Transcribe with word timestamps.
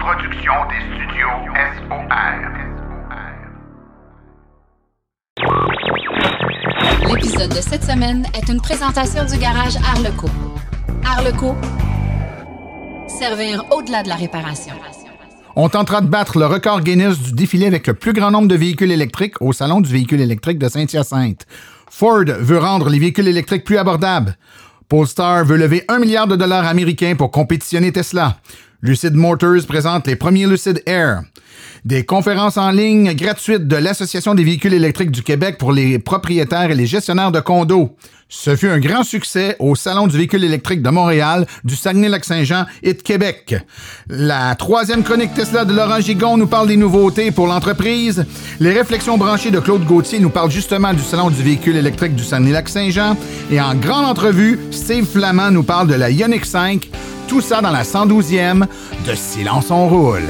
production 0.00 0.52
des 0.70 0.80
studios 0.94 1.36
SOR. 1.76 2.08
L'épisode 7.06 7.50
de 7.50 7.60
cette 7.60 7.84
semaine 7.84 8.26
est 8.34 8.48
une 8.48 8.62
présentation 8.62 9.26
du 9.26 9.36
garage 9.36 9.76
Arleco. 9.76 10.28
Arleco, 11.04 11.54
servir 13.08 13.64
au-delà 13.70 14.02
de 14.02 14.08
la 14.08 14.14
réparation. 14.14 14.72
On 15.54 15.68
tentera 15.68 16.00
de 16.00 16.06
battre 16.06 16.38
le 16.38 16.46
record 16.46 16.80
Guinness 16.80 17.18
du 17.18 17.32
défilé 17.32 17.66
avec 17.66 17.86
le 17.86 17.92
plus 17.92 18.14
grand 18.14 18.30
nombre 18.30 18.48
de 18.48 18.56
véhicules 18.56 18.92
électriques 18.92 19.42
au 19.42 19.52
Salon 19.52 19.82
du 19.82 19.92
véhicule 19.92 20.22
électrique 20.22 20.58
de 20.58 20.68
Saint-Hyacinthe. 20.68 21.46
Ford 21.90 22.24
veut 22.24 22.58
rendre 22.58 22.88
les 22.88 22.98
véhicules 22.98 23.28
électriques 23.28 23.64
plus 23.64 23.76
abordables. 23.76 24.38
Polestar 24.88 25.44
veut 25.44 25.58
lever 25.58 25.84
un 25.88 25.98
milliard 25.98 26.26
de 26.26 26.36
dollars 26.36 26.66
américains 26.66 27.16
pour 27.16 27.30
compétitionner 27.30 27.92
Tesla. 27.92 28.38
Lucid 28.82 29.14
Motors 29.14 29.66
présente 29.66 30.06
les 30.06 30.16
premiers 30.16 30.46
Lucid 30.46 30.82
Air. 30.86 31.24
Des 31.84 32.04
conférences 32.04 32.56
en 32.56 32.70
ligne 32.70 33.14
gratuites 33.14 33.66
de 33.66 33.76
l'Association 33.76 34.34
des 34.34 34.44
véhicules 34.44 34.74
électriques 34.74 35.10
du 35.10 35.22
Québec 35.22 35.56
pour 35.58 35.72
les 35.72 35.98
propriétaires 35.98 36.70
et 36.70 36.74
les 36.74 36.86
gestionnaires 36.86 37.32
de 37.32 37.40
condos. 37.40 37.96
Ce 38.32 38.54
fut 38.54 38.68
un 38.68 38.78
grand 38.78 39.02
succès 39.02 39.56
au 39.58 39.74
Salon 39.74 40.06
du 40.06 40.16
véhicule 40.16 40.44
électrique 40.44 40.82
de 40.82 40.90
Montréal, 40.90 41.46
du 41.64 41.74
Saguenay-Lac-Saint-Jean 41.74 42.64
et 42.84 42.94
de 42.94 43.02
Québec. 43.02 43.56
La 44.08 44.54
troisième 44.54 45.02
chronique 45.02 45.34
Tesla 45.34 45.64
de 45.64 45.74
Laurent 45.74 46.00
Gigon 46.00 46.36
nous 46.36 46.46
parle 46.46 46.68
des 46.68 46.76
nouveautés 46.76 47.32
pour 47.32 47.48
l'entreprise. 47.48 48.24
Les 48.60 48.72
réflexions 48.72 49.18
branchées 49.18 49.50
de 49.50 49.58
Claude 49.58 49.84
Gauthier 49.84 50.20
nous 50.20 50.30
parlent 50.30 50.50
justement 50.50 50.94
du 50.94 51.02
Salon 51.02 51.28
du 51.28 51.42
véhicule 51.42 51.76
électrique 51.76 52.14
du 52.14 52.22
Saguenay-Lac-Saint-Jean. 52.22 53.16
Et 53.50 53.60
en 53.60 53.74
grande 53.74 54.06
entrevue, 54.06 54.60
Steve 54.70 55.06
Flamand 55.06 55.50
nous 55.50 55.64
parle 55.64 55.88
de 55.88 55.94
la 55.94 56.10
Ioniq 56.10 56.46
5. 56.46 56.88
Tout 57.26 57.40
ça 57.40 57.60
dans 57.60 57.72
la 57.72 57.82
112e 57.82 58.64
de 59.06 59.14
Silence 59.16 59.72
on 59.72 59.88
roule. 59.88 60.28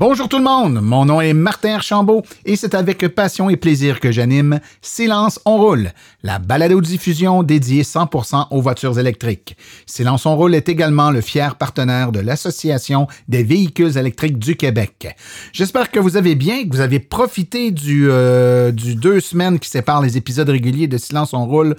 Bonjour 0.00 0.30
tout 0.30 0.38
le 0.38 0.44
monde, 0.44 0.80
mon 0.80 1.04
nom 1.04 1.20
est 1.20 1.34
Martin 1.34 1.74
Archambault 1.74 2.22
et 2.46 2.56
c'est 2.56 2.74
avec 2.74 3.06
passion 3.08 3.50
et 3.50 3.58
plaisir 3.58 4.00
que 4.00 4.10
j'anime 4.10 4.58
Silence 4.80 5.38
on 5.44 5.58
roule, 5.58 5.90
la 6.22 6.38
balado-diffusion 6.38 7.42
dédiée 7.42 7.82
100% 7.82 8.46
aux 8.50 8.62
voitures 8.62 8.98
électriques. 8.98 9.58
Silence 9.84 10.24
on 10.24 10.36
roule 10.36 10.54
est 10.54 10.70
également 10.70 11.10
le 11.10 11.20
fier 11.20 11.54
partenaire 11.56 12.12
de 12.12 12.20
l'Association 12.20 13.08
des 13.28 13.42
véhicules 13.42 13.98
électriques 13.98 14.38
du 14.38 14.56
Québec. 14.56 15.14
J'espère 15.52 15.90
que 15.90 16.00
vous 16.00 16.16
avez 16.16 16.34
bien, 16.34 16.64
que 16.64 16.70
vous 16.70 16.80
avez 16.80 16.98
profité 16.98 17.70
du, 17.70 18.08
euh, 18.08 18.72
du 18.72 18.94
deux 18.94 19.20
semaines 19.20 19.58
qui 19.58 19.68
séparent 19.68 20.00
les 20.00 20.16
épisodes 20.16 20.48
réguliers 20.48 20.88
de 20.88 20.96
Silence 20.96 21.34
on 21.34 21.44
roule 21.44 21.76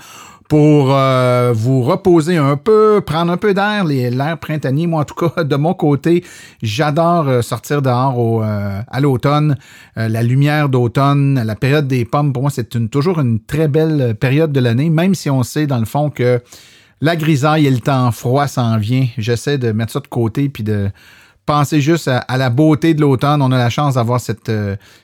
pour 0.51 0.93
euh, 0.93 1.53
vous 1.55 1.81
reposer 1.81 2.35
un 2.35 2.57
peu, 2.57 3.01
prendre 3.05 3.31
un 3.31 3.37
peu 3.37 3.53
d'air, 3.53 3.85
l'air 3.85 4.37
printanier. 4.37 4.85
Moi, 4.85 4.99
en 4.99 5.05
tout 5.05 5.29
cas, 5.29 5.45
de 5.45 5.55
mon 5.55 5.73
côté, 5.73 6.25
j'adore 6.61 7.29
euh, 7.29 7.41
sortir 7.41 7.81
dehors 7.81 8.19
au, 8.19 8.43
euh, 8.43 8.81
à 8.85 8.99
l'automne. 8.99 9.55
la 9.95 10.21
lumière 10.21 10.67
d'automne, 10.67 11.41
la 11.41 11.55
période 11.55 11.87
des 11.87 12.03
pommes, 12.03 12.33
pour 12.33 12.41
moi, 12.41 12.51
c'est 12.51 12.75
une, 12.75 12.89
toujours 12.89 13.21
une 13.21 13.39
très 13.39 13.69
belle 13.69 14.13
période 14.13 14.51
de 14.51 14.59
l'année, 14.59 14.89
même 14.89 15.15
si 15.15 15.29
on 15.29 15.41
sait, 15.43 15.67
dans 15.67 15.79
le 15.79 15.85
fond, 15.85 16.09
que 16.09 16.41
la 16.99 17.15
grisaille 17.15 17.65
et 17.65 17.71
le 17.71 17.79
temps 17.79 18.11
froid 18.11 18.47
s'en 18.47 18.77
vient. 18.77 19.07
J'essaie 19.17 19.57
de 19.57 19.71
mettre 19.71 19.93
ça 19.93 20.01
de 20.01 20.07
côté 20.07 20.49
puis 20.49 20.65
de 20.65 20.89
penser 21.45 21.79
juste 21.79 22.09
à, 22.09 22.17
à 22.17 22.35
la 22.35 22.49
beauté 22.49 22.93
de 22.93 22.99
l'automne. 22.99 23.41
On 23.41 23.53
a 23.53 23.57
la 23.57 23.69
chance 23.69 23.93
d'avoir 23.93 24.19
cette, 24.19 24.51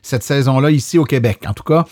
cette 0.02 0.24
saison-là 0.24 0.72
ici 0.72 0.98
au 0.98 1.06
Québec, 1.06 1.46
en 1.48 1.54
tout 1.54 1.64
cas. 1.64 1.86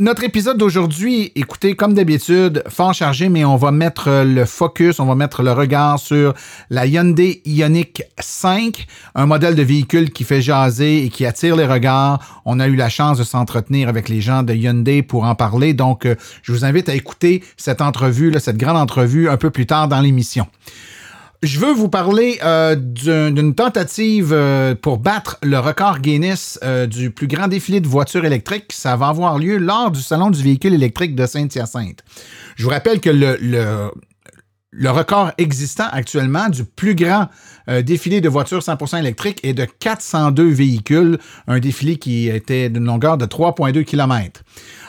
Notre 0.00 0.22
épisode 0.22 0.58
d'aujourd'hui, 0.58 1.32
écoutez, 1.34 1.74
comme 1.74 1.92
d'habitude, 1.92 2.62
fort 2.68 2.94
chargé, 2.94 3.28
mais 3.28 3.44
on 3.44 3.56
va 3.56 3.72
mettre 3.72 4.22
le 4.24 4.44
focus, 4.44 5.00
on 5.00 5.06
va 5.06 5.16
mettre 5.16 5.42
le 5.42 5.50
regard 5.50 5.98
sur 5.98 6.34
la 6.70 6.86
Hyundai 6.86 7.42
Ioniq 7.44 8.04
5, 8.16 8.86
un 9.16 9.26
modèle 9.26 9.56
de 9.56 9.62
véhicule 9.64 10.10
qui 10.12 10.22
fait 10.22 10.40
jaser 10.40 11.04
et 11.04 11.08
qui 11.08 11.26
attire 11.26 11.56
les 11.56 11.66
regards. 11.66 12.40
On 12.44 12.60
a 12.60 12.68
eu 12.68 12.76
la 12.76 12.88
chance 12.88 13.18
de 13.18 13.24
s'entretenir 13.24 13.88
avec 13.88 14.08
les 14.08 14.20
gens 14.20 14.44
de 14.44 14.54
Hyundai 14.54 15.02
pour 15.02 15.24
en 15.24 15.34
parler, 15.34 15.74
donc 15.74 16.06
euh, 16.06 16.14
je 16.42 16.52
vous 16.52 16.64
invite 16.64 16.88
à 16.88 16.94
écouter 16.94 17.42
cette 17.56 17.80
entrevue, 17.80 18.32
cette 18.38 18.56
grande 18.56 18.76
entrevue 18.76 19.28
un 19.28 19.36
peu 19.36 19.50
plus 19.50 19.66
tard 19.66 19.88
dans 19.88 20.00
l'émission. 20.00 20.46
Je 21.42 21.60
veux 21.60 21.72
vous 21.72 21.88
parler 21.88 22.40
euh, 22.42 22.74
d'une 22.74 23.54
tentative 23.54 24.32
euh, 24.32 24.74
pour 24.74 24.98
battre 24.98 25.38
le 25.44 25.60
record 25.60 26.00
Guinness 26.00 26.58
euh, 26.64 26.86
du 26.86 27.12
plus 27.12 27.28
grand 27.28 27.46
défilé 27.46 27.80
de 27.80 27.86
voitures 27.86 28.24
électriques. 28.24 28.72
Ça 28.72 28.96
va 28.96 29.06
avoir 29.08 29.38
lieu 29.38 29.56
lors 29.56 29.92
du 29.92 30.00
Salon 30.00 30.30
du 30.30 30.42
véhicule 30.42 30.74
électrique 30.74 31.14
de 31.14 31.26
Saint-Hyacinthe. 31.26 32.02
Je 32.56 32.64
vous 32.64 32.70
rappelle 32.70 33.00
que 33.00 33.10
le, 33.10 33.38
le, 33.40 33.88
le 34.72 34.90
record 34.90 35.30
existant 35.38 35.86
actuellement 35.92 36.48
du 36.48 36.64
plus 36.64 36.96
grand 36.96 37.28
défilé 37.82 38.20
de 38.20 38.28
voitures 38.28 38.60
100% 38.60 38.98
électriques 38.98 39.40
est 39.42 39.54
de 39.54 39.64
402 39.64 40.48
véhicules, 40.48 41.18
un 41.46 41.58
défilé 41.58 41.96
qui 41.96 42.28
était 42.28 42.68
d'une 42.70 42.84
longueur 42.84 43.18
de 43.18 43.26
3,2 43.26 43.84
km. 43.84 44.42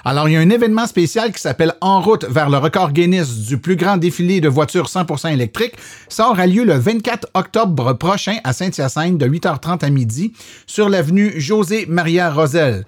Alors, 0.05 0.29
il 0.29 0.33
y 0.33 0.37
a 0.37 0.39
un 0.39 0.49
événement 0.49 0.87
spécial 0.87 1.31
qui 1.31 1.41
s'appelle 1.41 1.73
En 1.81 2.01
route 2.01 2.25
vers 2.25 2.49
le 2.49 2.57
record 2.57 2.91
Guinness 2.91 3.39
du 3.47 3.57
plus 3.57 3.75
grand 3.75 3.97
défilé 3.97 4.39
de 4.39 4.47
voitures 4.47 4.87
100% 4.87 5.33
électriques. 5.33 5.75
Ça 6.07 6.29
aura 6.29 6.47
lieu 6.47 6.63
le 6.63 6.73
24 6.73 7.27
octobre 7.33 7.93
prochain 7.93 8.37
à 8.43 8.53
Saint-Hyacinthe 8.53 9.17
de 9.17 9.27
8h30 9.27 9.83
à 9.83 9.89
midi 9.89 10.33
sur 10.67 10.89
l'avenue 10.89 11.33
José 11.35 11.85
Maria 11.87 12.31
Rosel. 12.31 12.85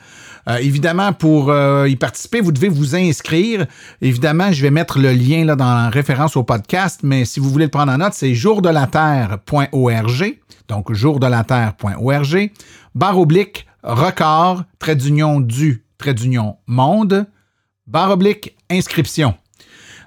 Euh, 0.47 0.57
évidemment, 0.57 1.13
pour 1.13 1.50
euh, 1.50 1.88
y 1.88 1.96
participer, 1.96 2.41
vous 2.41 2.52
devez 2.52 2.69
vous 2.69 2.96
inscrire. 2.96 3.66
Évidemment, 4.02 4.52
je 4.52 4.62
vais 4.62 4.72
mettre 4.72 5.00
le 5.00 5.12
lien 5.12 5.46
là, 5.46 5.56
dans 5.56 5.74
la 5.74 5.90
référence 5.90 6.35
au 6.35 6.44
podcast, 6.44 7.02
mais 7.03 7.25
si 7.25 7.40
vous 7.40 7.50
voulez 7.50 7.66
le 7.66 7.72
prendre 7.72 7.91
en 7.91 7.97
note, 7.97 8.13
c'est 8.13 8.34
jourdelaterre.org. 8.34 10.40
Donc, 10.68 10.94
jourdelaterre.org, 10.94 12.52
barre 12.96 13.19
oblique, 13.19 13.68
record, 13.84 14.63
trait 14.79 14.96
d'union 14.96 15.40
du 15.40 15.84
trait 15.97 16.13
d'union 16.13 16.58
monde, 16.66 17.28
barre 17.88 18.12
oblique, 18.12 18.56
inscription. 18.69 19.35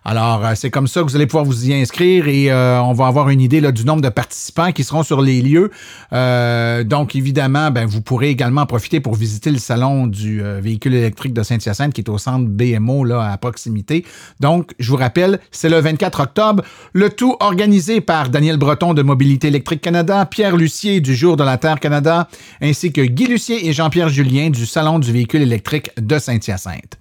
Alors, 0.06 0.44
euh, 0.44 0.52
c'est 0.54 0.70
comme 0.70 0.86
ça 0.86 1.00
que 1.00 1.06
vous 1.06 1.16
allez 1.16 1.26
pouvoir 1.26 1.46
vous 1.46 1.66
y 1.66 1.72
inscrire 1.72 2.28
et 2.28 2.50
euh, 2.50 2.82
on 2.82 2.92
va 2.92 3.06
avoir 3.06 3.30
une 3.30 3.40
idée 3.40 3.62
là, 3.62 3.72
du 3.72 3.86
nombre 3.86 4.02
de 4.02 4.10
participants 4.10 4.70
qui 4.70 4.84
seront 4.84 5.02
sur 5.02 5.22
les 5.22 5.40
lieux. 5.40 5.70
Euh, 6.12 6.84
donc, 6.84 7.16
évidemment, 7.16 7.70
ben, 7.70 7.86
vous 7.86 8.02
pourrez 8.02 8.28
également 8.28 8.66
profiter 8.66 9.00
pour 9.00 9.14
visiter 9.14 9.50
le 9.50 9.58
salon 9.58 10.06
du 10.06 10.42
véhicule 10.60 10.94
électrique 10.94 11.32
de 11.32 11.42
Saint-Hyacinthe 11.42 11.94
qui 11.94 12.02
est 12.02 12.10
au 12.10 12.18
centre 12.18 12.46
BMO 12.46 13.04
là, 13.04 13.30
à 13.32 13.38
proximité. 13.38 14.04
Donc, 14.40 14.72
je 14.78 14.90
vous 14.90 14.96
rappelle, 14.96 15.40
c'est 15.50 15.70
le 15.70 15.80
24 15.80 16.20
octobre. 16.20 16.62
Le 16.92 17.08
tout 17.08 17.36
organisé 17.40 18.02
par 18.02 18.28
Daniel 18.28 18.58
Breton 18.58 18.92
de 18.92 19.02
Mobilité 19.02 19.48
électrique 19.48 19.80
Canada, 19.80 20.26
Pierre 20.26 20.56
Lucier 20.56 21.00
du 21.00 21.14
Jour 21.14 21.36
de 21.36 21.44
la 21.44 21.56
Terre 21.56 21.80
Canada, 21.80 22.28
ainsi 22.60 22.92
que 22.92 23.00
Guy 23.00 23.26
Lucier 23.26 23.68
et 23.68 23.72
Jean-Pierre 23.72 24.10
Julien 24.10 24.50
du 24.50 24.66
Salon 24.66 24.98
du 24.98 25.12
véhicule 25.12 25.42
électrique 25.42 25.90
de 25.98 26.18
Saint-Hyacinthe. 26.18 26.98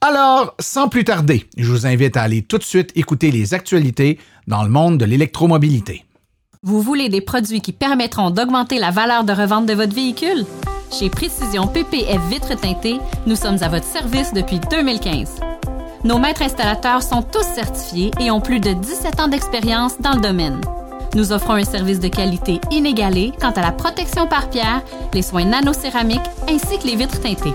Alors, 0.00 0.54
sans 0.60 0.88
plus 0.88 1.04
tarder, 1.04 1.46
je 1.56 1.70
vous 1.70 1.86
invite 1.86 2.16
à 2.16 2.22
aller 2.22 2.42
tout 2.42 2.58
de 2.58 2.62
suite 2.62 2.92
écouter 2.94 3.30
les 3.30 3.54
actualités 3.54 4.18
dans 4.46 4.62
le 4.62 4.68
monde 4.68 4.98
de 4.98 5.04
l'électromobilité. 5.04 6.04
Vous 6.62 6.82
voulez 6.82 7.08
des 7.08 7.20
produits 7.20 7.60
qui 7.60 7.72
permettront 7.72 8.30
d'augmenter 8.30 8.78
la 8.78 8.90
valeur 8.90 9.24
de 9.24 9.32
revente 9.32 9.66
de 9.66 9.74
votre 9.74 9.94
véhicule? 9.94 10.44
Chez 10.92 11.10
Précision 11.10 11.66
PPF 11.66 12.20
Vitres 12.28 12.60
teintées, 12.60 12.98
nous 13.26 13.36
sommes 13.36 13.62
à 13.62 13.68
votre 13.68 13.86
service 13.86 14.32
depuis 14.32 14.60
2015. 14.70 15.40
Nos 16.04 16.18
maîtres 16.18 16.42
installateurs 16.42 17.02
sont 17.02 17.22
tous 17.22 17.44
certifiés 17.54 18.10
et 18.20 18.30
ont 18.30 18.40
plus 18.40 18.60
de 18.60 18.72
17 18.72 19.20
ans 19.20 19.28
d'expérience 19.28 20.00
dans 20.00 20.12
le 20.12 20.20
domaine. 20.20 20.60
Nous 21.14 21.32
offrons 21.32 21.54
un 21.54 21.64
service 21.64 22.00
de 22.00 22.08
qualité 22.08 22.60
inégalé 22.70 23.32
quant 23.40 23.50
à 23.50 23.62
la 23.62 23.72
protection 23.72 24.26
par 24.26 24.50
pierre, 24.50 24.82
les 25.14 25.22
soins 25.22 25.44
nanocéramiques 25.44 26.20
ainsi 26.48 26.78
que 26.78 26.86
les 26.86 26.96
vitres 26.96 27.20
teintées. 27.20 27.54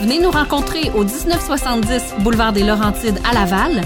Venez 0.00 0.18
nous 0.18 0.30
rencontrer 0.30 0.90
au 0.94 1.04
1970 1.04 2.16
boulevard 2.20 2.52
des 2.52 2.62
Laurentides 2.62 3.20
à 3.28 3.34
Laval, 3.34 3.82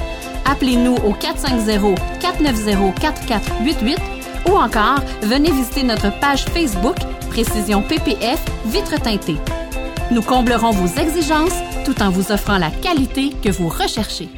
Appelez-nous 0.50 0.96
au 0.96 1.12
450-490-4488 1.12 3.98
ou 4.48 4.52
encore 4.52 5.00
venez 5.22 5.52
visiter 5.52 5.82
notre 5.82 6.18
page 6.18 6.46
Facebook 6.46 6.96
Précision 7.28 7.82
PPF 7.82 8.42
Vitre 8.66 8.98
teintée. 9.00 9.36
Nous 10.10 10.22
comblerons 10.22 10.72
vos 10.72 11.00
exigences 11.00 11.54
tout 11.84 12.02
en 12.02 12.10
vous 12.10 12.32
offrant 12.32 12.58
la 12.58 12.70
qualité 12.70 13.30
que 13.42 13.50
vous 13.50 13.68
recherchez. 13.68 14.28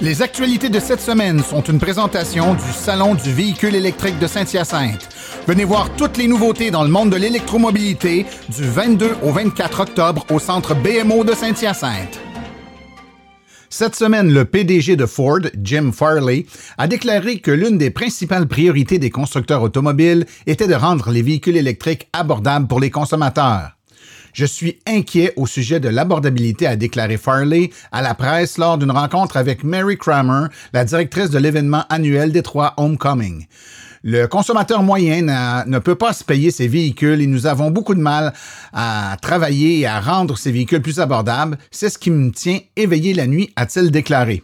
Les 0.00 0.22
actualités 0.22 0.68
de 0.68 0.78
cette 0.78 1.00
semaine 1.00 1.42
sont 1.42 1.62
une 1.62 1.80
présentation 1.80 2.54
du 2.54 2.72
Salon 2.72 3.14
du 3.14 3.32
véhicule 3.32 3.74
électrique 3.74 4.18
de 4.18 4.28
Saint-Hyacinthe. 4.28 5.08
Venez 5.48 5.64
voir 5.64 5.88
toutes 5.96 6.18
les 6.18 6.28
nouveautés 6.28 6.70
dans 6.70 6.82
le 6.82 6.90
monde 6.90 7.08
de 7.08 7.16
l'électromobilité 7.16 8.26
du 8.54 8.64
22 8.64 9.12
au 9.22 9.32
24 9.32 9.80
octobre 9.80 10.26
au 10.30 10.38
centre 10.38 10.74
BMO 10.74 11.24
de 11.24 11.32
Saint-Hyacinthe. 11.32 12.20
Cette 13.70 13.94
semaine, 13.94 14.30
le 14.30 14.44
PDG 14.44 14.96
de 14.96 15.06
Ford, 15.06 15.40
Jim 15.62 15.90
Farley, 15.94 16.44
a 16.76 16.86
déclaré 16.86 17.38
que 17.38 17.50
l'une 17.50 17.78
des 17.78 17.88
principales 17.88 18.46
priorités 18.46 18.98
des 18.98 19.08
constructeurs 19.08 19.62
automobiles 19.62 20.26
était 20.46 20.68
de 20.68 20.74
rendre 20.74 21.08
les 21.10 21.22
véhicules 21.22 21.56
électriques 21.56 22.10
abordables 22.12 22.66
pour 22.66 22.78
les 22.78 22.90
consommateurs. 22.90 23.70
Je 24.34 24.44
suis 24.44 24.78
inquiet 24.86 25.32
au 25.36 25.46
sujet 25.46 25.80
de 25.80 25.88
l'abordabilité, 25.88 26.66
a 26.66 26.76
déclaré 26.76 27.16
Farley 27.16 27.70
à 27.90 28.02
la 28.02 28.14
presse 28.14 28.58
lors 28.58 28.76
d'une 28.76 28.90
rencontre 28.90 29.38
avec 29.38 29.64
Mary 29.64 29.96
Kramer, 29.96 30.48
la 30.74 30.84
directrice 30.84 31.30
de 31.30 31.38
l'événement 31.38 31.84
annuel 31.88 32.32
Détroit 32.32 32.74
Homecoming. 32.76 33.46
Le 34.02 34.26
consommateur 34.26 34.82
moyen 34.82 35.64
ne 35.66 35.78
peut 35.78 35.94
pas 35.94 36.12
se 36.12 36.24
payer 36.24 36.50
ses 36.50 36.68
véhicules 36.68 37.20
et 37.20 37.26
nous 37.26 37.46
avons 37.46 37.70
beaucoup 37.70 37.94
de 37.94 38.00
mal 38.00 38.32
à 38.72 39.16
travailler 39.20 39.80
et 39.80 39.86
à 39.86 40.00
rendre 40.00 40.38
ces 40.38 40.52
véhicules 40.52 40.82
plus 40.82 41.00
abordables. 41.00 41.58
C'est 41.70 41.90
ce 41.90 41.98
qui 41.98 42.10
me 42.10 42.30
tient 42.30 42.60
éveillé 42.76 43.14
la 43.14 43.26
nuit, 43.26 43.52
a-t-il 43.56 43.90
déclaré. 43.90 44.42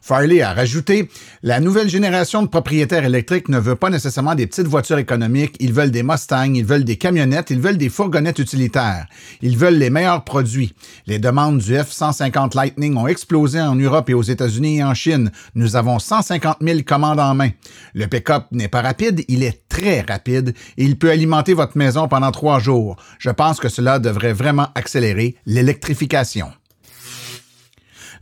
Farley 0.00 0.42
a 0.42 0.52
rajouté 0.52 1.08
La 1.42 1.60
nouvelle 1.60 1.88
génération 1.88 2.42
de 2.42 2.48
propriétaires 2.48 3.04
électriques 3.04 3.48
ne 3.48 3.58
veut 3.58 3.76
pas 3.76 3.90
nécessairement 3.90 4.34
des 4.34 4.46
petites 4.46 4.66
voitures 4.66 4.98
économiques, 4.98 5.56
ils 5.60 5.72
veulent 5.72 5.90
des 5.90 6.02
Mustangs, 6.02 6.54
ils 6.54 6.64
veulent 6.64 6.84
des 6.84 6.96
camionnettes, 6.96 7.50
ils 7.50 7.60
veulent 7.60 7.76
des 7.76 7.88
fourgonnettes 7.88 8.38
utilitaires. 8.38 9.06
Ils 9.42 9.56
veulent 9.56 9.78
les 9.78 9.90
meilleurs 9.90 10.24
produits. 10.24 10.74
Les 11.06 11.18
demandes 11.18 11.58
du 11.58 11.74
F-150 11.74 12.56
Lightning 12.56 12.96
ont 12.96 13.06
explosé 13.06 13.60
en 13.60 13.74
Europe 13.74 14.10
et 14.10 14.14
aux 14.14 14.22
États-Unis 14.22 14.78
et 14.78 14.84
en 14.84 14.94
Chine. 14.94 15.30
Nous 15.54 15.76
avons 15.76 15.98
150 15.98 16.58
000 16.60 16.80
commandes 16.86 17.20
en 17.20 17.34
main. 17.34 17.50
Le 17.94 18.06
pick-up 18.06 18.44
n'est 18.52 18.68
pas 18.68 18.82
rapide, 18.82 19.24
il 19.28 19.42
est 19.42 19.68
très 19.68 20.02
rapide 20.02 20.54
et 20.76 20.84
il 20.84 20.96
peut 20.96 21.10
alimenter 21.10 21.54
votre 21.54 21.76
maison 21.76 22.08
pendant 22.08 22.30
trois 22.30 22.58
jours. 22.58 22.96
Je 23.18 23.30
pense 23.30 23.58
que 23.58 23.68
cela 23.68 23.98
devrait 23.98 24.32
vraiment 24.32 24.68
accélérer 24.74 25.36
l'électrification. 25.46 26.50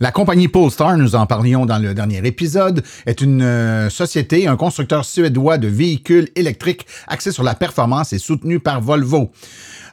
La 0.00 0.10
compagnie 0.10 0.48
Polestar, 0.48 0.96
nous 0.96 1.14
en 1.14 1.26
parlions 1.26 1.66
dans 1.66 1.78
le 1.78 1.94
dernier 1.94 2.26
épisode, 2.26 2.82
est 3.06 3.20
une 3.20 3.42
euh, 3.42 3.90
société, 3.90 4.48
un 4.48 4.56
constructeur 4.56 5.04
suédois 5.04 5.56
de 5.56 5.68
véhicules 5.68 6.28
électriques 6.34 6.86
axé 7.06 7.30
sur 7.30 7.44
la 7.44 7.54
performance 7.54 8.12
et 8.12 8.18
soutenu 8.18 8.58
par 8.58 8.80
Volvo. 8.80 9.30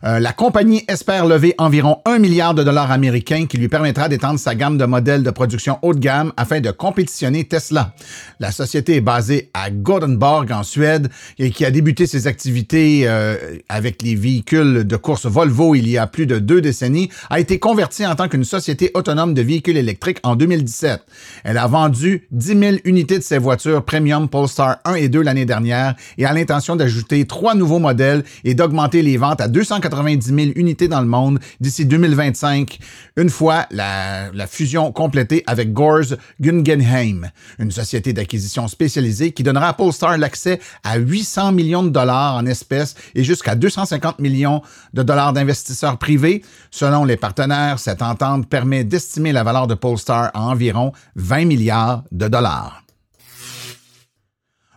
Euh, 0.03 0.19
la 0.19 0.33
compagnie 0.33 0.83
espère 0.87 1.27
lever 1.27 1.53
environ 1.59 1.99
un 2.05 2.17
milliard 2.17 2.55
de 2.55 2.63
dollars 2.63 2.91
américains 2.91 3.45
qui 3.45 3.57
lui 3.57 3.67
permettra 3.67 4.09
d'étendre 4.09 4.39
sa 4.39 4.55
gamme 4.55 4.77
de 4.77 4.85
modèles 4.85 5.21
de 5.21 5.29
production 5.29 5.77
haut 5.83 5.93
de 5.93 5.99
gamme 5.99 6.33
afin 6.37 6.59
de 6.59 6.71
compétitionner 6.71 7.43
Tesla. 7.43 7.93
La 8.39 8.51
société 8.51 8.95
est 8.95 9.01
basée 9.01 9.51
à 9.53 9.69
Gothenburg 9.69 10.51
en 10.51 10.63
Suède 10.63 11.09
et 11.37 11.51
qui 11.51 11.65
a 11.65 11.71
débuté 11.71 12.07
ses 12.07 12.25
activités 12.25 13.03
euh, 13.05 13.35
avec 13.69 14.01
les 14.01 14.15
véhicules 14.15 14.85
de 14.85 14.95
course 14.95 15.27
Volvo 15.27 15.75
il 15.75 15.87
y 15.87 15.99
a 15.99 16.07
plus 16.07 16.25
de 16.25 16.39
deux 16.39 16.61
décennies, 16.61 17.09
a 17.29 17.39
été 17.39 17.59
convertie 17.59 18.05
en 18.05 18.15
tant 18.15 18.27
qu'une 18.27 18.43
société 18.43 18.89
autonome 18.95 19.35
de 19.35 19.41
véhicules 19.43 19.77
électriques 19.77 20.19
en 20.23 20.35
2017. 20.35 21.01
Elle 21.43 21.59
a 21.59 21.67
vendu 21.67 22.27
10 22.31 22.47
000 22.59 22.75
unités 22.85 23.19
de 23.19 23.23
ses 23.23 23.37
voitures 23.37 23.85
premium 23.85 24.27
Polestar 24.29 24.77
1 24.85 24.95
et 24.95 25.09
2 25.09 25.21
l'année 25.21 25.45
dernière 25.45 25.93
et 26.17 26.25
a 26.25 26.33
l'intention 26.33 26.75
d'ajouter 26.75 27.25
trois 27.27 27.53
nouveaux 27.53 27.79
modèles 27.79 28.23
et 28.43 28.55
d'augmenter 28.55 29.03
les 29.03 29.17
ventes 29.17 29.41
à 29.41 29.47
280 29.47 29.90
90 29.91 30.25
000 30.25 30.37
unités 30.55 30.87
dans 30.87 31.01
le 31.01 31.07
monde 31.07 31.39
d'ici 31.59 31.85
2025, 31.85 32.79
une 33.17 33.29
fois 33.29 33.65
la, 33.71 34.31
fusion 34.47 34.91
complétée 34.91 35.43
avec 35.45 35.71
Gores 35.71 36.15
Guggenheim, 36.39 37.29
une 37.59 37.71
société 37.71 38.13
d'acquisition 38.13 38.67
spécialisée 38.67 39.31
qui 39.31 39.43
donnera 39.43 39.69
à 39.69 39.73
Polestar 39.73 40.17
l'accès 40.17 40.59
à 40.83 40.97
800 40.97 41.51
millions 41.51 41.83
de 41.83 41.89
dollars 41.89 42.35
en 42.35 42.45
espèces 42.45 42.95
et 43.15 43.23
jusqu'à 43.23 43.55
250 43.55 44.19
millions 44.19 44.61
de 44.93 45.03
dollars 45.03 45.33
d'investisseurs 45.33 45.97
privés. 45.97 46.43
Selon 46.71 47.05
les 47.05 47.17
partenaires, 47.17 47.79
cette 47.79 48.01
entente 48.01 48.47
permet 48.49 48.83
d'estimer 48.83 49.31
la 49.31 49.43
valeur 49.43 49.67
de 49.67 49.75
Polestar 49.75 50.31
à 50.33 50.41
environ 50.41 50.91
20 51.15 51.45
milliards 51.45 52.03
de 52.11 52.27
dollars. 52.27 52.81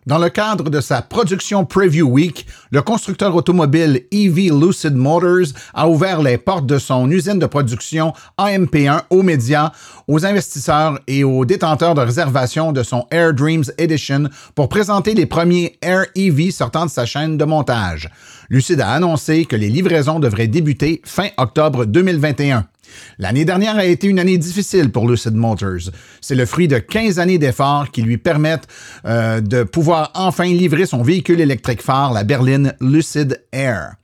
Dans 0.06 0.18
le 0.18 0.28
cadre 0.28 0.68
de 0.68 0.82
sa 0.82 1.00
production 1.00 1.64
Preview 1.64 2.06
Week, 2.06 2.46
le 2.70 2.82
constructeur 2.82 3.34
automobile 3.34 4.02
EV 4.12 4.50
Lucid 4.50 4.94
Motors 4.94 5.54
a 5.72 5.88
ouvert 5.88 6.20
les 6.20 6.36
portes 6.36 6.66
de 6.66 6.76
son 6.76 7.10
usine 7.10 7.38
de 7.38 7.46
production 7.46 8.12
AMP1 8.36 9.04
aux 9.08 9.22
médias, 9.22 9.72
aux 10.06 10.26
investisseurs 10.26 10.98
et 11.06 11.24
aux 11.24 11.46
détenteurs 11.46 11.94
de 11.94 12.02
réservation 12.02 12.72
de 12.72 12.82
son 12.82 13.06
Air 13.10 13.32
Dreams 13.32 13.64
Edition 13.78 14.24
pour 14.54 14.68
présenter 14.68 15.14
les 15.14 15.24
premiers 15.24 15.78
Air 15.80 16.04
EV 16.14 16.50
sortant 16.50 16.84
de 16.84 16.90
sa 16.90 17.06
chaîne 17.06 17.38
de 17.38 17.44
montage. 17.46 18.10
Lucid 18.50 18.82
a 18.82 18.90
annoncé 18.90 19.46
que 19.46 19.56
les 19.56 19.70
livraisons 19.70 20.20
devraient 20.20 20.48
débuter 20.48 21.00
fin 21.06 21.28
octobre 21.38 21.86
2021. 21.86 22.66
L'année 23.18 23.44
dernière 23.44 23.76
a 23.76 23.84
été 23.84 24.06
une 24.06 24.18
année 24.18 24.38
difficile 24.38 24.90
pour 24.90 25.08
Lucid 25.08 25.34
Motors. 25.34 25.90
C'est 26.20 26.34
le 26.34 26.46
fruit 26.46 26.68
de 26.68 26.78
15 26.78 27.18
années 27.18 27.38
d'efforts 27.38 27.90
qui 27.90 28.02
lui 28.02 28.18
permettent 28.18 28.68
euh, 29.04 29.40
de 29.40 29.62
pouvoir 29.62 30.10
enfin 30.14 30.44
livrer 30.44 30.86
son 30.86 31.02
véhicule 31.02 31.40
électrique 31.40 31.82
phare, 31.82 32.12
la 32.12 32.24
berline 32.24 32.74
Lucid 32.80 33.40
Air. 33.52 33.94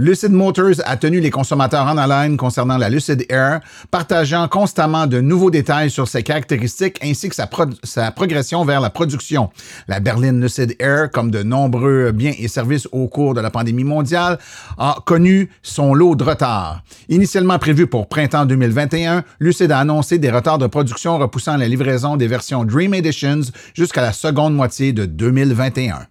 Lucid 0.00 0.30
Motors 0.30 0.80
a 0.84 0.96
tenu 0.96 1.18
les 1.18 1.30
consommateurs 1.30 1.84
en 1.84 1.98
haleine 1.98 2.36
concernant 2.36 2.78
la 2.78 2.88
Lucid 2.88 3.26
Air, 3.28 3.58
partageant 3.90 4.46
constamment 4.46 5.08
de 5.08 5.20
nouveaux 5.20 5.50
détails 5.50 5.90
sur 5.90 6.06
ses 6.06 6.22
caractéristiques 6.22 7.00
ainsi 7.02 7.28
que 7.28 7.34
sa, 7.34 8.12
progression 8.12 8.64
vers 8.64 8.80
la 8.80 8.90
production. 8.90 9.50
La 9.88 9.98
berline 9.98 10.40
Lucid 10.40 10.76
Air, 10.78 11.10
comme 11.10 11.32
de 11.32 11.42
nombreux 11.42 12.12
biens 12.12 12.34
et 12.38 12.46
services 12.46 12.86
au 12.92 13.08
cours 13.08 13.34
de 13.34 13.40
la 13.40 13.50
pandémie 13.50 13.82
mondiale, 13.82 14.38
a 14.78 14.98
connu 15.04 15.50
son 15.62 15.94
lot 15.94 16.14
de 16.14 16.22
retard. 16.22 16.84
Initialement 17.08 17.58
prévu 17.58 17.88
pour 17.88 18.08
printemps 18.08 18.46
2021, 18.46 19.24
Lucid 19.40 19.72
a 19.72 19.80
annoncé 19.80 20.18
des 20.18 20.30
retards 20.30 20.58
de 20.58 20.68
production 20.68 21.18
repoussant 21.18 21.56
la 21.56 21.66
livraison 21.66 22.16
des 22.16 22.28
versions 22.28 22.64
Dream 22.64 22.94
Editions 22.94 23.50
jusqu'à 23.74 24.02
la 24.02 24.12
seconde 24.12 24.54
moitié 24.54 24.92
de 24.92 25.06
2021. 25.06 26.06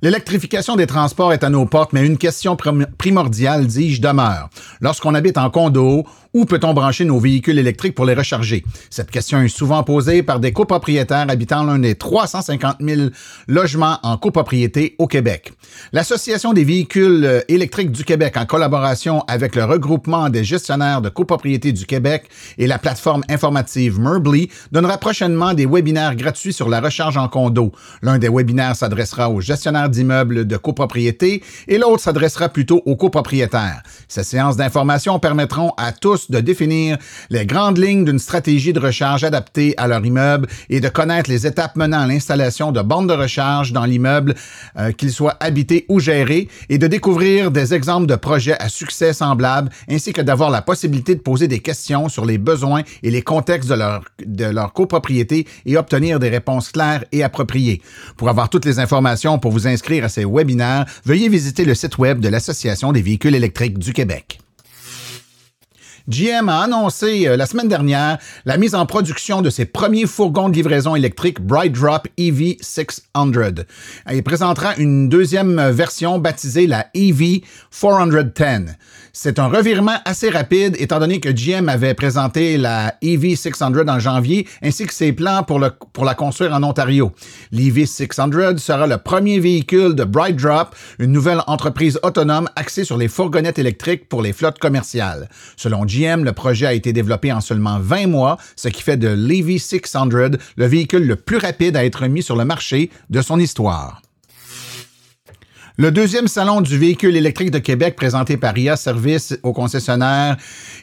L'électrification 0.00 0.76
des 0.76 0.86
transports 0.86 1.32
est 1.32 1.42
à 1.42 1.50
nos 1.50 1.66
portes, 1.66 1.92
mais 1.92 2.06
une 2.06 2.18
question 2.18 2.56
primordiale, 2.98 3.66
dis-je, 3.66 4.00
demeure. 4.00 4.48
Lorsqu'on 4.80 5.14
habite 5.14 5.38
en 5.38 5.50
condo 5.50 6.04
où 6.34 6.44
peut-on 6.44 6.74
brancher 6.74 7.04
nos 7.04 7.18
véhicules 7.18 7.58
électriques 7.58 7.94
pour 7.94 8.04
les 8.04 8.14
recharger? 8.14 8.62
Cette 8.90 9.10
question 9.10 9.40
est 9.40 9.48
souvent 9.48 9.82
posée 9.82 10.22
par 10.22 10.40
des 10.40 10.52
copropriétaires 10.52 11.26
habitant 11.28 11.64
l'un 11.64 11.78
des 11.78 11.94
350 11.94 12.76
000 12.80 13.08
logements 13.46 13.98
en 14.02 14.18
copropriété 14.18 14.94
au 14.98 15.06
Québec. 15.06 15.52
L'Association 15.92 16.52
des 16.52 16.64
véhicules 16.64 17.24
euh, 17.24 17.40
électriques 17.48 17.90
du 17.90 18.04
Québec, 18.04 18.36
en 18.36 18.44
collaboration 18.44 19.24
avec 19.26 19.56
le 19.56 19.64
regroupement 19.64 20.28
des 20.28 20.44
gestionnaires 20.44 21.00
de 21.00 21.08
copropriété 21.08 21.72
du 21.72 21.86
Québec 21.86 22.28
et 22.58 22.66
la 22.66 22.78
plateforme 22.78 23.24
informative 23.30 23.98
Merbly, 23.98 24.50
donnera 24.70 24.98
prochainement 24.98 25.54
des 25.54 25.66
webinaires 25.66 26.14
gratuits 26.14 26.52
sur 26.52 26.68
la 26.68 26.80
recharge 26.80 27.16
en 27.16 27.28
condo. 27.28 27.72
L'un 28.02 28.18
des 28.18 28.28
webinaires 28.28 28.76
s'adressera 28.76 29.30
aux 29.30 29.40
gestionnaires 29.40 29.87
d'immeubles 29.88 30.46
de 30.46 30.56
copropriété 30.56 31.42
et 31.66 31.78
l'autre 31.78 32.00
s'adressera 32.00 32.48
plutôt 32.48 32.82
aux 32.86 32.96
copropriétaires. 32.96 33.82
Ces 34.08 34.24
séances 34.24 34.56
d'information 34.56 35.18
permettront 35.18 35.72
à 35.76 35.92
tous 35.92 36.30
de 36.30 36.40
définir 36.40 36.98
les 37.30 37.46
grandes 37.46 37.78
lignes 37.78 38.04
d'une 38.04 38.18
stratégie 38.18 38.72
de 38.72 38.80
recharge 38.80 39.24
adaptée 39.24 39.74
à 39.76 39.86
leur 39.86 40.04
immeuble 40.04 40.48
et 40.68 40.80
de 40.80 40.88
connaître 40.88 41.30
les 41.30 41.46
étapes 41.46 41.76
menant 41.76 42.00
à 42.00 42.06
l'installation 42.06 42.72
de 42.72 42.82
bornes 42.82 43.06
de 43.06 43.14
recharge 43.14 43.72
dans 43.72 43.84
l'immeuble, 43.84 44.34
euh, 44.78 44.92
qu'il 44.92 45.12
soit 45.12 45.36
habité 45.40 45.84
ou 45.88 46.00
géré, 46.00 46.48
et 46.68 46.78
de 46.78 46.86
découvrir 46.86 47.50
des 47.50 47.74
exemples 47.74 48.06
de 48.06 48.16
projets 48.16 48.58
à 48.58 48.68
succès 48.68 49.12
semblables, 49.12 49.70
ainsi 49.90 50.12
que 50.12 50.22
d'avoir 50.22 50.50
la 50.50 50.62
possibilité 50.62 51.14
de 51.14 51.20
poser 51.20 51.48
des 51.48 51.60
questions 51.60 52.08
sur 52.08 52.24
les 52.24 52.38
besoins 52.38 52.82
et 53.02 53.10
les 53.10 53.22
contextes 53.22 53.68
de 53.68 53.74
leur, 53.74 54.04
de 54.24 54.44
leur 54.44 54.72
copropriété 54.72 55.46
et 55.66 55.76
obtenir 55.76 56.18
des 56.18 56.28
réponses 56.28 56.70
claires 56.70 57.04
et 57.12 57.22
appropriées. 57.22 57.82
Pour 58.16 58.28
avoir 58.28 58.48
toutes 58.48 58.64
les 58.64 58.78
informations 58.78 59.38
pour 59.38 59.52
vous 59.52 59.66
inscrire 59.66 59.77
à 60.02 60.08
ces 60.08 60.24
webinaires, 60.24 60.86
veuillez 61.04 61.28
visiter 61.28 61.64
le 61.64 61.74
site 61.74 61.98
web 61.98 62.20
de 62.20 62.28
l'Association 62.28 62.92
des 62.92 63.02
véhicules 63.02 63.34
électriques 63.34 63.78
du 63.78 63.92
Québec. 63.92 64.38
GM 66.08 66.48
a 66.48 66.62
annoncé 66.62 67.28
euh, 67.28 67.36
la 67.36 67.44
semaine 67.44 67.68
dernière 67.68 68.16
la 68.46 68.56
mise 68.56 68.74
en 68.74 68.86
production 68.86 69.42
de 69.42 69.50
ses 69.50 69.66
premiers 69.66 70.06
fourgons 70.06 70.48
de 70.48 70.54
livraison 70.54 70.96
électrique 70.96 71.38
Bright 71.38 71.72
Drop 71.72 72.08
EV 72.16 72.56
600. 72.62 73.02
Il 74.10 74.22
présentera 74.22 74.74
une 74.76 75.10
deuxième 75.10 75.70
version 75.70 76.18
baptisée 76.18 76.66
la 76.66 76.86
EV 76.94 77.42
410. 77.70 78.74
C'est 79.20 79.40
un 79.40 79.48
revirement 79.48 79.96
assez 80.04 80.30
rapide 80.30 80.76
étant 80.78 81.00
donné 81.00 81.18
que 81.18 81.28
GM 81.28 81.68
avait 81.68 81.94
présenté 81.94 82.56
la 82.56 82.94
EV600 83.02 83.90
en 83.90 83.98
janvier 83.98 84.46
ainsi 84.62 84.86
que 84.86 84.94
ses 84.94 85.12
plans 85.12 85.42
pour, 85.42 85.58
la 85.58 86.14
construire 86.14 86.52
en 86.52 86.62
Ontario. 86.62 87.10
L'EV600 87.50 88.58
sera 88.58 88.86
le 88.86 88.96
premier 88.96 89.40
véhicule 89.40 89.96
de 89.96 90.04
Bright 90.04 90.36
Drop, 90.36 90.72
une 91.00 91.10
nouvelle 91.10 91.40
entreprise 91.48 91.98
autonome 92.04 92.48
axée 92.54 92.84
sur 92.84 92.96
les 92.96 93.08
fourgonnettes 93.08 93.58
électriques 93.58 94.08
pour 94.08 94.22
les 94.22 94.32
flottes 94.32 94.60
commerciales. 94.60 95.28
Selon 95.56 95.84
GM, 95.84 96.22
le 96.22 96.32
projet 96.32 96.66
a 96.66 96.72
été 96.72 96.92
développé 96.92 97.32
en 97.32 97.40
seulement 97.40 97.80
20 97.80 98.06
mois, 98.06 98.36
ce 98.54 98.68
qui 98.68 98.84
fait 98.84 98.96
de 98.96 99.08
l'EV600 99.08 100.38
le 100.56 100.66
véhicule 100.66 101.08
le 101.08 101.16
plus 101.16 101.38
rapide 101.38 101.76
à 101.76 101.84
être 101.84 102.06
mis 102.06 102.22
sur 102.22 102.36
le 102.36 102.44
marché 102.44 102.92
de 103.10 103.20
son 103.20 103.40
histoire. 103.40 104.00
Le 105.80 105.92
deuxième 105.92 106.26
salon 106.26 106.60
du 106.60 106.76
véhicule 106.76 107.14
électrique 107.14 107.52
de 107.52 107.60
Québec 107.60 107.94
présenté 107.94 108.36
par 108.36 108.58
IA 108.58 108.74
Service 108.74 109.38
aux 109.44 109.52
concessionnaires 109.52 110.36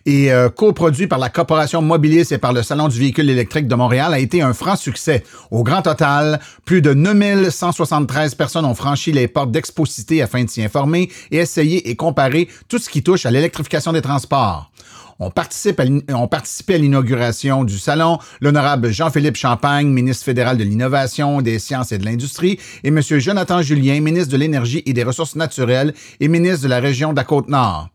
et 0.06 0.32
euh, 0.32 0.48
coproduit 0.48 1.06
par 1.06 1.20
la 1.20 1.28
Corporation 1.28 1.82
Mobilis 1.82 2.32
et 2.32 2.38
par 2.38 2.54
le 2.54 2.64
Salon 2.64 2.88
du 2.88 2.98
véhicule 2.98 3.30
électrique 3.30 3.68
de 3.68 3.76
Montréal 3.76 4.14
a 4.14 4.20
été 4.20 4.42
un 4.42 4.54
franc 4.54 4.78
succès. 4.78 5.26
Au 5.52 5.64
grand 5.64 5.82
total, 5.82 6.40
plus 6.64 6.82
de 6.82 6.94
9173 6.94 8.36
personnes 8.36 8.64
ont 8.64 8.74
franchi 8.74 9.12
les 9.12 9.28
portes 9.28 9.52
d'Exposité 9.52 10.22
afin 10.22 10.46
de 10.46 10.50
s'y 10.50 10.64
informer 10.64 11.12
et 11.30 11.40
essayer 11.40 11.90
et 11.90 11.98
comparer 11.98 12.48
tout 12.70 12.78
ce 12.78 12.90
qui 12.90 13.04
touche 13.04 13.26
à 13.26 13.32
l'électrification 13.32 13.92
des 13.92 14.02
transports. 14.02 14.72
On, 15.20 15.30
participe 15.30 15.82
on 16.10 16.28
participait 16.28 16.76
à 16.76 16.78
l'inauguration 16.78 17.64
du 17.64 17.80
salon 17.80 18.18
l'honorable 18.42 18.92
Jean-Philippe 18.92 19.38
Champagne, 19.38 19.88
ministre 19.88 20.26
fédéral 20.26 20.58
de 20.58 20.64
l'Innovation, 20.64 21.42
des 21.42 21.58
Sciences 21.58 21.94
et 21.94 21.98
de 21.98 22.06
l'Industrie, 22.06 22.60
et 22.84 22.90
M. 22.90 23.02
Jonathan 23.02 23.62
Julien, 23.62 24.02
ministre 24.02 24.32
de 24.34 24.38
l'Énergie 24.38 24.84
et 24.86 24.94
des 24.94 25.04
Ressources 25.04 25.36
naturelles 25.36 25.94
et 26.20 26.28
ministre 26.28 26.64
de 26.64 26.68
la 26.68 26.80
région 26.80 27.12
de 27.12 27.18
la 27.18 27.24
Côte-Nord. 27.24 27.90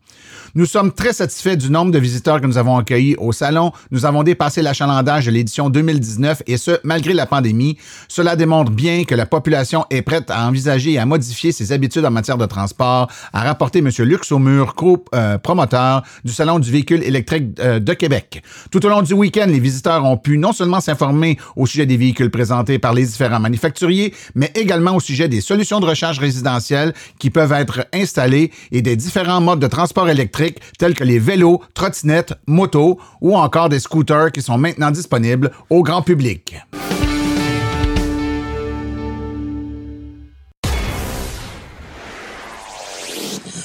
Nous 0.53 0.65
sommes 0.65 0.91
très 0.91 1.13
satisfaits 1.13 1.55
du 1.55 1.71
nombre 1.71 1.91
de 1.91 1.97
visiteurs 1.97 2.41
que 2.41 2.45
nous 2.45 2.57
avons 2.57 2.75
accueillis 2.75 3.15
au 3.15 3.31
salon. 3.31 3.71
Nous 3.89 4.05
avons 4.05 4.21
dépassé 4.21 4.61
l'achalandage 4.61 5.25
de 5.25 5.31
l'édition 5.31 5.69
2019 5.69 6.43
et 6.45 6.57
ce, 6.57 6.71
malgré 6.83 7.13
la 7.13 7.25
pandémie. 7.25 7.77
Cela 8.09 8.35
démontre 8.35 8.69
bien 8.69 9.05
que 9.05 9.15
la 9.15 9.25
population 9.25 9.85
est 9.89 10.01
prête 10.01 10.29
à 10.29 10.45
envisager 10.45 10.91
et 10.91 10.99
à 10.99 11.05
modifier 11.05 11.53
ses 11.53 11.71
habitudes 11.71 12.03
en 12.03 12.11
matière 12.11 12.37
de 12.37 12.45
transport, 12.45 13.09
a 13.31 13.43
rapporté 13.43 13.79
M. 13.79 13.89
Lux 13.99 14.29
Aumur, 14.33 14.75
co-promoteur 14.75 16.03
du 16.25 16.33
Salon 16.33 16.59
du 16.59 16.69
véhicule 16.69 17.03
électrique 17.03 17.57
euh, 17.59 17.79
de 17.79 17.93
Québec. 17.93 18.43
Tout 18.71 18.85
au 18.85 18.89
long 18.89 19.03
du 19.03 19.13
week-end, 19.13 19.45
les 19.47 19.59
visiteurs 19.59 20.03
ont 20.03 20.17
pu 20.17 20.37
non 20.37 20.51
seulement 20.51 20.81
s'informer 20.81 21.37
au 21.55 21.65
sujet 21.65 21.85
des 21.85 21.95
véhicules 21.95 22.29
présentés 22.29 22.77
par 22.77 22.93
les 22.93 23.05
différents 23.05 23.39
manufacturiers, 23.39 24.13
mais 24.35 24.51
également 24.55 24.97
au 24.97 24.99
sujet 24.99 25.29
des 25.29 25.39
solutions 25.39 25.79
de 25.79 25.85
recharge 25.85 26.19
résidentielles 26.19 26.93
qui 27.19 27.29
peuvent 27.29 27.53
être 27.53 27.85
installées 27.93 28.51
et 28.73 28.81
des 28.81 28.97
différents 28.97 29.39
modes 29.39 29.59
de 29.59 29.67
transport 29.67 30.09
électrique 30.09 30.40
tels 30.77 30.93
que 30.93 31.03
les 31.03 31.19
vélos, 31.19 31.61
trottinettes, 31.73 32.33
motos 32.47 32.99
ou 33.21 33.35
encore 33.35 33.69
des 33.69 33.79
scooters 33.79 34.31
qui 34.31 34.41
sont 34.41 34.57
maintenant 34.57 34.91
disponibles 34.91 35.51
au 35.69 35.83
grand 35.83 36.01
public. 36.01 36.55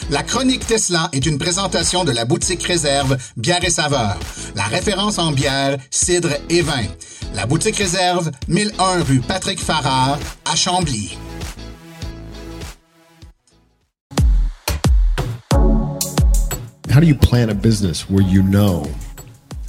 La 0.08 0.22
chronique 0.22 0.64
Tesla 0.64 1.08
est 1.12 1.26
une 1.26 1.36
présentation 1.36 2.04
de 2.04 2.12
la 2.12 2.24
boutique 2.24 2.62
Réserve 2.62 3.16
Bière 3.36 3.64
et 3.64 3.70
Saveur, 3.70 4.16
la 4.54 4.62
référence 4.62 5.18
en 5.18 5.32
bière, 5.32 5.78
cidre 5.90 6.30
et 6.48 6.62
vin. 6.62 6.84
La 7.34 7.44
boutique 7.44 7.76
Réserve, 7.76 8.30
1001 8.46 9.02
rue 9.02 9.20
Patrick 9.20 9.60
Farrar, 9.60 10.16
à 10.44 10.54
Chambly. 10.54 11.18
How 16.96 17.00
do 17.00 17.06
you 17.06 17.14
plan 17.14 17.50
a 17.50 17.54
business 17.54 18.08
where 18.08 18.22
you 18.22 18.42
know 18.42 18.90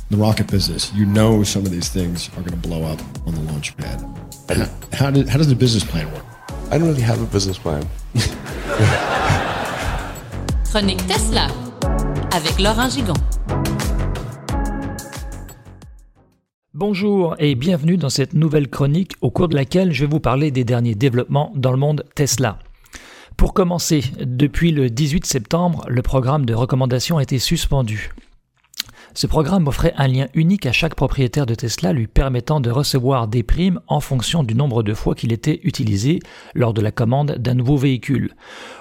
the 0.10 0.16
rocket 0.16 0.48
business, 0.48 0.94
you 0.94 1.06
know 1.06 1.44
some 1.44 1.66
of 1.66 1.72
these 1.72 1.90
things 1.90 2.30
are 2.30 2.42
going 2.42 2.62
to 2.62 2.68
blow 2.70 2.86
up 2.86 3.02
on 3.28 3.36
the 3.36 3.42
launch 3.52 3.76
pad? 3.76 4.00
How, 4.50 4.70
how, 4.94 5.12
did, 5.12 5.28
how 5.28 5.38
does 5.38 5.50
the 5.50 5.56
business 5.56 5.84
plan 5.84 6.10
work? 6.14 6.24
I 6.72 6.78
don't 6.78 6.88
really 6.88 7.02
have 7.02 7.22
a 7.22 7.26
business 7.26 7.58
plan. 7.58 7.84
Chronique 10.72 11.06
Tesla 11.06 11.48
avec 12.32 12.58
Laurent 12.62 12.90
Gigon. 12.90 13.14
Bonjour 16.74 17.36
et 17.40 17.56
bienvenue 17.56 17.98
dans 17.98 18.10
cette 18.10 18.36
nouvelle 18.36 18.70
chronique 18.70 19.18
au 19.20 19.32
cours 19.32 19.50
de 19.50 19.56
laquelle 19.56 19.92
je 19.92 20.06
vais 20.06 20.10
vous 20.10 20.22
parler 20.22 20.50
des 20.50 20.64
derniers 20.64 20.96
développements 20.96 21.52
dans 21.58 21.72
le 21.72 21.78
monde 21.78 22.06
Tesla. 22.16 22.60
Pour 23.38 23.54
commencer, 23.54 24.04
depuis 24.20 24.72
le 24.72 24.90
18 24.90 25.28
septembre, 25.28 25.86
le 25.88 26.02
programme 26.02 26.44
de 26.44 26.56
recommandation 26.56 27.20
a 27.20 27.24
été 27.24 27.38
suspendu. 27.38 28.10
Ce 29.14 29.28
programme 29.28 29.68
offrait 29.68 29.94
un 29.98 30.08
lien 30.08 30.28
unique 30.34 30.66
à 30.66 30.72
chaque 30.72 30.96
propriétaire 30.96 31.46
de 31.46 31.54
Tesla 31.54 31.94
lui 31.94 32.08
permettant 32.08 32.60
de 32.60 32.72
recevoir 32.72 33.28
des 33.28 33.44
primes 33.44 33.80
en 33.88 34.00
fonction 34.00 34.44
du 34.44 34.56
nombre 34.56 34.82
de 34.82 34.96
fois 34.96 35.14
qu'il 35.14 35.32
était 35.32 35.60
utilisé 35.64 36.20
lors 36.56 36.74
de 36.74 36.82
la 36.82 36.92
commande 36.92 37.34
d'un 37.34 37.54
nouveau 37.54 37.78
véhicule. 37.78 38.34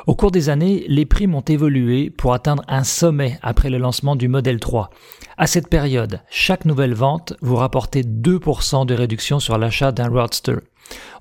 Au 0.07 0.15
cours 0.15 0.31
des 0.31 0.49
années, 0.49 0.87
les 0.89 1.05
primes 1.05 1.35
ont 1.35 1.43
évolué 1.43 2.09
pour 2.09 2.33
atteindre 2.33 2.65
un 2.67 2.85
sommet 2.85 3.39
après 3.43 3.69
le 3.69 3.79
lancement 3.79 4.17
du 4.17 4.29
modèle 4.29 4.59
3. 4.59 4.89
À 5.37 5.47
cette 5.47 5.69
période, 5.69 6.21
chaque 6.31 6.65
nouvelle 6.65 6.95
vente 6.95 7.35
vous 7.43 7.57
rapportait 7.57 8.03
2% 8.03 8.87
de 8.87 8.95
réduction 8.95 9.39
sur 9.39 9.59
l'achat 9.59 9.93
d'un 9.93 10.09
Roadster. 10.09 10.57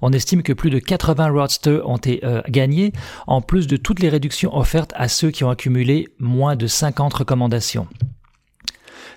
On 0.01 0.11
estime 0.11 0.43
que 0.43 0.53
plus 0.53 0.69
de 0.69 0.79
80 0.79 1.29
Roadsters 1.31 1.89
ont 1.89 1.97
été 1.97 2.19
euh, 2.23 2.41
gagnés, 2.49 2.93
en 3.27 3.41
plus 3.41 3.67
de 3.67 3.77
toutes 3.77 3.99
les 3.99 4.09
réductions 4.09 4.55
offertes 4.55 4.93
à 4.95 5.07
ceux 5.07 5.31
qui 5.31 5.43
ont 5.43 5.49
accumulé 5.49 6.07
moins 6.19 6.55
de 6.55 6.67
50 6.67 7.13
recommandations. 7.13 7.87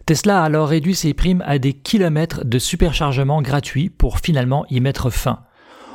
Tesla 0.07 0.40
a 0.40 0.45
alors 0.45 0.69
réduit 0.69 0.95
ses 0.95 1.12
primes 1.12 1.45
à 1.47 1.59
des 1.59 1.75
kilomètres 1.75 2.45
de 2.45 2.59
superchargement 2.59 3.43
gratuits 3.43 3.90
pour 3.90 4.21
finalement 4.21 4.64
y 4.71 4.81
mettre 4.81 5.11
fin. 5.11 5.40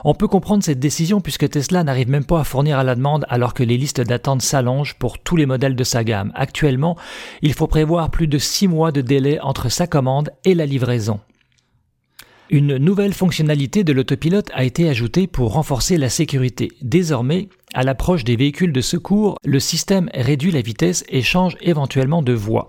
On 0.05 0.13
peut 0.13 0.27
comprendre 0.27 0.63
cette 0.63 0.79
décision 0.79 1.21
puisque 1.21 1.49
Tesla 1.49 1.83
n'arrive 1.83 2.09
même 2.09 2.25
pas 2.25 2.41
à 2.41 2.43
fournir 2.43 2.77
à 2.77 2.83
la 2.83 2.95
demande 2.95 3.25
alors 3.29 3.53
que 3.53 3.63
les 3.63 3.77
listes 3.77 4.01
d'attente 4.01 4.41
s'allongent 4.41 4.95
pour 4.99 5.17
tous 5.17 5.37
les 5.37 5.45
modèles 5.45 5.75
de 5.75 5.83
sa 5.83 6.03
gamme. 6.03 6.31
Actuellement, 6.35 6.97
il 7.41 7.53
faut 7.53 7.67
prévoir 7.67 8.11
plus 8.11 8.27
de 8.27 8.37
6 8.37 8.67
mois 8.67 8.91
de 8.91 9.01
délai 9.01 9.39
entre 9.39 9.69
sa 9.69 9.87
commande 9.87 10.29
et 10.43 10.55
la 10.55 10.65
livraison. 10.65 11.19
Une 12.49 12.77
nouvelle 12.77 13.13
fonctionnalité 13.13 13.83
de 13.83 13.93
l'autopilote 13.93 14.49
a 14.53 14.65
été 14.65 14.89
ajoutée 14.89 15.27
pour 15.27 15.53
renforcer 15.53 15.97
la 15.97 16.09
sécurité. 16.09 16.71
Désormais, 16.81 17.47
à 17.73 17.83
l'approche 17.83 18.25
des 18.25 18.35
véhicules 18.35 18.73
de 18.73 18.81
secours, 18.81 19.37
le 19.45 19.59
système 19.59 20.09
réduit 20.13 20.51
la 20.51 20.61
vitesse 20.61 21.05
et 21.07 21.21
change 21.21 21.55
éventuellement 21.61 22.21
de 22.21 22.33
voie. 22.33 22.67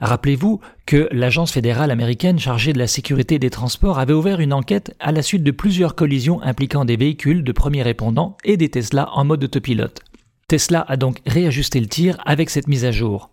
Rappelez-vous 0.00 0.60
que 0.86 1.08
l'agence 1.10 1.50
fédérale 1.50 1.90
américaine 1.90 2.38
chargée 2.38 2.72
de 2.72 2.78
la 2.78 2.86
sécurité 2.86 3.40
des 3.40 3.50
transports 3.50 3.98
avait 3.98 4.12
ouvert 4.12 4.38
une 4.38 4.52
enquête 4.52 4.94
à 5.00 5.10
la 5.10 5.22
suite 5.22 5.42
de 5.42 5.50
plusieurs 5.50 5.96
collisions 5.96 6.40
impliquant 6.42 6.84
des 6.84 6.96
véhicules 6.96 7.42
de 7.42 7.52
premiers 7.52 7.82
répondants 7.82 8.36
et 8.44 8.56
des 8.56 8.68
Tesla 8.68 9.10
en 9.12 9.24
mode 9.24 9.42
autopilote. 9.42 10.00
Tesla 10.46 10.84
a 10.88 10.96
donc 10.96 11.20
réajusté 11.26 11.80
le 11.80 11.88
tir 11.88 12.16
avec 12.24 12.48
cette 12.50 12.68
mise 12.68 12.84
à 12.84 12.92
jour. 12.92 13.30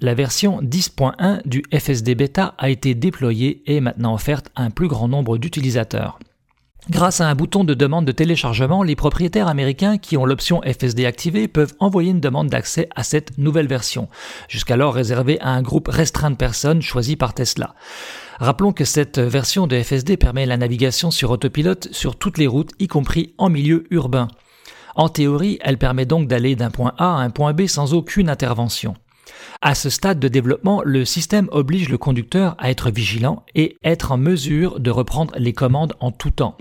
La 0.00 0.14
version 0.14 0.60
10.1 0.60 1.46
du 1.46 1.62
FSD 1.72 2.16
Beta 2.16 2.54
a 2.58 2.68
été 2.68 2.96
déployée 2.96 3.62
et 3.66 3.76
est 3.76 3.80
maintenant 3.80 4.14
offerte 4.14 4.50
à 4.56 4.64
un 4.64 4.70
plus 4.70 4.88
grand 4.88 5.06
nombre 5.06 5.38
d'utilisateurs. 5.38 6.18
Grâce 6.90 7.22
à 7.22 7.28
un 7.28 7.34
bouton 7.34 7.64
de 7.64 7.72
demande 7.72 8.04
de 8.04 8.12
téléchargement, 8.12 8.82
les 8.82 8.96
propriétaires 8.96 9.48
américains 9.48 9.96
qui 9.96 10.16
ont 10.18 10.26
l'option 10.26 10.60
FSD 10.62 11.06
activée 11.06 11.48
peuvent 11.48 11.72
envoyer 11.78 12.10
une 12.10 12.20
demande 12.20 12.48
d'accès 12.48 12.88
à 12.94 13.04
cette 13.04 13.38
nouvelle 13.38 13.68
version, 13.68 14.08
jusqu'alors 14.48 14.92
réservée 14.92 15.40
à 15.40 15.50
un 15.50 15.62
groupe 15.62 15.88
restreint 15.88 16.32
de 16.32 16.36
personnes 16.36 16.82
choisies 16.82 17.16
par 17.16 17.32
Tesla. 17.32 17.74
Rappelons 18.38 18.72
que 18.72 18.84
cette 18.84 19.18
version 19.18 19.66
de 19.66 19.80
FSD 19.80 20.16
permet 20.16 20.44
la 20.44 20.58
navigation 20.58 21.10
sur 21.10 21.30
autopilote 21.30 21.88
sur 21.92 22.16
toutes 22.16 22.36
les 22.36 22.48
routes, 22.48 22.72
y 22.80 22.88
compris 22.88 23.32
en 23.38 23.48
milieu 23.48 23.84
urbain. 23.90 24.28
En 24.96 25.08
théorie, 25.08 25.58
elle 25.62 25.78
permet 25.78 26.04
donc 26.04 26.28
d'aller 26.28 26.56
d'un 26.56 26.70
point 26.70 26.92
A 26.98 27.16
à 27.16 27.22
un 27.22 27.30
point 27.30 27.54
B 27.54 27.66
sans 27.66 27.94
aucune 27.94 28.28
intervention. 28.28 28.94
À 29.60 29.74
ce 29.74 29.90
stade 29.90 30.20
de 30.20 30.28
développement, 30.28 30.82
le 30.84 31.04
système 31.04 31.48
oblige 31.52 31.88
le 31.88 31.98
conducteur 31.98 32.54
à 32.58 32.70
être 32.70 32.90
vigilant 32.90 33.44
et 33.54 33.76
être 33.84 34.12
en 34.12 34.18
mesure 34.18 34.80
de 34.80 34.90
reprendre 34.90 35.34
les 35.38 35.52
commandes 35.52 35.94
en 36.00 36.10
tout 36.10 36.30
temps. 36.30 36.56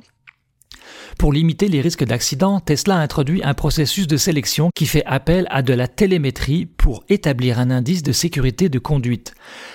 Pour 1.18 1.32
limiter 1.32 1.68
les 1.68 1.82
risques 1.82 2.04
d'accident, 2.04 2.60
Tesla 2.60 2.98
a 2.98 3.02
introduit 3.02 3.44
un 3.44 3.54
processus 3.54 4.08
de 4.08 4.18
sélection 4.18 4.70
qui 4.75 4.86
fait 4.86 5.06
appel 5.06 5.48
à 5.50 5.62
de 5.62 5.74
la 5.74 5.88
télémétrie 5.88 6.66
pour 6.66 7.04
établir 7.10 7.60
un 7.60 7.72
indice 7.72 8.04
de 8.04 8.12
sécurité 8.12 8.70
de 8.70 8.80
conduite. 8.80 9.34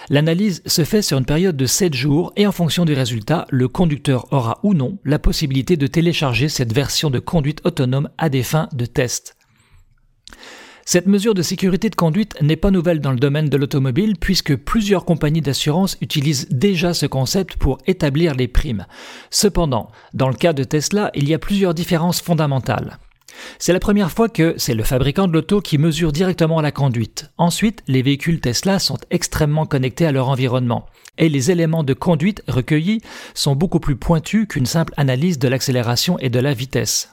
L'analyse 0.08 0.62
se 0.66 0.84
fait 0.84 1.02
sur 1.02 1.18
une 1.18 1.24
période 1.24 1.56
de 1.56 1.66
7 1.66 1.94
jours 1.94 2.32
et 2.36 2.46
en 2.46 2.52
fonction 2.52 2.84
du 2.84 2.92
résultat, 2.92 3.46
le 3.50 3.68
conducteur 3.68 4.32
aura 4.32 4.58
ou 4.62 4.74
non 4.74 4.98
la 5.04 5.18
possibilité 5.18 5.76
de 5.76 5.86
télécharger 5.86 6.48
cette 6.48 6.72
version 6.72 7.10
de 7.10 7.18
conduite 7.18 7.60
autonome 7.64 8.10
à 8.18 8.28
des 8.28 8.42
fins 8.42 8.68
de 8.72 8.86
test. 8.86 9.36
Cette 10.90 11.06
mesure 11.06 11.34
de 11.34 11.42
sécurité 11.42 11.90
de 11.90 11.94
conduite 11.94 12.40
n'est 12.40 12.56
pas 12.56 12.70
nouvelle 12.70 13.02
dans 13.02 13.10
le 13.10 13.18
domaine 13.18 13.50
de 13.50 13.58
l'automobile 13.58 14.14
puisque 14.18 14.56
plusieurs 14.56 15.04
compagnies 15.04 15.42
d'assurance 15.42 15.98
utilisent 16.00 16.48
déjà 16.50 16.94
ce 16.94 17.04
concept 17.04 17.56
pour 17.56 17.76
établir 17.86 18.34
les 18.34 18.48
primes. 18.48 18.86
Cependant, 19.28 19.90
dans 20.14 20.30
le 20.30 20.34
cas 20.34 20.54
de 20.54 20.64
Tesla, 20.64 21.10
il 21.14 21.28
y 21.28 21.34
a 21.34 21.38
plusieurs 21.38 21.74
différences 21.74 22.22
fondamentales. 22.22 22.96
C'est 23.58 23.74
la 23.74 23.80
première 23.80 24.10
fois 24.10 24.30
que 24.30 24.54
c'est 24.56 24.72
le 24.72 24.82
fabricant 24.82 25.28
de 25.28 25.34
l'auto 25.34 25.60
qui 25.60 25.76
mesure 25.76 26.10
directement 26.10 26.62
la 26.62 26.72
conduite. 26.72 27.32
Ensuite, 27.36 27.82
les 27.86 28.00
véhicules 28.00 28.40
Tesla 28.40 28.78
sont 28.78 28.96
extrêmement 29.10 29.66
connectés 29.66 30.06
à 30.06 30.12
leur 30.12 30.30
environnement. 30.30 30.86
Et 31.18 31.28
les 31.28 31.50
éléments 31.50 31.84
de 31.84 31.92
conduite 31.92 32.42
recueillis 32.48 33.02
sont 33.34 33.54
beaucoup 33.54 33.78
plus 33.78 33.96
pointus 33.96 34.46
qu'une 34.48 34.64
simple 34.64 34.94
analyse 34.96 35.38
de 35.38 35.48
l'accélération 35.48 36.18
et 36.18 36.30
de 36.30 36.40
la 36.40 36.54
vitesse. 36.54 37.12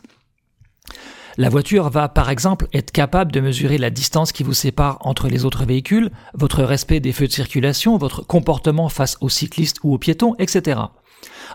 La 1.37 1.49
voiture 1.49 1.89
va 1.89 2.07
par 2.07 2.29
exemple 2.29 2.67
être 2.73 2.91
capable 2.91 3.33
de 3.33 3.41
mesurer 3.41 3.77
la 3.77 3.89
distance 3.89 4.31
qui 4.31 4.43
vous 4.43 4.53
sépare 4.53 4.99
entre 5.01 5.27
les 5.27 5.43
autres 5.43 5.65
véhicules, 5.65 6.09
votre 6.33 6.63
respect 6.63 7.01
des 7.01 7.11
feux 7.11 7.27
de 7.27 7.33
circulation, 7.33 7.97
votre 7.97 8.25
comportement 8.25 8.87
face 8.87 9.17
aux 9.19 9.27
cyclistes 9.27 9.79
ou 9.83 9.93
aux 9.93 9.97
piétons, 9.97 10.35
etc. 10.39 10.79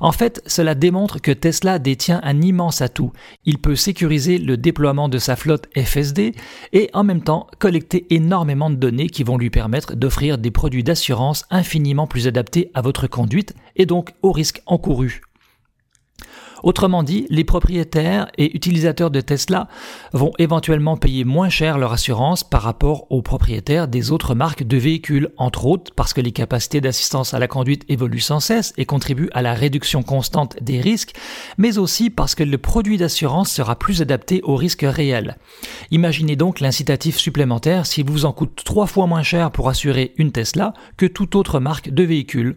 En 0.01 0.13
fait, 0.13 0.43
cela 0.47 0.75
démontre 0.75 1.21
que 1.21 1.31
Tesla 1.31 1.79
détient 1.79 2.21
un 2.23 2.43
immense 2.43 2.83
atout. 2.83 3.13
Il 3.47 3.59
peut 3.59 3.77
sécuriser 3.77 4.37
le 4.37 4.59
déploiement 4.59 5.09
de 5.09 5.19
sa 5.19 5.35
flotte 5.35 5.69
FSD 5.75 6.35
et 6.75 6.91
en 6.93 7.03
même 7.03 7.23
temps 7.23 7.47
collecter 7.59 8.07
énormément 8.15 8.69
de 8.69 8.77
données 8.77 9.09
qui 9.09 9.25
vont 9.25 9.39
lui 9.39 9.51
permettre 9.51 9.95
d'offrir 9.95 10.37
des 10.37 10.51
produits 10.51 10.85
d'assurance 10.85 11.47
infiniment 11.51 12.07
plus 12.07 12.27
adaptés 12.27 12.71
à 12.75 12.83
votre 12.83 13.07
conduite 13.07 13.55
et 13.77 13.87
donc 13.87 14.13
aux 14.23 14.33
risques 14.33 14.63
encourus. 14.67 15.23
Autrement 16.63 17.03
dit, 17.03 17.27
les 17.31 17.45
propriétaires 17.45 18.31
et 18.39 18.55
utilisateurs 18.55 19.11
de 19.11 19.21
Tesla 19.21 19.69
vont 20.13 20.33
éventuellement 20.39 20.97
payer 20.97 21.25
moins 21.25 21.49
cher 21.49 21.79
leur 21.79 21.93
assurance 21.93 22.45
par 22.45 22.63
rapport 22.63 23.07
aux 23.11 23.23
propriétaires 23.23 23.89
des 23.89 24.11
autres 24.13 24.35
marques 24.35 24.63
de 24.63 24.77
véhicules, 24.77 25.31
entre 25.37 25.67
autres 25.67 25.93
parce 25.95 26.13
que 26.13 26.21
les 26.21 26.33
capacités 26.33 26.81
d'assistance 26.81 27.35
à 27.35 27.39
la 27.39 27.49
conduite 27.49 27.85
évoluent 27.89 28.21
sans 28.21 28.41
cesse 28.41 28.73
et 28.77 28.85
contribuent 28.85 29.31
à 29.33 29.43
la 29.43 29.55
réduction 29.55 30.03
constante 30.03 30.57
des 30.61 30.81
risques, 30.81 31.15
mais 31.59 31.79
aussi 31.79 32.11
parce 32.11 32.35
que 32.35 32.43
le 32.43 32.59
produit 32.59 32.99
d'assurance 32.99 33.51
sera 33.51 33.77
plus 33.77 34.03
adapté 34.03 34.41
aux 34.43 34.57
risques 34.57 34.87
réels. 34.87 35.37
Imaginez 35.91 36.37
donc 36.37 36.61
l'incitatif 36.61 37.17
supplémentaire 37.17 37.87
si 37.87 38.03
vous 38.03 38.25
en 38.25 38.33
coûte 38.33 38.63
trois 38.65 38.87
fois 38.87 39.07
moins 39.07 39.23
cher 39.23 39.51
pour 39.51 39.69
assurer 39.69 40.13
une 40.17 40.33
Tesla 40.33 40.75
que 40.97 41.07
toute 41.07 41.35
autre 41.35 41.61
marque 41.61 41.91
de 41.91 42.03
véhicule. 42.03 42.57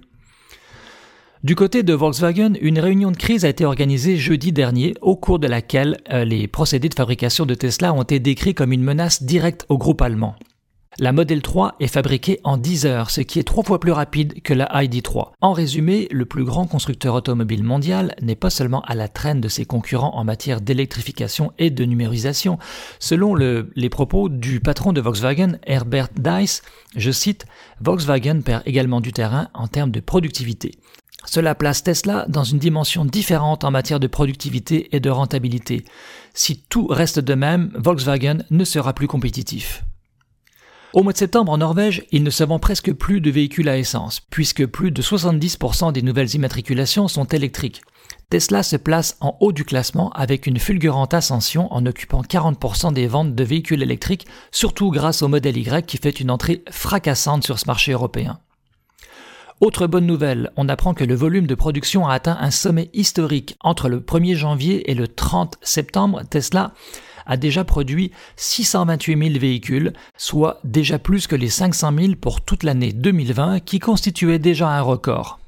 Du 1.44 1.56
côté 1.56 1.84
de 1.84 1.94
Volkswagen, 1.94 2.54
une 2.62 2.80
réunion 2.80 3.12
de 3.12 3.18
crise 3.18 3.44
a 3.44 3.50
été 3.50 3.66
organisée 3.66 4.16
jeudi 4.16 4.54
dernier, 4.54 4.94
au 5.02 5.18
cours 5.18 5.40
de 5.40 5.48
laquelle 5.48 5.98
euh, 6.10 6.24
les 6.24 6.48
procédés 6.48 6.88
de 6.88 6.94
fabrication 6.94 7.46
de 7.46 7.54
Tesla 7.54 7.94
ont 7.94 8.04
été 8.04 8.22
décrits 8.22 8.54
comme 8.54 8.72
une 8.72 8.82
menace 8.82 9.24
directe 9.24 9.66
au 9.68 9.78
groupe 9.78 10.02
allemand. 10.02 10.36
La 11.00 11.12
Model 11.12 11.42
3 11.42 11.76
est 11.82 11.88
fabriquée 11.88 12.40
en 12.46 12.56
10 12.56 12.86
heures, 12.86 13.10
ce 13.10 13.20
qui 13.20 13.40
est 13.40 13.44
trois 13.44 13.66
fois 13.66 13.82
plus 13.82 13.92
rapide 13.92 14.42
que 14.42 14.54
la 14.54 14.68
ID3. 14.68 15.32
En 15.42 15.52
résumé, 15.52 16.08
le 16.12 16.26
plus 16.26 16.46
grand 16.46 16.66
constructeur 16.66 17.16
automobile 17.16 17.64
mondial 17.64 18.16
n'est 18.22 18.36
pas 18.36 18.50
seulement 18.50 18.82
à 18.84 18.96
la 18.96 19.10
traîne 19.10 19.42
de 19.42 19.50
ses 19.50 19.66
concurrents 19.66 20.16
en 20.16 20.24
matière 20.24 20.62
d'électrification 20.62 21.52
et 21.58 21.72
de 21.72 21.84
numérisation. 21.84 22.58
Selon 23.00 23.36
les 23.36 23.90
propos 23.90 24.30
du 24.30 24.62
patron 24.62 24.94
de 24.94 25.02
Volkswagen, 25.02 25.58
Herbert 25.66 26.10
Dice, 26.16 26.62
je 26.96 27.12
cite, 27.12 27.48
Volkswagen 27.82 28.42
perd 28.42 28.64
également 28.66 29.02
du 29.02 29.12
terrain 29.12 29.50
en 29.54 29.68
termes 29.68 29.92
de 29.92 30.00
productivité. 30.00 30.72
Cela 31.26 31.56
place 31.56 31.84
Tesla 31.84 32.26
dans 32.28 32.44
une 32.44 32.60
dimension 32.60 33.06
différente 33.06 33.64
en 33.64 33.72
matière 33.72 34.00
de 34.00 34.08
productivité 34.08 34.96
et 34.96 35.00
de 35.00 35.10
rentabilité. 35.10 35.86
Si 36.34 36.58
tout 36.58 36.88
reste 36.88 37.20
de 37.20 37.34
même, 37.34 37.72
Volkswagen 37.76 38.40
ne 38.50 38.64
sera 38.64 38.94
plus 38.94 39.08
compétitif. 39.08 39.84
Au 40.94 41.02
mois 41.02 41.14
de 41.14 41.18
septembre 41.18 41.52
en 41.52 41.58
Norvège, 41.58 42.04
il 42.12 42.22
ne 42.22 42.30
se 42.30 42.44
vend 42.44 42.60
presque 42.60 42.94
plus 42.94 43.20
de 43.20 43.32
véhicules 43.32 43.68
à 43.68 43.80
essence, 43.80 44.20
puisque 44.30 44.68
plus 44.68 44.92
de 44.92 45.02
70% 45.02 45.92
des 45.92 46.04
nouvelles 46.04 46.36
immatriculations 46.36 47.08
sont 47.08 47.26
électriques. 47.26 47.82
Tesla 48.30 48.62
se 48.62 48.76
place 48.76 49.18
en 49.20 49.36
haut 49.40 49.52
du 49.52 49.66
classement 49.66 50.12
avec 50.12 50.46
une 50.46 50.60
fulgurante 50.60 51.16
ascension 51.16 51.74
en 51.74 51.86
occupant 51.88 52.22
40% 52.22 52.94
des 52.94 53.08
ventes 53.08 53.34
de 53.34 53.44
véhicules 53.44 53.82
électriques, 53.82 54.28
surtout 54.52 54.92
grâce 54.92 55.24
au 55.24 55.28
modèle 55.28 55.58
Y 55.58 55.84
qui 55.88 55.98
fait 55.98 56.20
une 56.20 56.30
entrée 56.30 56.64
fracassante 56.70 57.44
sur 57.44 57.58
ce 57.58 57.66
marché 57.66 57.92
européen. 57.92 58.40
Autre 59.64 59.88
bonne 59.88 60.06
nouvelle, 60.06 60.52
on 60.58 60.68
apprend 60.68 60.94
que 60.94 61.06
le 61.06 61.16
volume 61.16 61.48
de 61.48 61.56
production 61.56 62.06
a 62.06 62.16
atteint 62.16 62.38
un 62.38 62.52
sommet 62.52 62.90
historique. 62.92 63.56
Entre 63.62 63.88
le 63.88 64.02
1er 64.02 64.36
janvier 64.36 64.92
et 64.92 64.94
le 64.94 65.08
30 65.08 65.56
septembre, 65.62 66.22
Tesla 66.30 66.74
a 67.26 67.38
déjà 67.38 67.64
produit 67.64 68.12
628 68.36 69.18
000 69.18 69.40
véhicules, 69.40 69.94
soit 70.18 70.60
déjà 70.66 71.00
plus 71.00 71.28
que 71.28 71.38
les 71.38 71.48
500 71.48 71.94
000 71.98 72.16
pour 72.20 72.42
toute 72.42 72.64
l'année 72.64 72.92
2020 72.92 73.62
qui 73.62 73.80
constituait 73.80 74.38
déjà 74.38 74.68
un 74.68 74.82
record. 74.82 75.40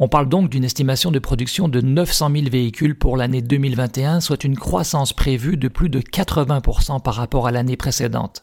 On 0.00 0.08
parle 0.08 0.28
donc 0.28 0.50
d'une 0.50 0.64
estimation 0.64 1.12
de 1.12 1.20
production 1.20 1.68
de 1.68 1.80
900 1.80 2.28
000 2.28 2.46
véhicules 2.50 2.98
pour 2.98 3.16
l'année 3.16 3.40
2021, 3.40 4.18
soit 4.18 4.42
une 4.42 4.58
croissance 4.58 5.12
prévue 5.12 5.56
de 5.56 5.68
plus 5.68 5.90
de 5.90 6.00
80% 6.00 7.00
par 7.00 7.14
rapport 7.14 7.46
à 7.46 7.52
l'année 7.52 7.76
précédente. 7.76 8.42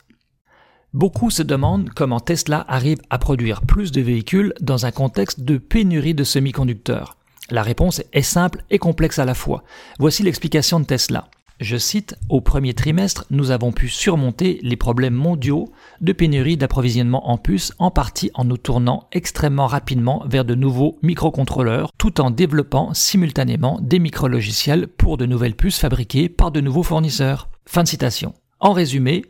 Beaucoup 0.93 1.30
se 1.30 1.43
demandent 1.43 1.91
comment 1.95 2.19
Tesla 2.19 2.65
arrive 2.67 2.97
à 3.12 3.19
produire 3.19 3.62
plus 3.62 3.91
de 3.91 4.02
véhicules 4.02 4.56
dans 4.60 4.88
un 4.88 4.91
contexte 4.91 5.41
de 5.41 5.60
pénurie 5.60 6.15
de 6.15 6.23
semi-conducteurs. 6.23 7.15
La 7.52 7.62
réponse 7.62 8.02
est 8.12 8.23
simple 8.23 8.63
et 8.71 8.80
complexe 8.80 9.19
à 9.19 9.25
la 9.25 9.36
fois. 9.36 9.63
Voici 9.99 10.23
l'explication 10.23 10.80
de 10.80 10.86
Tesla. 10.86 11.30
Je 11.60 11.78
cite, 11.78 12.15
Au 12.28 12.41
premier 12.41 12.73
trimestre, 12.73 13.25
nous 13.30 13.52
avons 13.52 13.71
pu 13.71 13.88
surmonter 13.88 14.60
les 14.63 14.78
problèmes 14.78 15.13
mondiaux 15.13 15.71
de 16.02 16.12
pénurie 16.12 16.58
d'approvisionnement 16.58 17.30
en 17.30 17.38
puces, 17.38 17.71
en 17.78 17.91
partie 17.91 18.32
en 18.34 18.45
nous 18.45 18.58
tournant 18.58 19.08
extrêmement 19.12 19.67
rapidement 19.67 20.23
vers 20.25 20.45
de 20.45 20.56
nouveaux 20.56 20.97
microcontrôleurs, 21.04 21.91
tout 21.99 22.19
en 22.19 22.32
développant 22.32 22.95
simultanément 22.95 23.78
des 23.84 23.99
micrologiciels 23.99 24.88
pour 24.88 25.17
de 25.17 25.28
nouvelles 25.28 25.56
puces 25.56 25.78
fabriquées 25.78 26.30
par 26.30 26.49
de 26.52 26.62
nouveaux 26.62 26.82
fournisseurs. 26.82 27.49
Fin 27.67 27.84
de 27.84 27.89
citation. 27.89 28.34
En 28.60 28.73
résumé, 28.73 29.25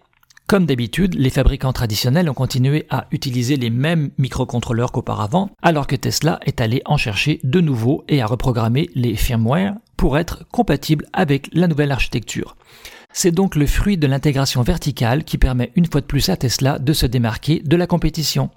comme 0.49 0.65
d'habitude, 0.65 1.13
les 1.13 1.29
fabricants 1.29 1.73
traditionnels 1.73 2.27
ont 2.27 2.33
continué 2.33 2.87
à 2.89 3.05
utiliser 3.11 3.55
les 3.55 3.69
mêmes 3.69 4.09
microcontrôleurs 4.17 4.91
qu'auparavant, 4.91 5.51
alors 5.61 5.85
que 5.85 5.95
Tesla 5.95 6.39
est 6.43 6.59
allé 6.59 6.81
en 6.85 6.97
chercher 6.97 7.39
de 7.43 7.61
nouveaux 7.61 8.03
et 8.09 8.19
à 8.19 8.25
reprogrammer 8.25 8.89
les 8.95 9.15
firmware 9.15 9.75
pour 9.95 10.17
être 10.17 10.47
compatibles 10.51 11.05
avec 11.13 11.49
la 11.53 11.67
nouvelle 11.67 11.91
architecture. 11.91 12.57
C'est 13.13 13.29
donc 13.29 13.55
le 13.55 13.67
fruit 13.67 13.99
de 13.99 14.07
l'intégration 14.07 14.63
verticale 14.63 15.23
qui 15.23 15.37
permet 15.37 15.71
une 15.75 15.85
fois 15.85 16.01
de 16.01 16.07
plus 16.07 16.29
à 16.29 16.35
Tesla 16.35 16.79
de 16.79 16.93
se 16.93 17.05
démarquer 17.05 17.61
de 17.63 17.75
la 17.75 17.85
compétition. 17.85 18.49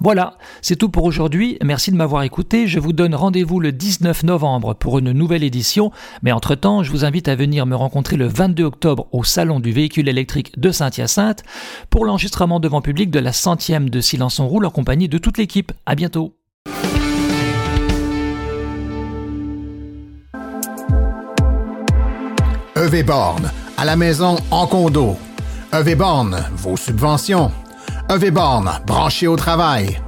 Voilà, 0.00 0.36
c'est 0.60 0.76
tout 0.76 0.88
pour 0.88 1.04
aujourd'hui. 1.04 1.58
Merci 1.64 1.90
de 1.90 1.96
m'avoir 1.96 2.22
écouté. 2.22 2.66
Je 2.66 2.78
vous 2.78 2.92
donne 2.92 3.14
rendez-vous 3.14 3.60
le 3.60 3.72
19 3.72 4.24
novembre 4.24 4.74
pour 4.74 4.98
une 4.98 5.12
nouvelle 5.12 5.42
édition. 5.42 5.90
Mais 6.22 6.32
entre-temps, 6.32 6.82
je 6.82 6.90
vous 6.90 7.04
invite 7.04 7.28
à 7.28 7.34
venir 7.34 7.66
me 7.66 7.76
rencontrer 7.76 8.16
le 8.16 8.26
22 8.26 8.64
octobre 8.64 9.06
au 9.12 9.24
Salon 9.24 9.58
du 9.58 9.72
véhicule 9.72 10.08
électrique 10.08 10.58
de 10.58 10.70
Saint-Hyacinthe 10.70 11.44
pour 11.88 12.04
l'enregistrement 12.04 12.60
devant 12.60 12.82
public 12.82 13.10
de 13.10 13.18
la 13.18 13.32
centième 13.32 13.88
de 13.88 14.00
Silence 14.00 14.38
en 14.38 14.46
roule 14.46 14.66
en 14.66 14.70
compagnie 14.70 15.08
de 15.08 15.18
toute 15.18 15.38
l'équipe. 15.38 15.72
À 15.86 15.94
bientôt. 15.94 16.34
EV 22.76 23.02
Born, 23.02 23.50
à 23.78 23.84
la 23.86 23.96
maison 23.96 24.36
en 24.50 24.66
condo. 24.66 25.16
EV 25.72 25.94
Born, 25.94 26.36
vos 26.56 26.76
subventions. 26.76 27.50
EV-Born, 28.08 28.82
branché 28.86 29.26
au 29.26 29.34
travail. 29.34 30.00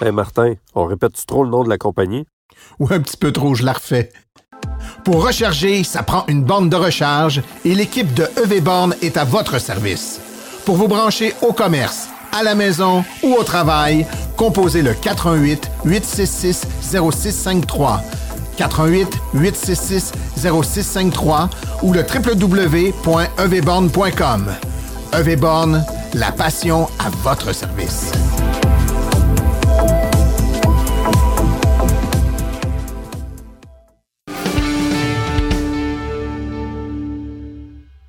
Hey 0.00 0.12
Martin, 0.12 0.54
on 0.74 0.84
répète 0.84 1.26
trop 1.26 1.42
le 1.42 1.50
nom 1.50 1.64
de 1.64 1.68
la 1.68 1.78
compagnie? 1.78 2.26
Ou 2.78 2.86
un 2.90 3.00
petit 3.00 3.16
peu 3.16 3.32
trop, 3.32 3.56
je 3.56 3.64
la 3.64 3.72
refais. 3.72 4.12
Pour 5.04 5.26
recharger, 5.26 5.82
ça 5.82 6.04
prend 6.04 6.24
une 6.28 6.44
borne 6.44 6.68
de 6.68 6.76
recharge 6.76 7.42
et 7.64 7.74
l'équipe 7.74 8.14
de 8.14 8.28
EV-Born 8.44 8.94
est 9.02 9.16
à 9.16 9.24
votre 9.24 9.58
service. 9.58 10.20
Pour 10.64 10.76
vous 10.76 10.86
brancher 10.86 11.34
au 11.42 11.52
commerce, 11.52 12.08
à 12.32 12.44
la 12.44 12.54
maison 12.54 13.04
ou 13.24 13.34
au 13.34 13.42
travail, 13.42 14.06
composez 14.36 14.82
le 14.82 14.94
418 14.94 15.70
866 15.84 16.66
0653. 16.82 18.00
418 18.56 19.08
866 19.34 20.12
0653 20.36 21.50
ou 21.82 21.92
le 21.92 22.04
EV-Born, 25.12 25.84
la 26.14 26.32
passion 26.32 26.86
à 26.98 27.10
votre 27.22 27.54
service. 27.54 28.12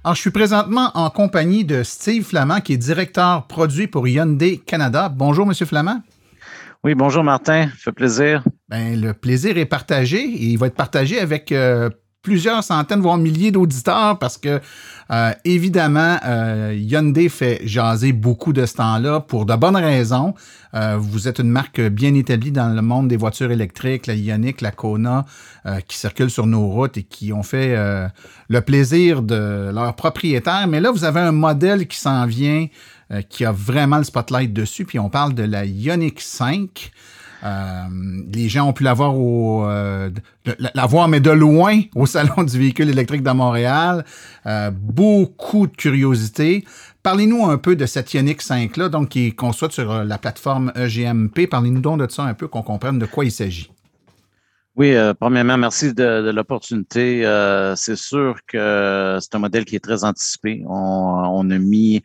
Alors, 0.04 0.16
je 0.16 0.22
suis 0.22 0.32
présentement 0.32 0.92
en 0.94 1.10
compagnie 1.10 1.66
de 1.66 1.84
Steve 1.84 2.24
Flamand, 2.24 2.62
qui 2.62 2.74
est 2.74 2.78
directeur 2.78 3.46
produit 3.48 3.88
pour 3.88 4.08
Hyundai 4.08 4.58
Canada. 4.58 5.10
Bonjour, 5.10 5.46
Monsieur 5.46 5.66
Flamand. 5.66 6.02
Oui, 6.84 6.96
bonjour 6.96 7.24
Martin, 7.24 7.68
ça 7.70 7.76
fait 7.78 7.92
plaisir. 7.92 8.44
Ben, 8.70 9.00
le 9.00 9.14
plaisir 9.14 9.58
est 9.58 9.66
partagé 9.66 10.20
et 10.20 10.46
il 10.46 10.58
va 10.58 10.68
être 10.68 10.76
partagé 10.76 11.20
avec 11.20 11.52
euh, 11.52 11.90
plusieurs 12.22 12.64
centaines, 12.64 13.02
voire 13.02 13.18
milliers 13.18 13.52
d'auditeurs 13.52 14.20
parce 14.20 14.38
que, 14.38 14.62
euh, 15.12 15.32
évidemment, 15.46 16.18
euh, 16.26 16.76
Hyundai 16.78 17.30
fait 17.30 17.62
jaser 17.64 18.12
beaucoup 18.14 18.54
de 18.54 18.66
ce 18.66 18.76
temps-là 18.76 19.22
pour 19.22 19.46
de 19.46 19.56
bonnes 19.56 19.78
raisons. 19.78 20.34
Euh, 20.74 20.98
vous 21.00 21.28
êtes 21.28 21.40
une 21.40 21.50
marque 21.50 21.80
bien 21.80 22.14
établie 22.14 22.52
dans 22.52 22.70
le 22.70 22.82
monde 22.82 23.08
des 23.08 23.18
voitures 23.18 23.52
électriques, 23.52 24.08
la 24.08 24.16
Ioniq, 24.16 24.62
la 24.62 24.72
Kona, 24.72 25.26
qui 25.88 25.98
circulent 25.98 26.30
sur 26.30 26.46
nos 26.46 26.68
routes 26.68 26.98
et 26.98 27.04
qui 27.04 27.34
ont 27.34 27.44
fait 27.44 27.76
le 28.48 28.62
plaisir 28.62 29.22
de 29.22 29.70
leurs 29.74 29.96
propriétaires. 29.96 30.66
Mais 30.68 30.80
là, 30.80 30.92
vous 30.92 31.04
avez 31.04 31.20
un 31.20 31.34
modèle 31.34 31.88
qui 31.88 31.98
s'en 31.98 32.26
vient, 32.26 32.68
qui 33.30 33.44
a 33.44 33.52
vraiment 33.52 33.98
le 33.98 34.06
spotlight 34.06 34.54
dessus, 34.54 34.86
puis 34.86 34.98
on 34.98 35.10
parle 35.10 35.34
de 35.34 35.44
la 35.44 35.66
Ioniq 35.66 36.22
5. 36.22 36.92
Euh, 37.44 37.84
les 38.34 38.50
gens 38.50 38.68
ont 38.68 38.74
pu 38.74 38.84
la 38.84 38.94
voir 38.94 39.14
euh, 39.16 40.10
mais 41.08 41.20
de 41.20 41.32
loin, 41.32 41.82
au 41.96 42.06
Salon 42.08 42.44
du 42.44 42.58
véhicule 42.58 42.90
électrique 42.90 43.24
de 43.24 43.32
Montréal. 43.32 44.06
Euh, 44.46 44.72
beaucoup 44.72 45.68
de 45.68 45.76
curiosité. 45.76 46.66
Parlez-nous 47.04 47.46
un 47.46 47.58
peu 47.58 47.76
de 47.76 47.86
cette 47.86 48.14
Ioniq 48.14 48.42
5-là, 48.42 48.90
donc 48.90 49.10
qui 49.10 49.28
est 49.28 49.32
construite 49.32 49.72
sur 49.72 50.04
la 50.04 50.18
plateforme 50.18 50.72
EGMP. 50.76 51.48
Parlez-nous 51.50 51.82
donc 51.82 52.00
de 52.00 52.12
ça 52.12 52.24
un 52.24 52.34
peu, 52.34 52.48
qu'on 52.48 52.64
comprenne 52.64 53.00
de 53.00 53.06
quoi 53.06 53.24
il 53.24 53.32
s'agit. 53.32 53.72
Oui, 54.76 54.96
premièrement, 55.20 55.58
merci 55.58 55.94
de, 55.94 56.30
l'opportunité. 56.32 57.24
c'est 57.76 57.96
sûr 57.96 58.36
que 58.46 59.18
c'est 59.22 59.34
un 59.36 59.40
modèle 59.40 59.66
qui 59.66 59.76
est 59.76 59.84
très 59.84 60.04
anticipé. 60.04 60.64
on 60.68 61.50
a 61.50 61.58
mis 61.58 62.04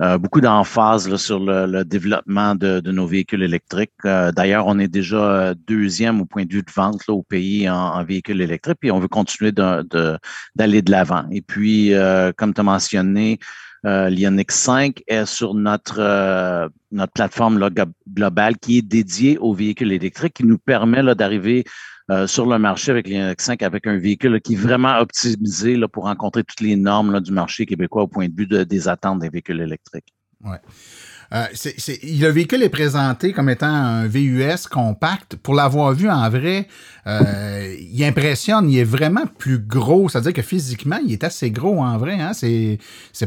euh, 0.00 0.16
beaucoup 0.16 0.40
d'emphase 0.40 1.14
sur 1.16 1.40
le, 1.40 1.84
développement 1.84 2.54
de, 2.54 2.80
nos 2.90 3.06
véhicules 3.06 3.42
électriques. 3.42 3.90
Euh, 4.06 4.32
d'ailleurs, 4.32 4.66
on 4.66 4.78
est 4.78 4.88
déjà 4.88 5.16
euh, 5.16 5.54
deuxième 5.66 6.22
au 6.22 6.24
point 6.24 6.46
de 6.46 6.52
vue 6.52 6.62
de 6.62 6.70
vente 6.70 7.02
au 7.08 7.22
pays 7.22 7.68
en, 7.68 8.02
véhicules 8.04 8.40
électriques, 8.40 8.78
puis 8.80 8.90
on 8.90 8.98
veut 8.98 9.08
continuer 9.08 9.52
d'aller 9.52 10.82
de, 10.82 10.90
l'avant. 10.90 11.24
Et 11.30 11.42
puis, 11.42 11.92
comme 12.36 12.54
tu 12.54 12.60
as 12.60 12.64
mentionné, 12.64 13.38
l'Ionix 13.84 14.54
5 14.54 15.02
est 15.06 15.26
sur 15.26 15.54
notre, 15.54 16.70
notre 16.92 17.12
plateforme 17.12 17.68
globale 18.14 18.56
qui 18.58 18.78
est 18.78 18.82
dédiée 18.82 19.36
aux 19.38 19.52
véhicules 19.52 19.92
électriques, 19.92 20.34
qui 20.34 20.44
nous 20.44 20.58
permet 20.58 21.02
d'arriver 21.14 21.64
euh, 22.10 22.26
sur 22.26 22.46
le 22.46 22.58
marché 22.58 22.90
avec 22.90 23.08
les 23.08 23.34
5 23.38 23.62
avec 23.62 23.86
un 23.86 23.96
véhicule 23.96 24.40
qui 24.40 24.54
est 24.54 24.56
vraiment 24.56 24.98
optimisé 24.98 25.78
pour 25.92 26.04
rencontrer 26.04 26.44
toutes 26.44 26.60
les 26.60 26.76
normes 26.76 27.20
du 27.20 27.32
marché 27.32 27.66
québécois 27.66 28.02
au 28.02 28.08
point 28.08 28.28
de 28.28 28.34
vue 28.36 28.66
des 28.66 28.88
attentes 28.88 29.20
des 29.20 29.28
véhicules 29.28 29.60
électriques. 29.60 30.12
Ouais. 30.44 30.58
Euh, 31.32 31.44
le 32.02 32.28
véhicule 32.28 32.62
est 32.64 32.70
présenté 32.70 33.32
comme 33.32 33.48
étant 33.48 33.72
un 33.72 34.06
VUS 34.08 34.66
compact. 34.68 35.36
Pour 35.36 35.54
l'avoir 35.54 35.92
vu 35.92 36.10
en 36.10 36.28
vrai, 36.28 36.66
euh, 37.06 37.76
il 37.78 38.02
impressionne. 38.02 38.68
Il 38.68 38.78
est 38.78 38.84
vraiment 38.84 39.26
plus 39.38 39.58
gros. 39.58 40.08
C'est-à-dire 40.08 40.32
que 40.32 40.42
physiquement, 40.42 40.98
il 41.04 41.12
est 41.12 41.22
assez 41.22 41.52
gros 41.52 41.80
en 41.84 41.96
vrai. 41.98 42.20
Hein? 42.20 42.32
C'est, 42.32 42.78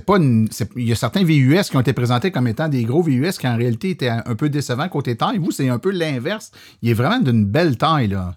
pas 0.06 0.18
il 0.18 0.84
y 0.84 0.92
a 0.92 0.96
certains 0.96 1.24
VUS 1.24 1.64
qui 1.70 1.78
ont 1.78 1.82
été 1.82 1.94
présentés 1.94 2.32
comme 2.32 2.48
étant 2.48 2.68
des 2.68 2.84
gros 2.84 3.02
VUS 3.02 3.32
qui 3.40 3.48
en 3.48 3.56
réalité 3.56 3.92
étaient 3.92 4.10
un 4.10 4.36
peu 4.36 4.50
décevants 4.50 4.90
côté 4.90 5.16
taille. 5.16 5.38
Vous, 5.38 5.52
c'est 5.52 5.70
un 5.70 5.80
peu 5.80 5.92
l'inverse. 5.92 6.52
Il 6.82 6.90
est 6.90 6.96
vraiment 6.96 7.20
d'une 7.20 7.46
belle 7.46 7.78
taille 7.78 8.10
là. 8.10 8.36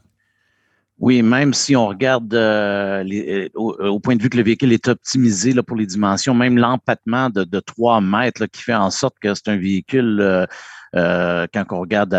Oui, 0.99 1.21
même 1.21 1.53
si 1.53 1.77
on 1.77 1.89
regarde 1.89 2.33
euh, 2.33 3.05
euh, 3.05 3.49
au, 3.55 4.01
point 4.01 4.17
de 4.17 4.23
vue 4.23 4.31
que 4.31 4.37
le 4.39 4.43
véhicule 4.43 4.73
est 4.73 4.89
optimisé 4.89 5.53
là, 5.53 5.63
pour 5.63 5.77
les 5.77 5.85
dimensions, 5.85 6.33
même 6.33 6.57
l'empattement 6.57 7.29
de, 7.29 7.45
de 7.45 7.61
3 7.61 8.01
mètres 8.01 8.47
qui 8.47 8.63
fait 8.63 8.75
en 8.75 8.91
sorte 8.91 9.17
que 9.21 9.35
c'est 9.35 9.49
un 9.49 9.59
véhicule, 9.59 10.47
euh, 10.95 11.47
quand 11.53 11.65
on 11.71 11.81
regarde 11.81 12.17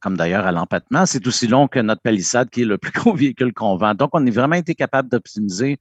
comme 0.00 0.16
d'ailleurs 0.16 0.46
à 0.46 0.52
l'empattement, 0.52 1.06
c'est 1.06 1.26
aussi 1.26 1.48
long 1.48 1.66
que 1.66 1.80
notre 1.80 2.02
palissade 2.02 2.50
qui 2.50 2.62
est 2.62 2.66
le 2.66 2.78
plus 2.78 2.92
gros 2.94 3.14
véhicule 3.14 3.52
qu'on 3.52 3.76
vend. 3.76 3.94
Donc, 3.94 4.10
on 4.12 4.24
est 4.24 4.30
vraiment 4.30 4.54
été 4.54 4.76
capable 4.76 5.08
d'optimiser 5.08 5.76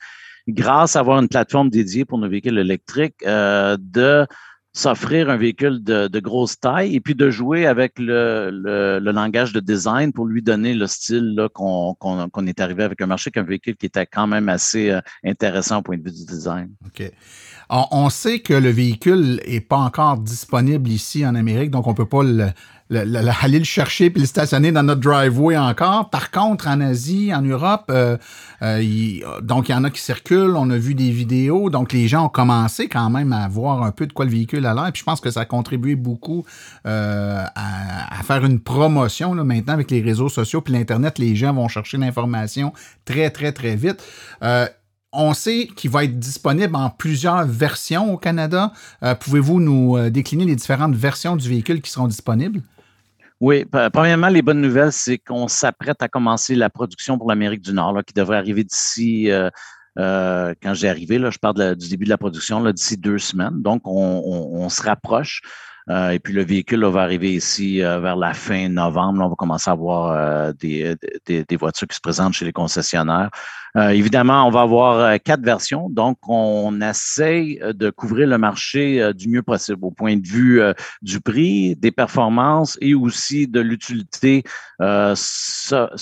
grâce 0.47 0.95
à 0.95 1.01
avoir 1.01 1.19
une 1.19 1.27
plateforme 1.27 1.69
dédiée 1.69 2.03
pour 2.03 2.17
nos 2.17 2.29
véhicules 2.29 2.57
électriques 2.57 3.23
de 3.23 4.25
s'offrir 4.77 5.29
un 5.31 5.37
véhicule 5.37 5.83
de, 5.83 6.19
grosse 6.19 6.59
taille 6.59 6.95
et 6.95 6.99
puis 6.99 7.15
de 7.15 7.29
jouer 7.31 7.65
avec 7.65 7.93
le, 7.97 8.99
langage 8.99 9.51
de 9.51 9.59
design 9.59 10.13
pour 10.13 10.25
lui 10.25 10.43
donner 10.43 10.73
le 10.73 10.85
style 10.85 11.47
qu'on 11.53 11.95
est 12.45 12.61
arrivé 12.61 12.83
avec 12.83 13.01
un 13.01 13.07
marché 13.07 13.31
qu'un 13.31 13.43
véhicule 13.43 13.75
qui 13.75 13.87
était 13.87 14.05
quand 14.05 14.27
même 14.27 14.49
assez 14.49 14.91
euh, 14.91 15.01
intéressant 15.23 15.79
au 15.79 15.81
point 15.81 15.97
de 15.97 16.03
vue 16.03 16.11
du 16.11 16.25
design. 16.25 16.69
OK. 16.85 17.11
On, 17.69 18.09
sait 18.09 18.39
que 18.39 18.53
le 18.53 18.69
véhicule 18.69 19.41
n'est 19.47 19.59
pas 19.59 19.77
encore 19.77 20.17
disponible 20.19 20.89
ici 20.89 21.25
en 21.25 21.35
Amérique, 21.35 21.71
donc 21.71 21.85
on 21.87 21.91
ne 21.91 21.95
peut 21.95 22.05
pas 22.05 22.23
le, 22.23 22.47
aller 22.95 23.59
le 23.59 23.65
chercher 23.65 24.09
puis 24.09 24.21
le 24.21 24.27
stationner 24.27 24.71
dans 24.71 24.83
notre 24.83 25.01
driveway 25.01 25.57
encore. 25.57 26.09
Par 26.09 26.31
contre, 26.31 26.67
en 26.67 26.79
Asie, 26.79 27.33
en 27.33 27.41
Europe, 27.41 27.85
euh, 27.89 28.17
euh, 28.61 29.41
donc 29.41 29.69
il 29.69 29.73
y 29.73 29.75
en 29.75 29.83
a 29.83 29.89
qui 29.89 30.01
circulent, 30.01 30.55
on 30.55 30.69
a 30.69 30.77
vu 30.77 30.95
des 30.95 31.11
vidéos, 31.11 31.69
donc 31.69 31.91
les 31.91 32.07
gens 32.07 32.25
ont 32.25 32.29
commencé 32.29 32.87
quand 32.87 33.09
même 33.09 33.33
à 33.33 33.47
voir 33.47 33.83
un 33.83 33.91
peu 33.91 34.07
de 34.07 34.13
quoi 34.13 34.25
le 34.25 34.31
véhicule 34.31 34.65
a 34.65 34.73
l'air. 34.73 34.91
Puis 34.93 35.01
je 35.01 35.03
pense 35.03 35.19
que 35.19 35.29
ça 35.29 35.41
a 35.41 35.45
contribué 35.45 35.95
beaucoup 35.95 36.45
euh, 36.85 37.43
à, 37.55 38.23
faire 38.23 38.45
une 38.45 38.59
promotion. 38.59 39.33
Maintenant, 39.35 39.73
avec 39.73 39.91
les 39.91 40.01
réseaux 40.01 40.29
sociaux 40.29 40.61
puis 40.61 40.73
l'Internet, 40.73 41.19
les 41.19 41.35
gens 41.35 41.53
vont 41.53 41.67
chercher 41.67 41.97
l'information 41.97 42.73
très, 43.05 43.29
très, 43.29 43.51
très 43.51 43.75
vite 43.75 44.01
on 45.13 45.33
sait 45.33 45.69
qu'il 45.75 45.89
va 45.89 46.03
être 46.03 46.19
disponible 46.19 46.75
en 46.75 46.89
plusieurs 46.89 47.45
versions 47.45 48.13
au 48.13 48.17
Canada. 48.17 48.73
Pouvez-vous 49.21 49.59
nous 49.61 50.09
décliner 50.09 50.45
les 50.45 50.55
différentes 50.55 50.95
versions 50.95 51.37
du 51.37 51.47
véhicule 51.47 51.81
qui 51.81 51.89
seront 51.89 52.07
disponibles? 52.07 52.61
Oui, 53.39 53.65
premièrement, 53.93 54.29
les 54.29 54.41
bonnes 54.41 54.61
nouvelles, 54.61 54.91
c'est 54.91 55.19
qu'on 55.19 55.47
s'apprête 55.47 56.01
à 56.01 56.07
commencer 56.07 56.55
la 56.55 56.71
production 56.71 57.19
pour 57.19 57.29
l'Amérique 57.29 57.61
du 57.61 57.71
Nord, 57.71 57.99
qui 58.05 58.13
devrait 58.13 58.37
arriver 58.37 58.63
d'ici, 58.63 59.29
euh, 59.29 59.51
euh, 59.99 60.55
quand 60.61 60.73
j'ai 60.73 60.89
arrivé, 60.89 61.19
là, 61.19 61.29
je 61.29 61.37
parle 61.37 61.75
du 61.75 61.87
début 61.87 62.05
de 62.05 62.09
la 62.09 62.17
production, 62.17 62.63
d'ici 62.71 62.97
deux 62.97 63.19
semaines. 63.19 63.61
Donc, 63.61 63.81
on, 63.85 64.69
se 64.69 64.81
rapproche. 64.81 65.41
Euh, 65.89 66.09
et 66.09 66.19
puis 66.19 66.33
le 66.33 66.43
véhicule 66.43 66.83
va 66.85 67.01
arriver 67.01 67.31
ici 67.33 67.79
vers 67.79 68.15
la 68.15 68.33
fin 68.33 68.69
novembre. 68.69 69.23
on 69.23 69.29
va 69.29 69.35
commencer 69.35 69.69
à 69.69 69.73
avoir 69.73 70.53
des, 70.55 70.95
des, 71.27 71.55
voitures 71.57 71.87
qui 71.87 71.95
se 71.95 72.01
présentent 72.01 72.33
chez 72.33 72.45
les 72.45 72.51
concessionnaires. 72.51 73.29
Euh, 73.77 73.89
évidemment, 73.89 74.47
on 74.47 74.49
va 74.49 74.61
avoir 74.61 74.97
euh, 74.97 75.17
quatre 75.23 75.43
versions, 75.43 75.87
donc 75.89 76.17
on 76.27 76.81
essaye 76.81 77.59
euh, 77.61 77.73
de 77.73 77.91
couvrir 77.91 78.27
le 78.27 78.39
marché 78.39 79.13
du 79.13 79.29
mieux 79.29 79.43
possible 79.43 79.85
au 79.85 79.91
point 79.91 80.17
de 80.17 80.25
vue 80.25 80.59
du 81.01 81.21
prix, 81.21 81.75
des 81.75 81.91
performances 81.91 82.77
et 82.81 82.95
aussi 82.95 83.47
de 83.47 83.59
l'utilité, 83.59 84.43
cependant, 84.79 85.99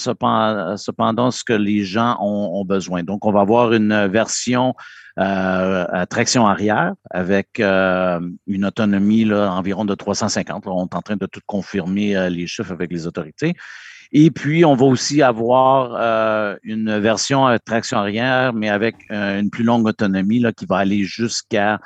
ce 1.32 1.44
que 1.44 1.54
les 1.54 1.84
gens 1.84 2.18
ont, 2.22 2.64
besoin. 2.66 3.04
Donc, 3.04 3.26
on 3.26 3.32
va 3.32 3.42
avoir 3.42 3.74
une 3.74 4.08
version 4.08 4.74
à 5.18 6.06
traction 6.10 6.48
arrière 6.48 6.94
avec 7.12 7.60
une 7.60 8.66
autonomie 8.66 9.26
là, 9.26 9.52
environ 9.52 9.84
de 9.86 9.96
350. 9.96 10.68
on 10.68 10.86
est 10.86 10.96
en 10.96 11.02
train 11.02 11.18
de 11.18 11.26
tout 11.26 11.42
confirmer 11.46 12.30
les 12.30 12.48
chiffres 12.48 12.72
avec 12.72 12.92
les 12.92 13.08
autorités. 13.08 13.56
Et 14.12 14.32
puis, 14.32 14.66
on 14.66 14.76
va 14.76 14.86
aussi 14.86 15.22
avoir 15.22 15.96
euh, 15.96 16.56
une 16.64 17.00
version 17.00 17.46
à 17.46 17.58
traction 17.60 17.98
arrière, 17.98 18.54
mais 18.54 18.70
avec 18.70 18.96
euh, 19.12 19.40
une 19.40 19.50
plus 19.50 19.64
longue 19.64 19.88
autonomie 19.88 20.40
là, 20.40 20.52
qui 20.52 20.66
va 20.66 20.78
aller 20.78 21.04
jusqu'à 21.04 21.80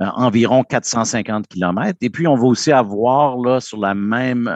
euh, 0.00 0.06
environ 0.14 0.62
450 0.62 1.46
km. 1.48 1.96
Et 2.00 2.10
puis, 2.10 2.26
on 2.26 2.36
va 2.36 2.44
aussi 2.44 2.72
avoir 2.72 3.38
là, 3.38 3.60
sur 3.60 3.78
la 3.78 3.94
même 3.94 4.50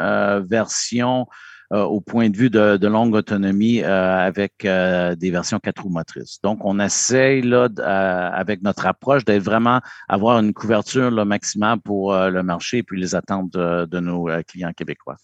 version 0.48 1.26
au 1.72 2.00
point 2.00 2.30
de 2.30 2.36
vue 2.36 2.50
de, 2.50 2.84
longue 2.88 3.14
autonomie 3.14 3.80
avec 3.80 4.54
des 4.62 5.30
versions 5.30 5.60
quatre 5.60 5.84
roues 5.84 5.88
motrices. 5.88 6.40
Donc, 6.42 6.58
on 6.64 6.80
essaye 6.80 7.42
là, 7.42 7.68
avec 8.34 8.62
notre 8.62 8.86
approche 8.86 9.24
d'être 9.24 9.44
vraiment 9.44 9.80
avoir 10.08 10.40
une 10.40 10.52
couverture 10.52 11.12
là, 11.12 11.24
maximale 11.24 11.78
pour 11.78 12.12
le 12.12 12.42
marché 12.42 12.78
et 12.78 12.82
puis 12.82 13.00
les 13.00 13.14
attentes 13.14 13.52
de 13.52 14.00
nos 14.00 14.28
clients 14.48 14.72
québécois. 14.72 15.14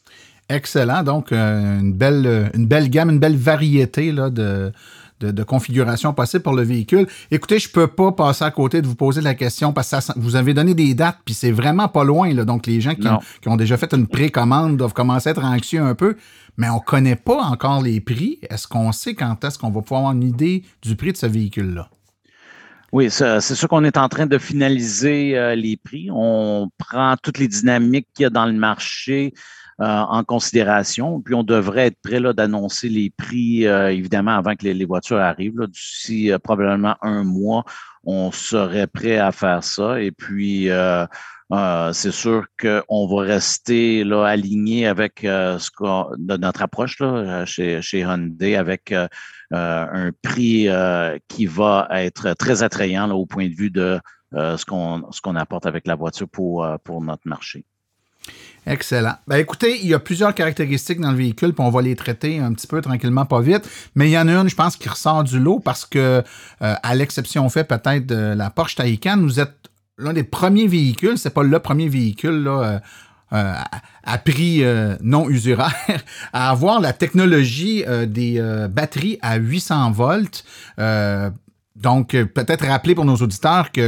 Excellent. 0.49 1.03
Donc, 1.03 1.33
euh, 1.33 1.81
une, 1.81 1.93
belle, 1.93 2.51
une 2.55 2.67
belle 2.67 2.89
gamme, 2.89 3.11
une 3.11 3.19
belle 3.19 3.37
variété 3.37 4.13
là, 4.13 4.31
de, 4.31 4.73
de, 5.21 5.43
configuration 5.43 6.13
possible 6.13 6.43
pour 6.43 6.55
le 6.55 6.63
véhicule. 6.63 7.07
Écoutez, 7.31 7.59
je 7.59 7.69
peux 7.69 7.87
pas 7.87 8.13
passer 8.13 8.45
à 8.45 8.51
côté 8.51 8.83
de 8.83 8.87
vous 8.87 8.95
poser 8.95 9.21
la 9.21 9.35
question 9.35 9.73
parce 9.73 9.91
que 9.91 10.19
vous 10.19 10.37
avez 10.37 10.55
donné 10.55 10.75
des 10.75 10.95
dates, 10.95 11.19
puis 11.25 11.35
c'est 11.35 11.51
vraiment 11.51 11.89
pas 11.89 12.05
loin. 12.05 12.33
Là, 12.33 12.45
donc, 12.45 12.67
les 12.67 12.81
gens 12.81 12.95
qui 12.95 13.49
ont, 13.49 13.57
déjà 13.57 13.77
fait 13.77 13.93
une 13.93 14.07
précommande 14.07 14.77
doivent 14.77 14.93
commencer 14.93 15.31
à 15.31 15.33
être 15.33 15.45
anxieux 15.45 15.83
un 15.83 15.95
peu, 15.95 16.17
mais 16.57 16.69
on 16.69 16.79
connaît 16.79 17.17
pas 17.17 17.43
encore 17.43 17.83
les 17.83 18.01
prix. 18.01 18.39
Est-ce 18.49 18.69
qu'on 18.69 18.93
sait 18.93 19.15
quand 19.15 19.43
est-ce 19.45 19.59
qu'on 19.59 19.71
va 19.71 19.81
pouvoir 19.83 20.01
avoir 20.01 20.13
une 20.13 20.25
idée 20.25 20.65
du 20.83 20.97
prix 20.97 21.13
de 21.13 21.17
ce 21.17 21.27
véhicule-là? 21.27 21.89
Oui, 22.93 23.11
c'est 23.11 23.41
sûr 23.41 23.69
qu'on 23.69 23.85
est 23.85 23.97
en 23.97 24.09
train 24.09 24.27
de 24.27 24.39
finaliser 24.39 25.37
euh, 25.37 25.55
les 25.57 25.77
prix. 25.77 26.09
On 26.11 26.69
prend 26.79 27.17
toutes 27.21 27.39
les 27.39 27.49
dynamiques 27.49 28.07
qu'il 28.15 28.23
y 28.23 28.27
a 28.27 28.31
dans 28.31 28.47
le 28.47 28.53
marché. 28.53 29.35
Euh, 29.83 29.85
en 29.85 30.25
considération. 30.25 31.21
Puis 31.21 31.35
on 31.35 31.43
devrait 31.43 31.89
être 31.89 32.01
prêt 32.03 32.19
d'annoncer 32.33 32.89
les 32.89 33.11
prix, 33.11 33.67
euh, 33.67 33.93
évidemment, 33.93 34.31
avant 34.31 34.55
que 34.55 34.65
les, 34.65 34.85
voitures 34.87 35.19
arrivent. 35.19 35.67
D'ici 35.67 36.33
euh, 36.33 36.39
probablement 36.39 36.97
un 37.03 37.25
mois, 37.25 37.63
on 38.03 38.33
serait 38.33 38.87
prêt 38.87 39.19
à 39.19 39.33
faire 39.33 39.63
ça. 39.63 40.01
Et 40.01 40.13
puis, 40.13 40.71
c'est 41.93 42.11
sûr 42.11 42.47
qu'on 42.59 43.07
va 43.07 43.23
rester 43.23 44.03
là, 44.05 44.25
aligné 44.25 44.87
avec 44.87 45.19
ce 45.21 46.17
de 46.17 46.37
notre 46.39 46.63
approche 46.63 46.99
là, 47.01 47.45
chez, 47.45 47.83
chez 47.83 48.01
Hyundai 48.01 48.57
avec 48.57 48.95
un 49.51 50.11
prix 50.23 50.69
qui 51.29 51.45
va 51.45 51.89
être 51.91 52.33
très 52.33 52.63
attrayant 52.63 53.11
au 53.11 53.27
point 53.27 53.49
de 53.49 53.55
vue 53.55 53.71
de 53.71 54.01
ce 54.33 54.65
qu'on 54.65 55.37
apporte 55.37 55.67
avec 55.67 55.87
la 55.87 55.97
voiture 55.97 56.29
pour, 56.31 56.67
pour 56.83 57.03
notre 57.03 57.29
marché. 57.29 57.67
Excellent. 58.67 59.15
Ben, 59.29 59.37
écoutez, 59.37 59.79
il 59.81 59.89
y 59.89 59.95
a 59.95 60.01
plusieurs 60.01 60.35
caractéristiques 60.35 61.01
dans 61.01 61.13
le 61.13 61.17
véhicule, 61.17 61.53
puis 61.53 61.65
on 61.65 61.71
va 61.71 61.83
les 61.83 61.95
traiter 61.95 62.41
un 62.41 62.53
petit 62.53 62.67
peu 62.67 62.81
tranquillement, 62.81 63.25
pas 63.25 63.41
vite. 63.41 63.69
Mais 63.95 64.09
il 64.09 64.13
y 64.13 64.19
en 64.19 64.27
a 64.27 64.33
une, 64.33 64.49
je 64.49 64.57
pense, 64.57 64.77
qui 64.77 64.89
ressort 64.89 65.23
du 65.23 65.39
lot 65.39 65.61
parce 65.61 65.85
que, 65.85 65.99
euh, 65.99 66.23
à 66.61 66.95
l'exception 66.97 67.49
fait 67.49 67.63
peut-être 67.63 68.07
de 68.07 68.35
la 68.37 68.51
Porsche 68.51 68.75
Taycan, 68.75 69.19
vous 69.19 69.39
êtes 69.39 69.55
l'un 69.99 70.13
des 70.13 70.25
premiers 70.25 70.67
véhicules, 70.67 71.17
c'est 71.17 71.31
pas 71.31 71.45
le 71.45 71.59
premier 71.61 71.89
véhicule 71.89 72.43
là, 72.43 72.63
euh, 72.63 72.79
euh, 73.33 73.55
à 74.03 74.19
prix 74.19 74.65
non 75.01 75.29
usuraire, 75.29 75.73
à 76.33 76.51
avoir 76.51 76.81
la 76.81 76.93
technologie 76.93 77.85
des 78.07 78.67
batteries 78.69 79.19
à 79.23 79.37
800 79.37 79.93
volts 79.93 80.45
donc, 81.77 82.15
euh, 82.15 82.25
peut-être 82.25 82.67
rappeler 82.67 82.95
pour 82.95 83.05
nos 83.05 83.17
auditeurs 83.17 83.71
que 83.71 83.83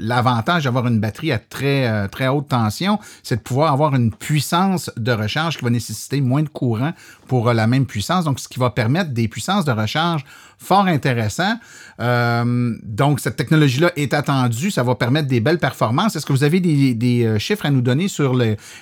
l'avantage 0.00 0.64
d'avoir 0.64 0.86
une 0.86 0.98
batterie 0.98 1.30
à 1.30 1.38
très, 1.38 1.86
euh, 1.86 2.08
très 2.08 2.26
haute 2.26 2.48
tension, 2.48 2.98
c'est 3.22 3.36
de 3.36 3.40
pouvoir 3.42 3.72
avoir 3.72 3.94
une 3.94 4.12
puissance 4.12 4.90
de 4.96 5.12
recharge 5.12 5.58
qui 5.58 5.64
va 5.64 5.70
nécessiter 5.70 6.22
moins 6.22 6.42
de 6.42 6.48
courant 6.48 6.92
pour 7.28 7.48
euh, 7.48 7.52
la 7.52 7.66
même 7.66 7.84
puissance. 7.84 8.24
Donc, 8.24 8.40
ce 8.40 8.48
qui 8.48 8.58
va 8.58 8.70
permettre 8.70 9.10
des 9.10 9.28
puissances 9.28 9.66
de 9.66 9.72
recharge 9.72 10.24
fort 10.56 10.86
intéressantes. 10.86 11.58
donc, 11.98 13.20
cette 13.20 13.36
technologie-là 13.36 13.92
est 13.96 14.14
attendue. 14.14 14.70
Ça 14.70 14.82
va 14.82 14.94
permettre 14.94 15.28
des 15.28 15.40
belles 15.40 15.58
performances. 15.58 16.16
Est-ce 16.16 16.24
que 16.24 16.32
vous 16.32 16.44
avez 16.44 16.60
des, 16.60 17.38
chiffres 17.38 17.66
à 17.66 17.70
nous 17.70 17.82
donner 17.82 18.08
sur 18.08 18.34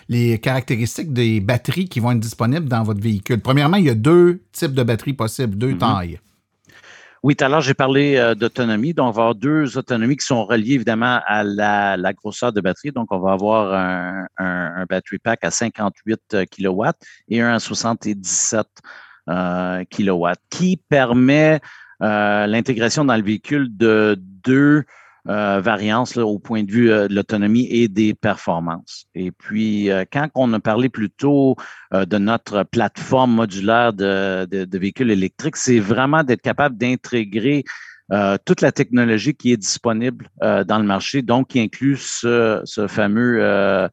les 0.08 0.38
caractéristiques 0.38 1.12
des 1.12 1.40
batteries 1.40 1.88
qui 1.88 1.98
vont 1.98 2.12
être 2.12 2.20
disponibles 2.20 2.68
dans 2.68 2.84
votre 2.84 3.00
véhicule? 3.00 3.40
Premièrement, 3.40 3.78
il 3.78 3.86
y 3.86 3.90
a 3.90 3.96
deux 3.96 4.42
types 4.52 4.74
de 4.74 4.82
batteries 4.84 5.14
possibles, 5.14 5.56
deux 5.56 5.72
mm-hmm. 5.72 5.78
tailles. 5.78 6.20
Oui, 7.22 7.36
tout 7.36 7.44
à 7.44 7.48
l'heure, 7.48 7.60
j'ai 7.60 7.74
parlé 7.74 8.16
euh, 8.16 8.34
d'autonomie. 8.34 8.94
Donc, 8.94 9.08
on 9.08 9.10
va 9.12 9.22
avoir 9.22 9.34
deux 9.36 9.78
autonomies 9.78 10.16
qui 10.16 10.26
sont 10.26 10.44
reliées 10.44 10.74
évidemment 10.74 11.20
à 11.24 11.44
la, 11.44 12.12
grosseur 12.14 12.52
de 12.52 12.60
batterie. 12.60 12.90
Donc, 12.90 13.12
on 13.12 13.20
va 13.20 13.32
avoir 13.32 13.72
un, 13.72 14.26
un, 14.38 14.84
battery 14.86 15.18
pack 15.18 15.44
à 15.44 15.52
58 15.52 16.48
kW 16.50 16.82
et 17.28 17.40
un 17.40 17.54
à 17.54 17.58
77 17.60 18.66
euh, 19.28 19.84
kW 19.84 20.26
qui 20.50 20.80
permet 20.88 21.60
euh, 22.02 22.46
l'intégration 22.48 23.04
dans 23.04 23.14
le 23.14 23.22
véhicule 23.22 23.68
de 23.76 24.16
deux 24.18 24.82
euh, 25.28 25.60
variance 25.60 26.16
au 26.16 26.40
point 26.40 26.64
de 26.64 26.70
vue 26.72 26.90
euh, 26.90 27.06
de 27.06 27.14
l'autonomie 27.14 27.68
et 27.70 27.86
des 27.86 28.12
performances. 28.12 29.06
Et 29.14 29.30
puis, 29.30 29.88
euh, 29.88 30.04
quand 30.12 30.28
on 30.34 30.52
a 30.52 30.58
parlé 30.58 30.88
plus 30.88 31.10
tôt 31.10 31.54
de 31.92 32.18
notre 32.18 32.64
plateforme 32.64 33.32
modulaire 33.32 33.92
de, 33.92 34.66
véhicules 34.76 35.12
électriques, 35.12 35.56
c'est 35.56 35.78
vraiment 35.78 36.24
d'être 36.24 36.42
capable 36.42 36.76
d'intégrer 36.76 37.62
toute 38.44 38.60
la 38.62 38.72
technologie 38.72 39.34
qui 39.34 39.52
est 39.52 39.56
disponible 39.56 40.28
dans 40.40 40.78
le 40.78 40.84
marché, 40.84 41.22
donc 41.22 41.48
qui 41.48 41.60
inclut 41.60 41.96
ce, 41.96 42.62
fameux, 42.88 43.88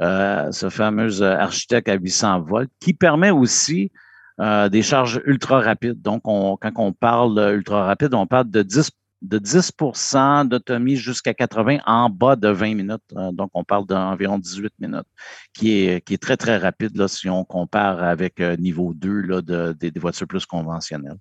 ce 0.00 0.68
fameux 0.70 1.22
architecte 1.22 1.88
à 1.88 1.94
800 1.94 2.42
volts, 2.42 2.70
qui 2.80 2.92
permet 2.92 3.30
aussi 3.30 3.90
des 4.38 4.82
charges 4.82 5.22
ultra 5.24 5.60
rapides. 5.60 6.00
Donc, 6.02 6.22
on, 6.24 6.56
quand 6.60 6.72
on 6.76 6.92
parle 6.92 7.54
ultra 7.54 7.84
rapide, 7.84 8.14
on 8.14 8.26
parle 8.26 8.50
de 8.50 8.62
10 8.62 8.90
de 9.24 9.38
10% 9.38 10.48
d'autonomie 10.48 10.96
jusqu'à 10.96 11.32
80 11.32 11.78
en 11.86 12.10
bas 12.10 12.36
de 12.36 12.48
20 12.48 12.74
minutes. 12.74 13.00
Euh, 13.16 13.32
donc, 13.32 13.50
on 13.54 13.64
parle 13.64 13.86
d'environ 13.86 14.38
18 14.38 14.72
minutes, 14.78 15.06
qui 15.54 15.86
est, 15.86 16.22
très, 16.22 16.36
très 16.36 16.58
rapide 16.58 16.96
là, 16.96 17.08
si 17.08 17.28
on 17.28 17.44
compare 17.44 18.02
avec 18.02 18.40
euh, 18.40 18.56
niveau 18.56 18.92
2 18.94 19.22
là, 19.22 19.40
de, 19.40 19.72
des, 19.72 19.92
voitures 19.98 20.26
plus 20.26 20.44
conventionnelles. 20.44 21.16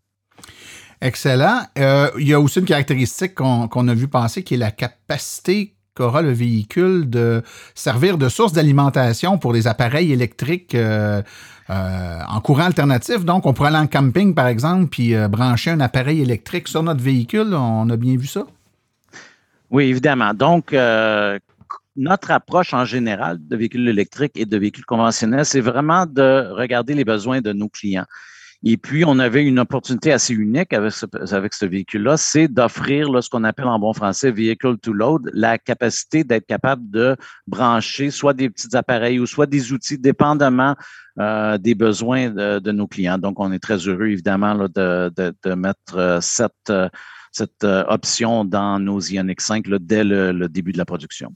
Excellent. 1.02 1.62
Euh, 1.78 2.10
il 2.20 2.28
y 2.28 2.34
a 2.34 2.40
aussi 2.40 2.60
une 2.60 2.66
caractéristique 2.66 3.36
qu'on 3.36 3.88
a 3.88 3.94
vu 3.94 4.08
passer 4.08 4.44
qui 4.44 4.56
est 4.56 4.58
la 4.58 4.72
capacité 4.72 5.76
qu'aura 5.96 6.22
le 6.22 6.32
véhicule 6.32 7.10
de 7.10 7.42
servir 7.76 8.18
de 8.18 8.28
source 8.28 8.52
d'alimentation 8.52 9.38
pour 9.38 9.54
des 9.54 9.68
appareils 9.68 10.12
électriques 10.12 10.76
en 11.70 12.42
courant 12.42 12.66
alternatif. 12.66 13.26
Donc, 13.26 13.46
on 13.46 13.54
pourrait 13.54 13.70
aller 13.70 13.78
en 13.78 13.88
camping, 13.88 14.34
par 14.34 14.48
exemple, 14.48 14.88
puis 14.88 15.16
euh, 15.16 15.28
brancher 15.28 15.72
un 15.72 15.80
appareil 15.80 16.22
électrique 16.22 16.68
sur 16.68 16.84
notre 16.84 17.02
véhicule. 17.02 17.54
On 17.54 17.90
a 17.90 17.98
bien 17.98 18.18
vu 18.18 18.28
ça? 18.28 18.46
Oui, 19.70 19.86
évidemment. 19.86 20.34
Donc, 20.34 20.74
euh, 20.74 21.40
notre 21.96 22.32
approche 22.32 22.74
en 22.74 22.86
général 22.86 23.38
de 23.40 23.56
véhicules 23.56 23.88
électriques 23.88 24.34
et 24.36 24.46
de 24.46 24.58
véhicules 24.58 24.86
conventionnels, 24.86 25.46
c'est 25.46 25.62
vraiment 25.62 26.06
de 26.06 26.50
regarder 26.52 26.94
les 26.94 27.06
besoins 27.06 27.42
de 27.42 27.54
nos 27.54 27.70
clients. 27.70 28.06
Et 28.66 28.78
puis, 28.78 29.04
on 29.06 29.20
avait 29.20 29.44
une 29.44 29.60
opportunité 29.60 30.14
assez 30.14 30.34
unique 30.34 30.72
avec 30.72 30.94
ce, 30.94 31.06
avec 31.34 31.54
ce 31.54 31.66
véhicule-là, 31.66 32.16
c'est 32.16 32.48
d'offrir 32.48 33.22
ce 33.22 33.30
qu'on 33.30 33.44
appelle 33.44 33.68
en 33.68 33.78
bon 33.78 33.92
français 33.92 34.32
vehicle 34.32 34.78
to 34.78 34.94
load, 34.94 35.30
la 35.34 35.58
capacité 35.58 36.24
d'être 36.24 36.46
capable 36.46 36.90
de 36.90 37.18
brancher 37.46 38.10
soit 38.10 38.34
des 38.34 38.50
petits 38.50 38.74
appareils 38.76 39.20
ou 39.20 39.26
soit 39.26 39.48
des 39.48 39.74
outils, 39.74 39.98
dépendamment 39.98 40.76
euh, 41.20 41.58
des 41.58 41.76
besoins 41.76 42.30
de, 42.30 42.72
nos 42.72 42.88
clients. 42.88 43.18
Donc, 43.18 43.40
on 43.42 43.52
est 43.52 43.60
très 43.60 43.78
heureux, 43.78 44.08
évidemment, 44.08 44.56
de, 44.56 45.12
de, 45.14 45.54
mettre 45.56 45.98
euh, 45.98 46.20
cette, 46.22 46.70
euh, 46.70 46.88
cette 47.34 47.66
option 47.66 48.46
dans 48.46 48.80
nos 48.80 49.02
Ioniq 49.02 49.42
5 49.42 49.68
dès 49.82 50.06
le, 50.06 50.48
début 50.48 50.72
de 50.72 50.78
la 50.78 50.86
production. 50.86 51.34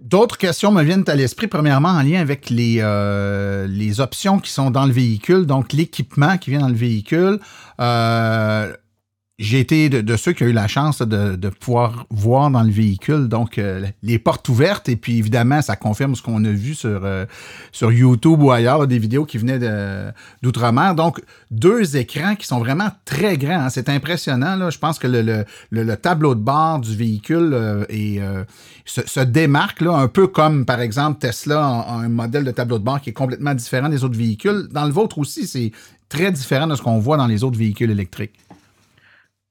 D'autres 0.00 0.38
questions 0.38 0.72
me 0.72 0.82
viennent 0.82 1.04
à 1.08 1.14
l'esprit. 1.14 1.46
Premièrement, 1.46 1.90
en 1.90 2.02
lien 2.02 2.20
avec 2.20 2.48
les, 2.48 2.78
euh, 2.80 3.66
les 3.66 4.00
options 4.00 4.38
qui 4.38 4.50
sont 4.50 4.70
dans 4.70 4.86
le 4.86 4.92
véhicule, 4.92 5.44
donc 5.44 5.74
l'équipement 5.74 6.38
qui 6.38 6.50
vient 6.50 6.60
dans 6.60 6.68
le 6.68 6.74
véhicule. 6.74 7.38
Euh, 7.80 8.72
j'ai 9.40 9.58
été 9.58 9.88
de, 9.88 10.16
ceux 10.16 10.32
qui 10.32 10.44
ont 10.44 10.48
eu 10.48 10.52
la 10.52 10.68
chance 10.68 11.00
de, 11.00 11.48
pouvoir 11.48 12.06
voir 12.10 12.50
dans 12.50 12.62
le 12.62 12.70
véhicule, 12.70 13.26
donc 13.26 13.56
euh, 13.58 13.86
les 14.02 14.18
portes 14.18 14.46
ouvertes, 14.50 14.90
et 14.90 14.96
puis 14.96 15.16
évidemment, 15.16 15.62
ça 15.62 15.76
confirme 15.76 16.14
ce 16.14 16.20
qu'on 16.22 16.44
a 16.44 16.50
vu 16.50 16.74
sur, 16.74 17.00
euh, 17.04 17.24
sur 17.72 17.90
YouTube 17.90 18.42
ou 18.42 18.50
ailleurs, 18.50 18.86
des 18.86 18.98
vidéos 18.98 19.24
qui 19.24 19.38
venaient 19.38 19.58
d'outre-mer. 20.42 20.94
Donc, 20.94 21.22
deux 21.50 21.96
écrans 21.96 22.34
qui 22.36 22.46
sont 22.46 22.58
vraiment 22.58 22.90
très 23.06 23.38
grands. 23.38 23.62
Hein. 23.62 23.70
C'est 23.70 23.88
impressionnant. 23.88 24.70
Je 24.70 24.78
pense 24.78 24.98
que 24.98 25.06
le, 25.06 25.44
le, 25.70 25.96
tableau 25.96 26.34
de 26.34 26.40
bord 26.40 26.78
du 26.80 26.94
véhicule 26.94 27.50
euh, 27.54 28.44
se, 28.84 29.20
démarque, 29.20 29.80
là, 29.80 29.94
un 29.94 30.08
peu 30.08 30.26
comme, 30.26 30.66
par 30.66 30.82
exemple, 30.82 31.18
Tesla 31.18 31.64
a 31.64 31.94
un 31.94 32.10
modèle 32.10 32.44
de 32.44 32.50
tableau 32.50 32.78
de 32.78 32.84
bord 32.84 33.00
qui 33.00 33.10
est 33.10 33.14
complètement 33.14 33.54
différent 33.54 33.88
des 33.88 34.04
autres 34.04 34.18
véhicules. 34.18 34.68
Dans 34.70 34.84
le 34.84 34.92
vôtre 34.92 35.16
aussi, 35.16 35.46
c'est 35.46 35.72
très 36.10 36.30
différent 36.30 36.66
de 36.66 36.74
ce 36.74 36.82
qu'on 36.82 36.98
voit 36.98 37.16
dans 37.16 37.26
les 37.26 37.42
autres 37.42 37.58
véhicules 37.58 37.90
électriques. 37.90 38.34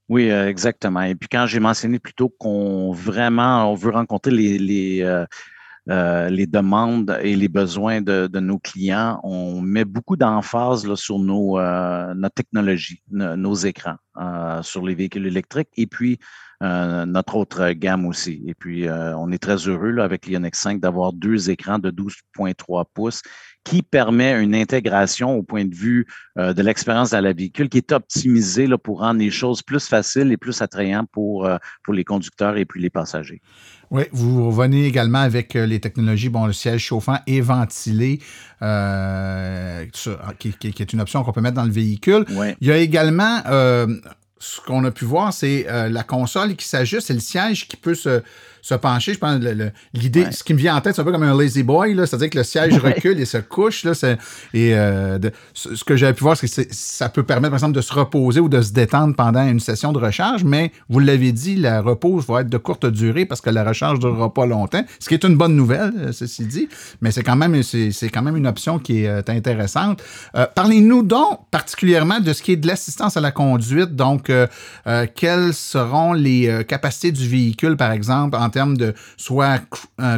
Oui, 0.10 0.32
euh, 0.32 0.50
exactement. 0.50 1.02
Et 1.04 1.14
puis 1.14 1.30
quand 1.30 1.46
j'ai 1.46 1.60
mentionné 1.60 2.00
plutôt 2.00 2.30
qu'on 2.30 2.92
vraiment 2.92 3.72
on 3.72 3.76
veut 3.76 3.92
rencontrer 3.92 4.32
les, 4.32 4.58
les, 4.58 5.02
euh, 5.04 5.24
euh, 5.90 6.30
les 6.30 6.48
demandes 6.48 7.16
et 7.22 7.36
les 7.36 7.48
besoins 7.48 8.02
de, 8.02 8.26
de, 8.26 8.40
nos 8.40 8.58
clients, 8.58 9.20
on 9.24 9.62
met 9.62 9.86
beaucoup 9.86 10.16
d'emphase 10.16 10.96
sur 10.96 11.20
nos, 11.20 11.60
notre 12.16 12.34
technologie, 12.36 13.04
nos 13.12 13.54
écrans 13.54 13.98
sur 14.64 14.84
les 14.86 14.96
véhicules 14.96 15.28
électriques 15.28 15.70
et 15.78 15.86
puis 15.86 16.20
notre 16.62 17.36
autre 17.36 17.72
gamme 17.72 18.06
aussi. 18.06 18.44
Et 18.48 18.56
puis, 18.56 18.88
on 18.90 19.32
est 19.32 19.38
très 19.38 19.68
heureux 19.68 19.92
là, 19.92 20.04
avec 20.04 20.26
l'Ionix 20.26 20.60
5 20.60 20.80
d'avoir 20.80 21.14
deux 21.14 21.50
écrans 21.50 21.80
de 21.80 21.92
12,3 21.92 22.86
pouces 22.94 23.22
qui 23.64 23.82
permet 23.84 24.42
une 24.42 24.56
intégration 24.56 25.36
au 25.36 25.44
point 25.44 25.66
de 25.66 25.76
vue 25.76 26.08
euh, 26.38 26.54
de 26.54 26.62
l'expérience 26.62 27.12
dans 27.12 27.22
la 27.22 27.34
véhicule 27.34 27.70
qui 27.70 27.78
est 27.78 27.92
optimisée 27.92 28.68
là, 28.68 28.78
pour 28.78 29.00
rendre 29.00 29.20
les 29.20 29.32
choses 29.32 29.62
plus 29.62 29.86
faciles 29.88 30.32
et 30.32 30.38
plus 30.38 30.62
attrayantes 30.62 31.10
pour, 31.12 31.46
euh, 31.46 31.58
pour 31.84 31.94
les 31.94 32.04
conducteurs 32.04 32.58
et 32.58 32.66
puis 32.66 32.82
les 32.82 32.90
passagers. 32.90 33.42
Oui, 33.92 34.04
vous 34.12 34.48
revenez 34.48 34.86
également 34.86 35.20
avec 35.20 35.56
euh, 35.56 35.66
les 35.66 35.80
technologies, 35.80 36.30
bon, 36.30 36.46
le 36.46 36.54
siège 36.54 36.82
chauffant 36.82 37.18
et 37.28 37.42
ventilé, 37.42 38.20
qui, 38.60 38.66
est 40.64 40.94
une 40.94 41.02
option 41.02 41.24
qu'on 41.24 41.32
peut 41.32 41.42
mettre 41.42 41.56
dans 41.56 41.66
le 41.66 41.72
véhicule. 41.72 42.26
Il 42.62 42.68
y 42.68 42.72
a 42.72 42.78
également 42.78 43.42
ce 44.40 44.62
qu'on 44.62 44.84
a 44.86 44.92
pu 44.92 45.06
voir, 45.06 45.34
c'est 45.34 45.68
la 45.90 46.04
console 46.04 46.56
qui 46.56 46.68
s'ajuste 46.68 47.10
et 47.10 47.14
le 47.14 47.20
siège 47.20 47.68
qui 47.68 47.78
peut 47.78 47.96
se, 47.96 48.22
se 48.62 48.76
pencher. 48.76 49.14
Je 49.14 49.20
pense 49.20 49.40
l'idée, 49.94 50.32
ce 50.32 50.44
qui 50.44 50.54
me 50.54 50.60
vient 50.60 50.76
en 50.76 50.82
tête, 50.82 50.96
c'est 50.96 51.02
un 51.02 51.06
peu 51.06 51.12
comme 51.12 51.24
un 51.24 51.38
lazy 51.38 51.64
boy, 51.64 51.96
c'est-à-dire 51.96 52.30
que 52.30 52.38
le 52.38 52.44
siège 52.44 52.78
recule 52.80 53.20
et 53.20 53.26
se 53.26 53.38
couche. 53.38 53.84
Là, 53.84 53.92
et 54.54 54.76
euh, 54.76 55.20
ce 55.54 55.84
que 55.84 55.96
j'avais 55.96 56.14
pu 56.14 56.24
voir, 56.24 56.38
c'est 56.38 56.48
que 56.48 56.68
ça 56.72 57.10
peut 57.10 57.24
permettre, 57.24 57.52
par 57.52 57.58
exemple, 57.58 57.76
de 57.76 57.82
se 57.82 57.94
reposer 57.94 58.40
ou 58.40 58.50
de 58.50 58.62
se 58.62 58.72
détendre 58.72 59.16
pendant 59.16 59.48
une 59.48 59.60
session 59.60 59.92
de 59.92 60.00
recharge, 60.00 60.44
mais 60.44 60.72
vous 60.90 61.00
l'avez 61.00 61.32
dit, 61.32 61.56
la 61.56 61.82
repose 61.82 62.26
va 62.28 62.42
être 62.42 62.50
de 62.50 62.58
courte 62.58 62.86
durée 62.86 63.26
parce 63.26 63.42
que 63.42 63.50
la 63.50 63.64
recharge 63.64 63.96
ne 63.96 64.02
durera 64.02 64.34
pas 64.34 64.46
longtemps, 64.46 64.84
ce 65.00 65.08
qui 65.08 65.16
est 65.16 65.24
une 65.24 65.36
bonne 65.36 65.56
nouvelle, 65.56 65.94
euh, 65.98 66.12
ceci 66.12 66.46
dit, 66.46 66.70
mais 67.02 67.12
c'est 67.12 67.24
quand 67.24 67.36
même 67.36 67.62
c'est 67.64 68.10
quand 68.10 68.22
même 68.22 68.38
une 68.38 68.48
option 68.48 68.80
qui 68.80 69.04
est 69.04 69.08
euh, 69.08 69.22
intéressante. 69.28 70.02
Parlez-nous 70.56 71.04
donc 71.04 71.42
particulièrement 71.52 72.20
de 72.20 72.34
ce 72.34 72.42
qui 72.42 72.54
est 72.54 72.56
de 72.56 72.68
l'assistance 72.68 73.18
à 73.18 73.22
la 73.22 73.32
conduite, 73.32 73.96
donc 73.96 74.29
Donc, 74.30 75.12
quelles 75.16 75.54
seront 75.54 76.14
les 76.14 76.64
capacités 76.68 77.12
du 77.12 77.28
véhicule, 77.28 77.76
par 77.78 77.92
exemple, 77.92 78.38
en 78.38 78.50
termes 78.50 78.78
de 78.78 78.94
soit 79.18 79.62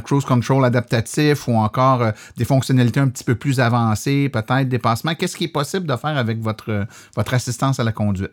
cruise 0.04 0.26
control 0.26 0.66
adaptatif 0.66 1.48
ou 1.48 1.56
encore 1.56 2.12
des 2.38 2.46
fonctionnalités 2.46 3.00
un 3.00 3.08
petit 3.08 3.24
peu 3.24 3.36
plus 3.36 3.60
avancées, 3.60 4.30
peut-être 4.30 4.70
dépassement? 4.70 5.16
Qu'est-ce 5.16 5.36
qui 5.38 5.46
est 5.46 5.48
possible 5.48 5.88
de 5.88 5.96
faire 5.96 6.18
avec 6.18 6.40
votre 6.40 6.88
assistance 7.34 7.80
à 7.80 7.84
la 7.84 7.92
conduite? 7.92 8.32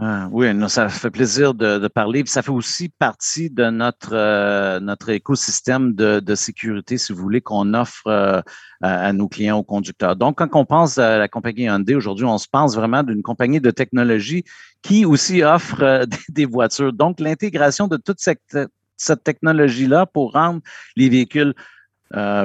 Ah, 0.00 0.28
oui, 0.32 0.46
ça 0.68 0.88
fait 0.88 1.10
plaisir 1.10 1.54
de, 1.54 1.86
parler. 1.88 2.22
ça 2.26 2.42
fait 2.42 2.50
aussi 2.50 2.88
partie 2.88 3.50
de 3.50 3.68
notre, 3.70 4.14
euh, 4.14 4.80
notre 4.80 5.10
écosystème 5.10 5.94
de, 5.94 6.34
sécurité, 6.34 6.98
si 6.98 7.12
vous 7.12 7.20
voulez, 7.22 7.40
qu'on 7.40 7.74
offre 7.74 8.06
euh, 8.06 8.40
à, 8.80 9.12
nos 9.12 9.28
clients, 9.28 9.58
aux 9.58 9.62
conducteurs. 9.62 10.16
Donc, 10.16 10.38
quand 10.38 10.48
on 10.54 10.64
pense 10.64 10.98
à 10.98 11.18
la 11.18 11.28
compagnie 11.28 11.64
Hyundai 11.64 11.94
aujourd'hui, 11.94 12.24
on 12.24 12.38
se 12.38 12.48
pense 12.50 12.74
vraiment 12.74 13.02
d'une 13.02 13.22
compagnie 13.22 13.60
de 13.60 13.70
technologie 13.70 14.44
qui 14.82 15.04
aussi 15.04 15.42
offre 15.42 15.82
euh, 15.82 16.04
des, 16.30 16.46
voitures. 16.46 16.92
Donc, 16.92 17.20
l'intégration 17.20 17.86
de 17.86 17.98
toute 17.98 18.18
cette, 18.18 18.58
cette 18.96 19.22
technologie-là 19.22 20.06
pour 20.06 20.32
rendre 20.32 20.60
les 20.96 21.08
véhicules 21.08 21.54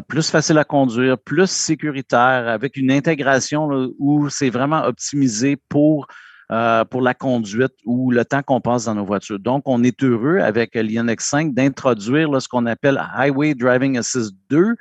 plus 0.07 0.29
faciles 0.29 0.57
à 0.57 0.63
conduire, 0.63 1.17
plus 1.17 1.51
sécuritaires, 1.51 2.47
avec 2.47 2.77
une 2.77 2.89
intégration 2.89 3.91
où 3.99 4.29
c'est 4.29 4.49
vraiment 4.49 4.86
optimisé 4.86 5.57
pour 5.67 6.07
euh, 6.51 6.86
pour 6.86 7.01
la 7.01 7.13
conduite 7.13 7.73
ou 7.86 8.12
le 8.12 8.23
temps 8.23 8.41
qu'on 8.41 8.62
passe 8.62 8.86
dans 8.86 8.95
nos 8.95 9.05
voitures. 9.05 9.39
Donc, 9.39 9.63
on 9.65 9.83
est 9.83 10.03
heureux 10.03 10.39
avec 10.39 10.75
l'INX 10.75 11.25
5 11.25 11.53
d'introduire 11.53 12.41
ce 12.41 12.47
qu'on 12.47 12.65
appelle 12.65 13.01
Highway 13.15 13.53
Driving 13.53 13.97
Assist 13.97 14.33
2 14.49 14.75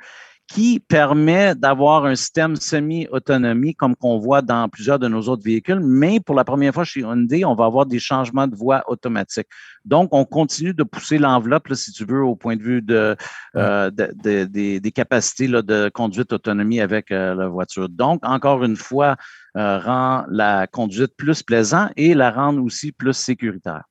qui 0.47 0.79
permet 0.79 1.55
d'avoir 1.55 2.05
un 2.05 2.15
système 2.15 2.55
semi-autonomie 2.55 3.75
comme 3.75 3.95
qu'on 3.95 4.17
voit 4.17 4.41
dans 4.41 4.69
plusieurs 4.69 4.97
de 4.97 5.09
nos 5.09 5.23
autres 5.23 5.43
véhicules, 5.43 5.81
mais 5.81 6.21
pour 6.21 6.35
la 6.35 6.45
première 6.45 6.73
fois 6.73 6.85
chez 6.85 7.01
Hyundai, 7.01 7.43
on 7.43 7.53
va 7.53 7.65
avoir 7.65 7.85
des 7.85 7.99
changements 7.99 8.47
de 8.47 8.55
voie 8.55 8.81
automatiques. 8.87 9.47
Donc, 9.83 10.09
on 10.13 10.23
continue 10.23 10.73
de 10.73 10.83
pousser 10.83 11.17
l'enveloppe, 11.17 11.73
si 11.73 11.91
tu 11.91 12.05
veux, 12.05 12.23
au 12.23 12.35
point 12.35 12.55
de 12.55 12.63
vue 12.63 12.81
de, 12.81 13.15
euh, 13.57 13.91
des 13.91 14.91
capacités 14.95 15.47
de 15.49 15.89
conduite 15.89 16.31
autonomie 16.31 16.79
avec 16.79 17.11
euh, 17.11 17.35
la 17.35 17.47
voiture. 17.49 17.89
Donc, 17.89 18.25
encore 18.25 18.63
une 18.63 18.77
fois, 18.77 19.17
euh, 19.57 19.79
rend 19.79 20.25
la 20.29 20.67
conduite 20.67 21.13
plus 21.17 21.41
plaisante 21.41 21.91
et 21.97 22.13
la 22.13 22.31
rend 22.31 22.55
aussi 22.57 22.91
plus 22.91 23.13
sécuritaire. 23.13 23.83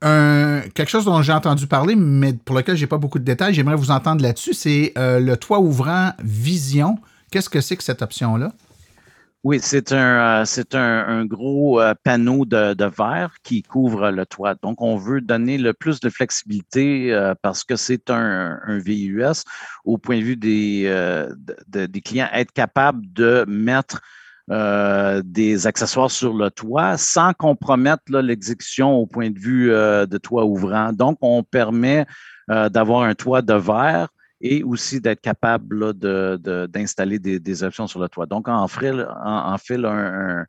quelque 0.00 0.88
chose 0.88 1.04
dont 1.04 1.22
j'ai 1.22 1.32
entendu 1.32 1.66
parler, 1.66 1.96
mais 1.96 2.32
pour 2.32 2.56
lequel 2.56 2.76
je 2.76 2.82
n'ai 2.82 2.86
pas 2.86 2.98
beaucoup 2.98 3.18
de 3.18 3.24
détails, 3.24 3.54
j'aimerais 3.54 3.76
vous 3.76 3.90
entendre 3.90 4.22
là-dessus, 4.22 4.52
c'est 4.52 4.92
euh, 4.98 5.20
le 5.20 5.36
toit 5.36 5.60
ouvrant 5.60 6.10
Vision. 6.22 6.98
Qu'est-ce 7.30 7.48
que 7.48 7.60
c'est 7.60 7.76
que 7.76 7.84
cette 7.84 8.02
option-là? 8.02 8.52
Oui, 9.48 9.60
c'est 9.62 9.92
un, 9.92 10.40
euh, 10.40 10.44
c'est 10.44 10.74
un, 10.74 11.24
gros 11.24 11.80
euh, 11.80 11.94
panneau 12.02 12.44
de, 12.44 12.84
verre 12.84 13.36
qui 13.44 13.62
couvre 13.62 14.10
le 14.10 14.26
toit. 14.26 14.56
Donc, 14.60 14.82
on 14.82 14.96
veut 14.96 15.20
donner 15.20 15.56
le 15.56 15.72
plus 15.72 16.00
de 16.00 16.10
flexibilité 16.10 17.14
euh, 17.14 17.32
parce 17.42 17.62
que 17.62 17.76
c'est 17.76 18.10
un, 18.10 18.58
VUS 18.66 19.44
au 19.84 19.98
point 19.98 20.18
de 20.18 20.24
vue 20.24 20.36
des, 20.36 20.92
des 21.68 22.00
clients, 22.00 22.28
être 22.32 22.50
capable 22.50 23.06
de 23.12 23.44
mettre 23.46 24.00
des 25.22 25.66
accessoires 25.68 26.10
sur 26.10 26.34
le 26.34 26.50
toit 26.50 26.96
sans 26.96 27.32
compromettre 27.32 28.18
l'exécution 28.18 28.94
au 28.94 29.06
point 29.06 29.30
de 29.30 29.38
vue 29.38 29.68
de 29.68 30.18
toit 30.18 30.44
ouvrant. 30.44 30.92
Donc, 30.92 31.18
on 31.20 31.44
permet 31.44 32.04
d'avoir 32.48 33.02
un 33.02 33.14
toit 33.14 33.42
de 33.42 33.54
verre 33.54 34.08
et 34.40 34.62
aussi 34.62 35.00
d'être 35.00 35.20
capable 35.20 35.94
d'installer 35.94 37.18
des, 37.18 37.62
options 37.62 37.86
sur 37.86 38.00
le 38.00 38.08
toit. 38.08 38.26
Donc, 38.26 38.48
en, 38.48 38.68
fait, 38.68 38.92
en, 39.24 39.56
fait 39.58 39.82
un, 39.84 40.44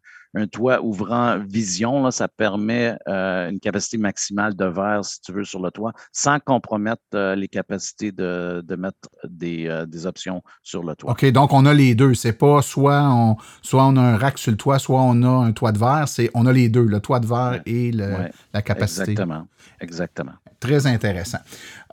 toit 0.51 0.83
ouvrant 0.83 1.39
vision, 1.39 2.11
ça 2.11 2.27
permet 2.27 2.95
euh, 3.07 3.49
une 3.49 3.59
capacité 3.59 3.97
maximale 3.97 4.55
de 4.55 4.65
verre, 4.65 5.03
si 5.03 5.19
tu 5.21 5.31
veux, 5.31 5.43
sur 5.43 5.61
le 5.61 5.71
toit, 5.71 5.93
sans 6.11 6.39
compromettre 6.39 7.01
euh, 7.15 7.35
les 7.35 7.47
capacités 7.47 8.11
de, 8.11 8.63
mettre 8.77 9.09
euh, 9.41 9.85
des, 9.85 10.05
options 10.05 10.43
sur 10.61 10.83
le 10.83 10.95
toit. 10.95 11.11
OK, 11.11 11.25
donc 11.31 11.53
on 11.53 11.65
a 11.65 11.73
les 11.73 11.95
deux. 11.95 12.13
C'est 12.13 12.33
pas 12.33 12.61
soit 12.61 13.09
on, 13.09 13.37
soit 13.61 13.85
on 13.85 13.95
a 13.95 14.01
un 14.01 14.17
rack 14.17 14.37
sur 14.37 14.51
le 14.51 14.57
toit, 14.57 14.77
soit 14.79 15.01
on 15.01 15.23
a 15.23 15.45
un 15.47 15.53
toit 15.53 15.71
de 15.71 15.79
verre. 15.79 16.07
C'est 16.07 16.29
on 16.35 16.45
a 16.45 16.53
les 16.53 16.69
deux, 16.69 16.85
le 16.85 16.99
toit 16.99 17.19
de 17.19 17.25
verre 17.25 17.61
et 17.65 17.91
la 17.91 18.61
capacité. 18.61 19.11
Exactement. 19.11 19.47
Exactement. 19.79 20.33
Très 20.59 20.87
intéressant. 20.87 21.39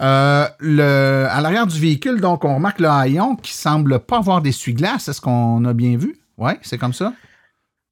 Euh, 0.01 0.47
à 1.31 1.41
l'arrière 1.41 1.67
du 1.67 1.79
véhicule, 1.79 2.21
donc, 2.21 2.45
on 2.45 2.55
remarque 2.55 2.81
le 2.81 2.89
haillon 2.89 3.37
qui 3.37 3.53
semble 3.53 4.01
pas 4.01 4.19
avoir 4.19 4.41
d'essuie-glace. 4.41 5.09
Est-ce 5.09 5.21
qu'on 5.21 5.65
a 5.65 5.75
bien 5.75 5.99
vu? 5.99 6.17
Oui, 6.39 6.53
c'est 6.63 6.79
comme 6.79 6.95
ça? 6.95 7.13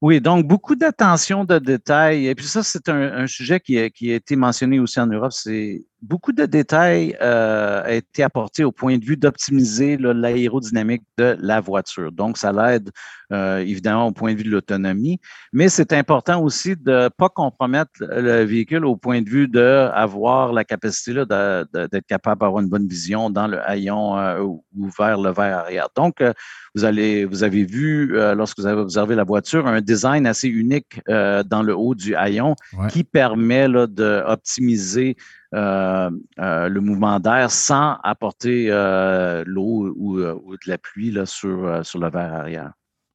Oui, 0.00 0.20
donc 0.20 0.46
beaucoup 0.46 0.74
d'attention 0.74 1.44
de 1.44 1.58
détails. 1.58 2.26
Et 2.26 2.34
puis 2.34 2.46
ça, 2.46 2.62
c'est 2.62 2.88
un, 2.88 3.26
sujet 3.26 3.60
qui 3.60 3.78
a, 3.78 3.90
qui 3.90 4.10
a, 4.10 4.16
été 4.16 4.34
mentionné 4.34 4.80
aussi 4.80 4.98
en 4.98 5.06
Europe. 5.06 5.32
C'est 5.32 5.84
beaucoup 6.02 6.32
de 6.32 6.44
détails 6.44 7.16
euh, 7.22 7.82
ont 7.82 7.88
été 7.88 8.22
apportés 8.22 8.64
au 8.64 8.72
point 8.72 8.98
de 8.98 9.04
vue 9.04 9.16
d'optimiser 9.16 9.96
l'aérodynamique 9.96 11.04
de 11.16 11.36
la 11.40 11.60
voiture. 11.60 12.12
Donc, 12.12 12.36
ça 12.36 12.52
l'aide 12.52 12.90
euh, 13.32 13.58
évidemment 13.58 14.08
au 14.08 14.12
point 14.12 14.32
de 14.32 14.38
vue 14.38 14.44
de 14.44 14.50
l'autonomie, 14.50 15.20
mais 15.52 15.68
c'est 15.68 15.92
important 15.92 16.42
aussi 16.42 16.76
de 16.76 17.04
ne 17.04 17.08
pas 17.08 17.28
compromettre 17.28 17.92
le 18.00 18.44
véhicule 18.44 18.84
au 18.84 18.96
point 18.96 19.22
de 19.22 19.30
vue 19.30 19.48
d'avoir 19.48 20.52
la 20.52 20.64
capacité 20.64 21.14
d'être 21.14 22.06
capable 22.06 22.40
d'avoir 22.40 22.62
une 22.62 22.68
bonne 22.68 22.86
vision 22.86 23.30
dans 23.30 23.46
le 23.46 23.60
haillon 23.60 24.18
euh, 24.18 24.40
ou 24.40 24.64
vers 24.98 25.18
le 25.18 25.30
verre 25.30 25.58
arrière. 25.58 25.88
Donc, 25.96 26.20
euh, 26.20 26.32
vous, 26.74 26.84
allez, 26.84 27.24
vous 27.24 27.42
avez 27.42 27.64
vu, 27.64 28.16
euh, 28.16 28.34
lorsque 28.34 28.58
vous 28.58 28.66
avez 28.66 28.80
observé 28.80 29.14
la 29.14 29.24
voiture, 29.24 29.66
un 29.66 29.80
design 29.80 30.26
assez 30.26 30.48
unique 30.48 31.00
dans 31.06 31.62
le 31.62 31.76
haut 31.76 31.94
du 31.94 32.14
haillon 32.14 32.54
qui 32.90 33.04
permet 33.04 33.68
d'optimiser 33.68 35.16
euh, 35.54 36.10
euh, 36.38 36.68
le 36.68 36.80
mouvement 36.80 37.20
d'air 37.20 37.50
sans 37.50 37.98
apporter 38.02 38.68
euh, 38.70 39.44
l'eau 39.46 39.92
ou, 39.96 40.18
de 40.18 40.58
la 40.66 40.78
pluie 40.78 41.10
là, 41.10 41.26
sur, 41.26 41.84
sur 41.84 41.98
le 41.98 42.10
verre 42.10 42.32
arrière. 42.32 42.72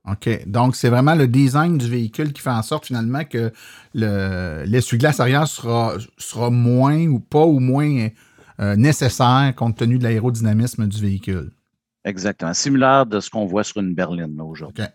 OK. 0.10 0.48
Donc, 0.48 0.76
c'est 0.76 0.90
vraiment 0.90 1.16
le 1.16 1.28
design 1.28 1.78
du 1.78 1.90
véhicule 1.90 2.32
qui 2.32 2.42
fait 2.42 2.50
en 2.50 2.62
sorte 2.62 2.86
finalement 2.86 3.24
que 3.26 3.52
l'essuie-glace 3.94 5.20
arrière 5.20 5.48
sera, 5.48 5.96
sera 6.18 6.50
moins 6.50 7.08
ou 7.08 7.20
pas 7.20 7.46
ou 7.46 7.60
moins 7.60 8.08
nécessaire 8.60 9.54
compte 9.56 9.78
tenu 9.78 9.98
de 9.98 10.04
l'aérodynamisme 10.04 10.88
du 10.88 11.02
véhicule. 11.02 11.52
Exactement. 12.06 12.54
Similaire 12.54 13.06
de 13.06 13.20
ce 13.20 13.30
qu'on 13.30 13.46
voit 13.46 13.64
sur 13.64 13.82
une 13.82 13.94
berline 13.94 14.40
aujourd'hui. 14.40 14.84
OK. 14.84 14.90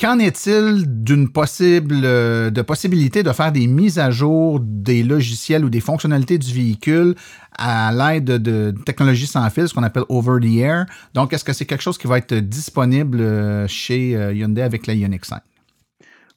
Qu'en 0.00 0.18
est-il 0.18 0.84
d'une 1.04 1.30
possible 1.30 2.00
euh, 2.04 2.48
de 2.48 2.62
possibilité 2.62 3.22
de 3.22 3.30
faire 3.32 3.52
des 3.52 3.66
mises 3.66 3.98
à 3.98 4.10
jour 4.10 4.58
des 4.58 5.02
logiciels 5.02 5.62
ou 5.62 5.68
des 5.68 5.80
fonctionnalités 5.80 6.38
du 6.38 6.54
véhicule 6.54 7.14
à 7.58 7.92
l'aide 7.92 8.24
de, 8.24 8.74
technologies 8.86 9.26
sans 9.26 9.48
fil, 9.50 9.68
ce 9.68 9.74
qu'on 9.74 9.82
appelle 9.82 10.04
over 10.08 10.40
the 10.40 10.56
air? 10.56 10.86
Donc, 11.12 11.34
est-ce 11.34 11.44
que 11.44 11.52
c'est 11.52 11.66
quelque 11.66 11.82
chose 11.82 11.98
qui 11.98 12.06
va 12.06 12.16
être 12.16 12.34
disponible 12.34 13.20
euh, 13.20 13.68
chez 13.68 14.16
euh, 14.16 14.32
Hyundai 14.32 14.62
avec 14.62 14.86
la 14.86 14.94
Ioniq 14.94 15.26
5? 15.26 15.42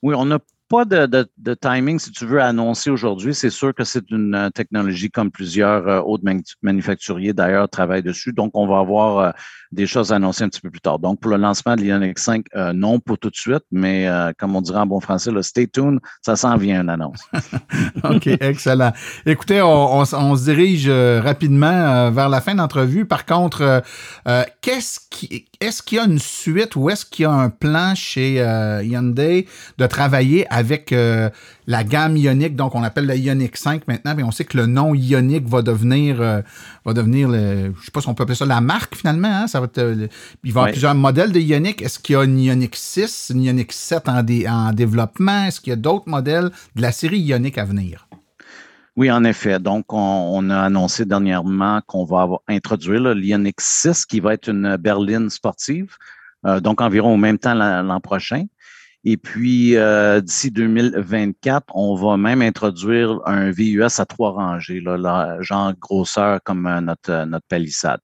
Oui, 0.02 0.14
on 0.18 0.30
a 0.32 0.40
pas 0.74 0.86
de, 0.86 1.54
timing, 1.54 2.00
si 2.00 2.12
tu 2.12 2.26
veux, 2.26 2.42
annoncer 2.42 2.90
aujourd'hui. 2.90 3.36
C'est 3.36 3.52
sûr 3.52 3.76
que 3.76 3.84
c'est 3.84 4.10
une 4.10 4.34
euh, 4.34 4.50
technologie 4.50 5.12
comme 5.12 5.30
plusieurs 5.30 5.88
euh, 5.88 6.00
autres 6.00 6.24
manufacturiers 6.64 7.32
d'ailleurs 7.32 7.70
travaillent 7.70 8.02
dessus. 8.02 8.34
Donc, 8.34 8.50
on 8.56 8.66
va 8.66 8.80
avoir 8.80 9.20
euh, 9.20 9.32
des 9.72 9.86
choses 9.86 10.12
à 10.12 10.16
annoncer 10.16 10.46
un 10.46 10.50
petit 10.50 10.62
peu 10.62 10.72
plus 10.72 10.82
tard. 10.82 10.98
Donc, 10.98 11.20
pour 11.20 11.30
le 11.30 11.38
lancement 11.38 11.76
de 11.76 11.82
l'Ionix 11.82 12.20
5, 12.24 12.46
non 12.74 13.00
pour 13.00 13.20
tout 13.20 13.30
de 13.30 13.36
suite, 13.36 13.64
mais 13.72 14.08
comme 14.38 14.56
on 14.56 14.62
dirait 14.62 14.80
en 14.80 14.86
bon 14.86 15.00
français, 15.00 15.32
le 15.32 15.42
stay 15.42 15.66
tuned, 15.66 16.00
ça 16.22 16.36
s'en 16.36 16.58
vient 16.58 16.82
une 16.82 16.90
annonce. 16.90 17.22
OK, 18.04 18.28
excellent. 18.28 18.94
Écoutez, 19.26 19.64
on, 19.64 20.06
se 20.06 20.44
dirige 20.44 20.88
rapidement 20.90 22.12
vers 22.12 22.30
la 22.30 22.40
fin 22.40 22.54
d'entrevue. 22.54 23.06
Par 23.06 23.26
contre, 23.26 23.82
qu'est-ce 24.62 25.00
qui, 25.10 25.46
est-ce 25.60 25.82
qu'il 25.82 25.98
y 25.98 26.02
a 26.02 26.06
une 26.06 26.20
suite 26.20 26.76
ou 26.76 26.92
est-ce 26.92 27.04
qu'il 27.04 27.24
y 27.24 27.26
a 27.26 27.32
un 27.32 27.50
plan 27.50 27.96
chez 27.96 28.36
Hyundai 28.84 29.48
de 29.80 29.88
travailler 29.88 30.46
avec 30.54 30.63
avec 30.64 30.94
euh, 30.94 31.30
la 31.68 31.84
gamme 31.84 32.16
Ioniq, 32.16 32.56
donc 32.56 32.74
on 32.74 32.84
appelle 32.84 33.06
la 33.06 33.16
Ioniq 33.16 33.58
5 33.58 33.86
maintenant, 33.88 34.16
mais 34.16 34.24
on 34.24 34.32
sait 34.32 34.46
que 34.46 34.58
le 34.58 34.66
nom 34.66 34.96
Ioniq 34.96 35.46
va 35.46 35.62
devenir, 35.62 36.22
euh, 36.22 36.42
va 36.86 36.94
devenir 36.94 37.28
le, 37.28 37.74
je 37.78 37.86
sais 37.86 37.92
pas 37.92 38.00
si 38.00 38.08
on 38.08 38.14
peut 38.14 38.24
appeler 38.24 38.38
ça 38.38 38.46
la 38.46 38.62
marque 38.62 38.96
finalement. 38.96 39.44
Hein, 39.44 39.48
ça 39.48 39.60
va 39.60 39.68
euh, 39.78 40.08
il 40.44 40.54
va 40.54 40.62
y 40.62 40.62
avoir 40.62 40.72
plusieurs 40.72 40.96
modèles 40.96 41.34
de 41.34 41.40
Ioniq. 41.40 41.82
Est-ce 41.82 42.00
qu'il 42.00 42.14
y 42.14 42.18
a 42.18 42.24
une 42.24 42.40
Ioniq 42.40 42.76
6, 42.76 43.32
une 43.36 43.44
Ioniq 43.44 43.74
7 43.74 44.08
en, 44.08 44.20
en 44.20 44.72
développement? 44.72 45.46
Est-ce 45.46 45.60
qu'il 45.60 45.72
y 45.72 45.74
a 45.74 45.78
d'autres 45.78 46.08
modèles 46.08 46.50
de 46.76 46.82
la 46.82 46.94
série 46.94 47.20
Ioniq 47.20 47.58
à 47.58 47.66
venir? 47.66 48.08
Oui, 48.96 49.12
en 49.12 49.26
effet. 49.26 49.60
Donc, 49.60 49.92
on, 49.92 50.50
a 50.50 50.62
annoncé 50.62 51.04
dernièrement 51.04 51.82
qu'on 51.88 52.06
va 52.06 52.28
introduire 52.48 53.14
l'Ioniq 53.14 53.56
6, 53.60 54.06
qui 54.06 54.22
va 54.22 54.36
être 54.36 54.48
une 54.48 54.78
berline 54.78 55.30
sportive, 55.30 55.98
donc 56.62 56.80
environ 56.80 57.14
au 57.14 57.18
même 57.18 57.40
temps 57.40 57.56
l'an 57.56 58.00
prochain. 58.00 58.46
Et 59.06 59.18
puis, 59.18 59.76
euh, 59.76 60.22
d'ici 60.22 60.50
2024, 60.50 61.66
on 61.76 61.96
va 61.96 62.16
même 62.16 62.42
introduire 62.42 63.20
un 63.26 63.52
VUS 63.52 64.00
à 64.00 64.06
trois 64.06 64.32
rangées, 64.32 64.80
là, 64.80 65.38
genre 65.42 65.74
grosseur 65.78 66.40
comme 66.44 66.66
euh, 66.66 66.80
notre, 66.80 67.12
euh, 67.12 67.26
notre 67.26 67.46
palissade. 67.48 68.00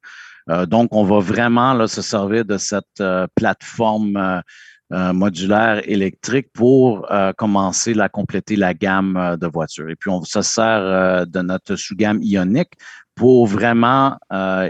donc, 0.67 0.95
on 0.95 1.03
va 1.03 1.19
vraiment 1.19 1.73
là, 1.75 1.87
se 1.87 2.01
servir 2.01 2.43
de 2.43 2.57
cette 2.57 3.03
plateforme 3.35 4.41
modulaire 4.89 5.87
électrique 5.87 6.47
pour 6.53 7.07
commencer 7.37 7.99
à 7.99 8.09
compléter 8.09 8.55
la 8.55 8.73
gamme 8.73 9.37
de 9.39 9.45
voitures. 9.45 9.91
Et 9.91 9.95
puis, 9.95 10.09
on 10.09 10.23
se 10.23 10.41
sert 10.41 11.27
de 11.27 11.41
notre 11.41 11.75
sous-gamme 11.75 12.23
ionique 12.23 12.73
pour 13.13 13.45
vraiment 13.45 14.17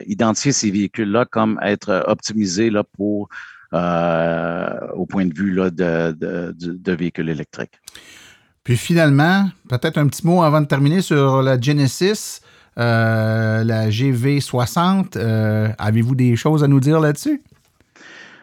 identifier 0.05 0.51
ces 0.51 0.69
véhicules-là 0.69 1.23
comme 1.23 1.57
être 1.63 2.03
optimisés 2.07 2.69
là, 2.69 2.83
pour 2.97 3.29
au 4.99 5.05
point 5.05 5.25
de 5.25 5.33
vue 5.33 5.53
là, 5.53 5.69
de, 5.69 6.11
de, 6.11 6.91
véhicules 6.93 7.29
électriques. 7.29 7.79
Puis 8.63 8.77
finalement, 8.77 9.49
peut-être 9.69 9.97
un 9.97 10.07
petit 10.07 10.25
mot 10.25 10.43
avant 10.43 10.61
de 10.61 10.67
terminer 10.67 11.01
sur 11.01 11.41
la 11.41 11.59
Genesis, 11.59 12.41
euh, 12.77 13.63
la 13.63 13.89
GV60. 13.89 15.13
Euh, 15.15 15.69
avez-vous 15.77 16.15
des 16.15 16.35
choses 16.35 16.63
à 16.63 16.67
nous 16.67 16.79
dire 16.79 16.99
là-dessus? 16.99 17.41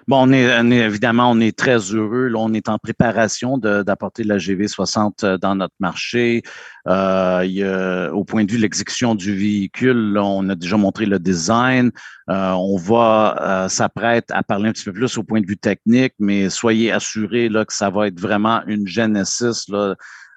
Bon, 0.08 0.28
on 0.28 0.32
est, 0.32 0.76
évidemment, 0.76 1.32
on 1.32 1.40
est 1.40 1.56
très 1.56 1.78
heureux. 1.78 2.28
Là, 2.28 2.38
on 2.38 2.52
est 2.54 2.68
en 2.68 2.78
préparation 2.78 3.58
d'apporter 3.58 4.22
la 4.22 4.36
GV60 4.36 5.24
euh, 5.24 5.36
dans 5.36 5.56
notre 5.56 5.74
marché. 5.80 6.42
Euh, 6.86 8.10
au 8.12 8.24
point 8.24 8.44
de 8.44 8.52
vue 8.52 8.58
de 8.58 8.62
l'exécution 8.62 9.16
du 9.16 9.34
véhicule, 9.34 10.16
on 10.16 10.48
a 10.48 10.54
déjà 10.54 10.76
montré 10.76 11.06
le 11.06 11.18
design. 11.18 11.90
Euh, 12.30 12.50
on 12.52 12.76
va 12.76 13.66
s'apprête 13.68 14.30
à 14.30 14.44
parler 14.44 14.68
un 14.68 14.72
petit 14.72 14.84
peu 14.84 14.92
plus 14.92 15.18
au 15.18 15.24
point 15.24 15.40
de 15.40 15.46
vue 15.46 15.56
technique, 15.56 16.12
mais 16.20 16.50
soyez 16.50 16.92
assurés 16.92 17.48
là, 17.48 17.64
que 17.64 17.74
ça 17.74 17.90
va 17.90 18.06
être 18.06 18.20
vraiment 18.20 18.62
une 18.66 18.86
Genesis 18.86 19.64
là, 19.68 19.96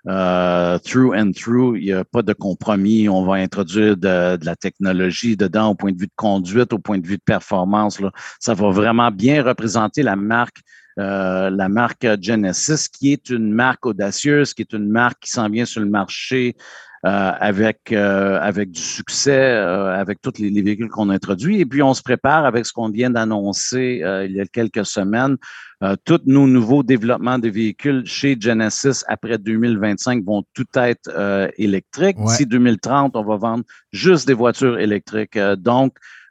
euh, 0.10 0.80
through 0.80 1.14
and 1.16 1.34
through, 1.34 1.78
il 1.78 1.86
n'y 1.86 1.92
a 1.92 2.04
pas 2.04 2.24
de 2.24 2.34
compromis. 2.34 3.08
On 3.08 3.24
va 3.24 3.36
introduire 3.36 3.96
de, 3.96 4.44
la 4.44 4.56
technologie 4.56 5.38
dedans 5.38 5.70
au 5.70 5.76
point 5.76 5.92
de 5.92 6.00
vue 6.00 6.08
de 6.08 6.14
conduite, 6.16 6.74
au 6.74 6.80
point 6.80 6.98
de 6.98 7.06
vue 7.06 7.18
de 7.18 7.24
performance. 7.24 8.00
Là. 8.00 8.12
Ça 8.40 8.56
va 8.56 8.72
vraiment 8.72 9.12
bien 9.12 9.44
représenter 9.44 10.02
la 10.02 10.16
marque, 10.16 10.62
euh, 10.98 11.52
la 11.52 11.70
marque 11.70 12.08
Genesis, 12.22 12.90
qui 12.90 13.14
est 13.14 13.30
une 13.30 13.52
marque 13.54 13.86
audacieuse, 13.86 14.54
qui 14.54 14.64
est 14.64 14.74
une 14.74 14.90
marque 14.90 15.20
qui 15.22 15.30
s'en 15.30 15.48
vient 15.48 15.66
sur 15.66 15.82
le 15.82 15.90
marché 15.90 16.56
avec 17.04 17.92
avec 17.92 18.72
du 18.72 18.82
succès, 18.82 19.52
avec 19.52 20.22
tous 20.22 20.40
les, 20.40 20.50
les 20.50 20.62
véhicules 20.62 20.90
qu'on 20.90 21.10
a 21.10 21.14
introduits. 21.14 21.60
Et 21.60 21.66
puis 21.66 21.82
on 21.82 21.94
se 21.94 22.02
prépare 22.02 22.46
avec 22.46 22.66
ce 22.66 22.74
qu'on 22.74 22.90
vient 22.90 23.10
d'annoncer 23.10 24.02
il 24.28 24.32
y 24.32 24.42
a 24.42 24.46
quelques 24.46 24.86
semaines 24.86 25.38
euh, 25.82 25.96
tous 26.04 26.20
nos 26.26 26.46
nouveaux 26.46 26.84
développements 26.84 27.40
de 27.40 27.48
véhicules 27.48 28.06
chez 28.06 28.36
Genesis 28.38 29.06
après 29.08 29.38
2025 29.38 30.26
vont 30.26 30.44
tout 30.54 30.66
être 30.76 31.10
euh, 31.16 31.48
électriques. 31.58 32.18
D'ici 32.18 32.46
2030, 32.46 33.16
on 33.16 33.24
va 33.24 33.38
vendre 33.38 33.64
juste 33.94 34.28
des 34.28 34.34
voitures 34.34 34.78
électriques. 34.78 35.40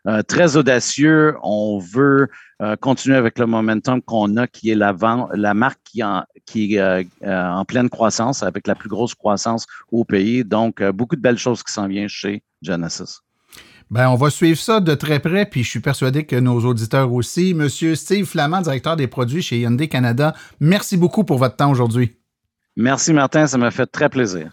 Euh, 0.06 0.22
très 0.22 0.56
audacieux. 0.56 1.36
On 1.42 1.78
veut 1.78 2.28
continuer 2.80 3.16
avec 3.16 3.38
le 3.38 3.46
momentum 3.46 4.02
qu'on 4.02 4.36
a, 4.36 4.46
qui 4.46 4.70
est 4.70 4.74
la, 4.74 4.94
la 5.34 5.54
marque 5.54 5.80
qui, 5.84 6.02
en, 6.02 6.24
qui 6.44 6.74
est 6.74 7.06
en 7.24 7.64
pleine 7.64 7.88
croissance, 7.88 8.42
avec 8.42 8.66
la 8.66 8.74
plus 8.74 8.88
grosse 8.88 9.14
croissance 9.14 9.66
au 9.92 10.04
pays. 10.04 10.44
Donc, 10.44 10.82
beaucoup 10.90 11.14
de 11.14 11.20
belles 11.20 11.38
choses 11.38 11.62
qui 11.62 11.72
s'en 11.72 11.86
viennent 11.86 12.08
chez 12.08 12.42
Genesis. 12.62 13.20
Ben, 13.90 14.10
on 14.10 14.16
va 14.16 14.28
suivre 14.28 14.58
ça 14.58 14.80
de 14.80 14.94
très 14.94 15.18
près, 15.18 15.46
puis 15.46 15.64
je 15.64 15.70
suis 15.70 15.80
persuadé 15.80 16.26
que 16.26 16.36
nos 16.36 16.60
auditeurs 16.64 17.12
aussi. 17.12 17.54
Monsieur 17.54 17.94
Steve 17.94 18.26
Flamand, 18.26 18.60
directeur 18.60 18.96
des 18.96 19.06
produits 19.06 19.40
chez 19.40 19.60
Hyundai 19.60 19.88
Canada, 19.88 20.34
merci 20.60 20.98
beaucoup 20.98 21.24
pour 21.24 21.38
votre 21.38 21.56
temps 21.56 21.70
aujourd'hui. 21.70 22.16
Merci 22.76 23.14
Martin, 23.14 23.46
ça 23.46 23.56
m'a 23.56 23.70
fait 23.70 23.86
très 23.86 24.10
plaisir. 24.10 24.52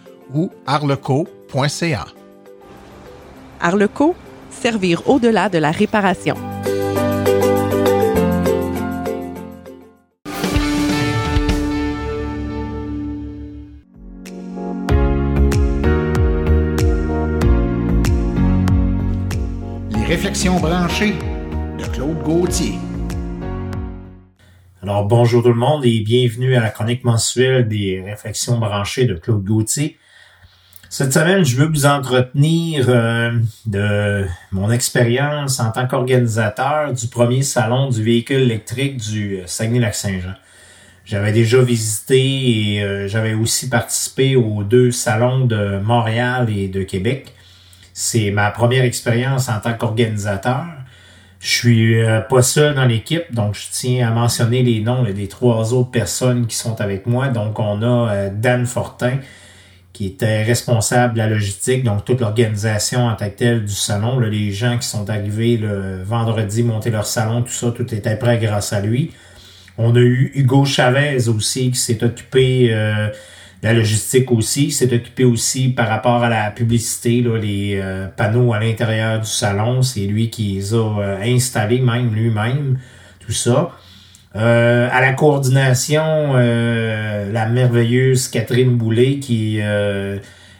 ou 0.33 0.51
arleco.ca. 0.65 2.05
Arleco, 3.59 4.15
servir 4.49 5.07
au-delà 5.07 5.49
de 5.49 5.57
la 5.57 5.71
réparation. 5.71 6.35
Les 19.91 20.05
réflexions 20.05 20.59
branchées 20.59 21.15
de 21.77 21.85
Claude 21.85 22.21
Gauthier. 22.23 22.75
Alors 24.83 25.05
bonjour 25.05 25.43
tout 25.43 25.49
le 25.49 25.53
monde 25.53 25.85
et 25.85 25.99
bienvenue 25.99 26.55
à 26.55 26.59
la 26.59 26.71
chronique 26.71 27.03
mensuelle 27.03 27.67
des 27.67 28.01
réflexions 28.01 28.57
branchées 28.57 29.05
de 29.05 29.13
Claude 29.13 29.43
Gauthier. 29.43 29.97
Cette 30.93 31.13
semaine, 31.13 31.45
je 31.45 31.55
veux 31.55 31.67
vous 31.67 31.85
entretenir 31.85 32.87
euh, 32.89 33.31
de 33.65 34.25
mon 34.51 34.69
expérience 34.69 35.61
en 35.61 35.71
tant 35.71 35.87
qu'organisateur 35.87 36.91
du 36.91 37.07
premier 37.07 37.43
salon 37.43 37.89
du 37.89 38.03
véhicule 38.03 38.41
électrique 38.41 38.97
du 38.97 39.39
Saguenay-Lac-Saint-Jean. 39.45 40.33
J'avais 41.05 41.31
déjà 41.31 41.61
visité 41.61 42.19
et 42.75 42.83
euh, 42.83 43.07
j'avais 43.07 43.33
aussi 43.33 43.69
participé 43.69 44.35
aux 44.35 44.63
deux 44.63 44.91
salons 44.91 45.45
de 45.45 45.79
Montréal 45.79 46.49
et 46.49 46.67
de 46.67 46.83
Québec. 46.83 47.35
C'est 47.93 48.29
ma 48.31 48.51
première 48.51 48.83
expérience 48.83 49.47
en 49.47 49.61
tant 49.61 49.75
qu'organisateur. 49.75 50.65
Je 51.39 51.49
suis 51.49 52.01
euh, 52.01 52.19
pas 52.19 52.41
seul 52.41 52.75
dans 52.75 52.85
l'équipe, 52.85 53.33
donc 53.33 53.55
je 53.55 53.67
tiens 53.71 54.09
à 54.09 54.11
mentionner 54.11 54.61
les 54.61 54.81
noms 54.81 55.03
des 55.03 55.29
trois 55.29 55.73
autres 55.73 55.91
personnes 55.91 56.47
qui 56.47 56.57
sont 56.57 56.81
avec 56.81 57.05
moi. 57.05 57.29
Donc 57.29 57.59
on 57.59 57.81
a 57.81 58.27
Dan 58.27 58.65
Fortin, 58.65 59.19
qui 60.01 60.07
était 60.07 60.41
responsable 60.41 61.13
de 61.13 61.19
la 61.19 61.27
logistique, 61.27 61.83
donc 61.83 62.05
toute 62.05 62.21
l'organisation 62.21 63.05
en 63.05 63.13
tant 63.15 63.29
que 63.29 63.37
telle 63.37 63.65
du 63.65 63.73
salon. 63.75 64.17
les 64.17 64.51
gens 64.51 64.79
qui 64.79 64.87
sont 64.87 65.07
arrivés 65.11 65.57
le 65.57 66.01
vendredi, 66.01 66.63
monter 66.63 66.89
leur 66.89 67.05
salon, 67.05 67.43
tout 67.43 67.51
ça, 67.51 67.69
tout 67.69 67.93
était 67.93 68.15
prêt 68.15 68.39
grâce 68.39 68.73
à 68.73 68.81
lui. 68.81 69.11
On 69.77 69.95
a 69.95 69.99
eu 69.99 70.31
Hugo 70.33 70.65
Chavez 70.65 71.27
aussi 71.27 71.69
qui 71.69 71.77
s'est 71.77 72.03
occupé 72.03 72.69
euh, 72.71 73.09
de 73.09 73.67
la 73.67 73.73
logistique 73.73 74.31
aussi, 74.31 74.71
s'est 74.71 74.91
occupé 74.91 75.23
aussi 75.23 75.69
par 75.69 75.87
rapport 75.87 76.23
à 76.23 76.29
la 76.29 76.49
publicité, 76.49 77.21
là, 77.21 77.37
les 77.37 77.79
euh, 77.79 78.07
panneaux 78.07 78.53
à 78.53 78.59
l'intérieur 78.59 79.19
du 79.19 79.29
salon. 79.29 79.83
C'est 79.83 80.07
lui 80.07 80.31
qui 80.31 80.53
les 80.53 80.73
a 80.73 80.77
euh, 80.77 81.21
installés 81.23 81.79
même 81.79 82.11
lui-même, 82.11 82.79
tout 83.19 83.33
ça. 83.33 83.69
Euh, 84.35 84.87
à 84.89 85.01
la 85.01 85.13
coordination, 85.13 86.33
euh, 86.35 87.31
la 87.33 87.47
merveilleuse 87.47 88.29
Catherine 88.29 88.77
Boulet 88.77 89.19
qui 89.19 89.59
euh, 89.61 90.19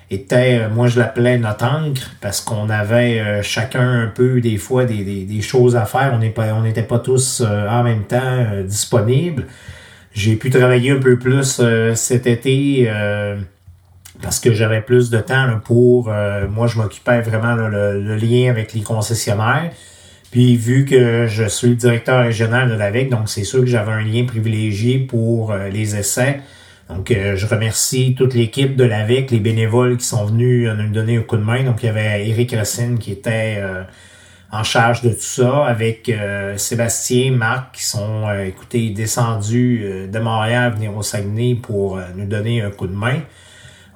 était, 0.09 0.67
moi 0.67 0.87
je 0.87 0.99
l'appelais 0.99 1.37
notre 1.37 1.63
encre 1.63 2.11
parce 2.19 2.41
qu'on 2.41 2.69
avait 2.69 3.41
chacun 3.43 4.01
un 4.01 4.07
peu 4.07 4.41
des 4.41 4.57
fois 4.57 4.83
des, 4.83 5.03
des, 5.23 5.41
choses 5.41 5.77
à 5.77 5.85
faire. 5.85 6.11
On 6.13 6.19
n'était 6.19 6.51
on 6.51 6.63
n'était 6.63 6.83
pas 6.83 6.99
tous 6.99 7.41
en 7.41 7.83
même 7.83 8.03
temps 8.03 8.45
disponibles. 8.65 9.47
J'ai 10.13 10.35
pu 10.35 10.49
travailler 10.49 10.91
un 10.91 10.99
peu 10.99 11.17
plus 11.17 11.61
cet 11.95 12.27
été 12.27 12.91
parce 14.21 14.41
que 14.41 14.53
j'avais 14.53 14.81
plus 14.81 15.09
de 15.09 15.19
temps 15.19 15.61
pour 15.63 16.11
moi 16.49 16.67
je 16.67 16.77
m'occupais 16.77 17.21
vraiment 17.21 17.55
le, 17.55 18.17
lien 18.17 18.49
avec 18.49 18.73
les 18.73 18.81
concessionnaires 18.81 19.71
Puis 20.31 20.55
vu 20.55 20.85
que 20.85 21.27
je 21.27 21.43
suis 21.43 21.67
le 21.67 21.75
directeur 21.75 22.23
régional 22.23 22.69
de 22.69 22.75
l'AVEC, 22.75 23.09
donc 23.09 23.27
c'est 23.27 23.43
sûr 23.43 23.59
que 23.59 23.65
j'avais 23.65 23.91
un 23.91 24.01
lien 24.01 24.23
privilégié 24.25 24.97
pour 24.97 25.51
euh, 25.51 25.67
les 25.67 25.97
essais. 25.97 26.39
Donc 26.87 27.11
euh, 27.11 27.35
je 27.35 27.45
remercie 27.45 28.15
toute 28.17 28.33
l'équipe 28.33 28.77
de 28.77 28.85
l'AVEC, 28.85 29.29
les 29.31 29.41
bénévoles 29.41 29.97
qui 29.97 30.05
sont 30.05 30.25
venus 30.25 30.69
nous 30.69 30.89
donner 30.89 31.17
un 31.17 31.21
coup 31.21 31.35
de 31.35 31.43
main. 31.43 31.63
Donc 31.63 31.83
il 31.83 31.87
y 31.87 31.89
avait 31.89 32.29
Eric 32.29 32.53
Racine 32.53 32.97
qui 32.97 33.11
était 33.11 33.61
en 34.51 34.63
charge 34.63 35.01
de 35.01 35.09
tout 35.09 35.19
ça, 35.19 35.65
avec 35.65 36.11
Sébastien, 36.57 37.31
Marc 37.31 37.75
qui 37.75 37.85
sont, 37.85 38.29
écoutez, 38.45 38.89
descendus 38.89 40.09
de 40.11 40.19
Montréal 40.19 40.73
venir 40.73 40.95
au 40.95 41.01
Saguenay 41.01 41.55
pour 41.55 41.99
nous 42.17 42.25
donner 42.25 42.61
un 42.61 42.71
coup 42.71 42.87
de 42.87 42.95
main. 42.95 43.21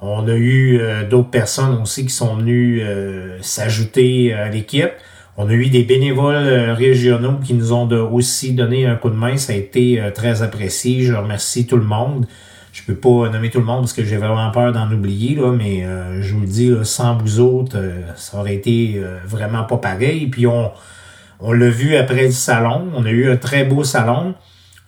On 0.00 0.26
a 0.26 0.34
eu 0.34 0.80
d'autres 1.10 1.30
personnes 1.30 1.80
aussi 1.82 2.06
qui 2.06 2.14
sont 2.14 2.36
venues 2.36 2.82
s'ajouter 3.42 4.32
à 4.32 4.48
l'équipe. 4.48 4.92
On 5.38 5.50
a 5.50 5.52
eu 5.52 5.68
des 5.68 5.82
bénévoles 5.82 6.34
euh, 6.34 6.72
régionaux 6.72 7.38
qui 7.44 7.52
nous 7.52 7.74
ont 7.74 7.86
aussi 8.10 8.54
donné 8.54 8.86
un 8.86 8.96
coup 8.96 9.10
de 9.10 9.14
main. 9.14 9.36
Ça 9.36 9.52
a 9.52 9.56
été 9.56 10.00
euh, 10.00 10.10
très 10.10 10.40
apprécié. 10.40 11.02
Je 11.02 11.12
remercie 11.12 11.66
tout 11.66 11.76
le 11.76 11.84
monde. 11.84 12.26
Je 12.72 12.82
peux 12.82 12.94
pas 12.94 13.28
nommer 13.28 13.50
tout 13.50 13.58
le 13.58 13.64
monde 13.66 13.80
parce 13.80 13.92
que 13.92 14.04
j'ai 14.04 14.16
vraiment 14.16 14.50
peur 14.50 14.72
d'en 14.72 14.90
oublier, 14.90 15.34
là, 15.34 15.52
mais 15.52 15.84
euh, 15.84 16.22
je 16.22 16.34
vous 16.34 16.40
le 16.40 16.46
dis, 16.46 16.74
sans 16.84 17.16
vous 17.16 17.40
autres, 17.40 17.78
ça 18.16 18.38
aurait 18.38 18.54
été 18.54 19.00
vraiment 19.24 19.64
pas 19.64 19.78
pareil. 19.78 20.26
Puis 20.26 20.46
on, 20.46 20.70
on 21.40 21.52
l'a 21.52 21.70
vu 21.70 21.96
après 21.96 22.24
le 22.24 22.32
salon. 22.32 22.88
On 22.94 23.06
a 23.06 23.10
eu 23.10 23.30
un 23.30 23.36
très 23.36 23.64
beau 23.64 23.82
salon. 23.82 24.34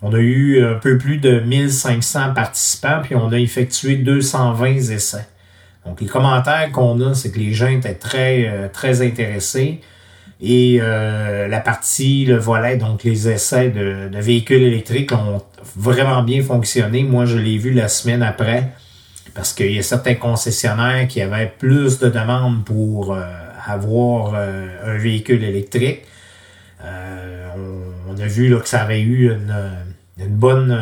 On 0.03 0.13
a 0.13 0.19
eu 0.19 0.63
un 0.63 0.75
peu 0.75 0.99
plus 0.99 1.17
de 1.17 1.41
1500 1.41 2.35
participants, 2.35 3.01
puis 3.03 3.15
on 3.15 3.33
a 3.33 3.39
effectué 3.39 3.97
220 3.97 4.67
essais. 4.91 5.27
Donc 5.87 6.03
les 6.03 6.07
commentaires 6.07 6.71
qu'on 6.73 7.01
a, 7.01 7.15
c'est 7.15 7.33
que 7.33 7.39
les 7.39 7.53
gens 7.53 7.69
étaient 7.69 7.95
très, 7.95 8.69
très 8.75 9.01
intéressés. 9.01 9.81
Et 10.41 10.79
euh, 10.81 11.49
la 11.49 11.61
partie, 11.61 12.25
le 12.25 12.37
volet, 12.37 12.77
donc 12.77 13.03
les 13.03 13.29
essais 13.29 13.71
de, 13.71 14.09
véhicules 14.21 14.63
électriques 14.63 15.13
ont 15.13 15.43
vraiment 15.77 16.23
bien 16.23 16.43
fonctionné. 16.43 17.03
Moi, 17.03 17.25
je 17.25 17.37
l'ai 17.37 17.59
vu 17.59 17.73
la 17.73 17.89
semaine 17.89 18.23
après 18.23 18.73
parce 19.35 19.53
qu'il 19.53 19.73
y 19.73 19.79
a 19.79 19.83
certains 19.83 20.15
concessionnaires 20.15 21.09
qui 21.09 21.21
avaient 21.21 21.53
plus 21.59 21.99
de 21.99 22.09
demandes 22.09 22.65
pour 22.65 23.15
euh, 23.15 23.23
avoir 23.67 24.35
euh, 24.37 24.95
un 24.95 24.99
véhicule 24.99 25.43
électrique. 25.43 26.03
On, 26.85 28.21
a 28.21 28.27
vu 28.27 28.49
là, 28.49 28.59
que 28.59 28.69
ça 28.69 28.83
avait 28.83 29.01
eu 29.01 29.31
une, 29.33 29.55
une 30.19 30.35
bonne, 30.35 30.73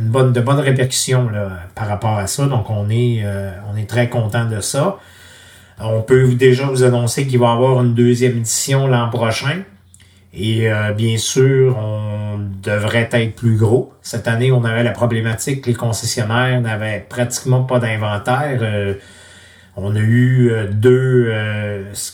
une 0.00 0.08
bonne, 0.08 0.32
de 0.32 0.40
bonnes 0.40 0.60
répercussions 0.60 1.28
là, 1.28 1.62
par 1.74 1.88
rapport 1.88 2.18
à 2.18 2.26
ça. 2.26 2.46
Donc, 2.46 2.70
on 2.70 2.90
est, 2.90 3.24
on 3.72 3.76
est 3.76 3.88
très 3.88 4.08
content 4.08 4.44
de 4.44 4.60
ça. 4.60 4.98
On 5.78 6.02
peut 6.02 6.34
déjà 6.34 6.66
vous 6.66 6.84
annoncer 6.84 7.26
qu'il 7.26 7.38
va 7.38 7.48
y 7.48 7.52
avoir 7.52 7.82
une 7.82 7.94
deuxième 7.94 8.38
édition 8.38 8.86
l'an 8.86 9.10
prochain. 9.10 9.62
Et 10.32 10.70
euh, 10.70 10.92
bien 10.92 11.16
sûr, 11.18 11.76
on 11.78 12.38
devrait 12.62 13.08
être 13.12 13.34
plus 13.36 13.56
gros. 13.56 13.92
Cette 14.02 14.28
année, 14.28 14.52
on 14.52 14.64
avait 14.64 14.82
la 14.82 14.92
problématique 14.92 15.62
que 15.62 15.70
les 15.70 15.74
concessionnaires 15.74 16.60
n'avaient 16.60 17.04
pratiquement 17.08 17.62
pas 17.62 17.78
d'inventaire. 17.78 18.58
Euh, 18.60 18.94
on 19.76 19.94
a 19.94 20.00
eu 20.00 20.50
euh, 20.50 20.66
deux 20.70 21.32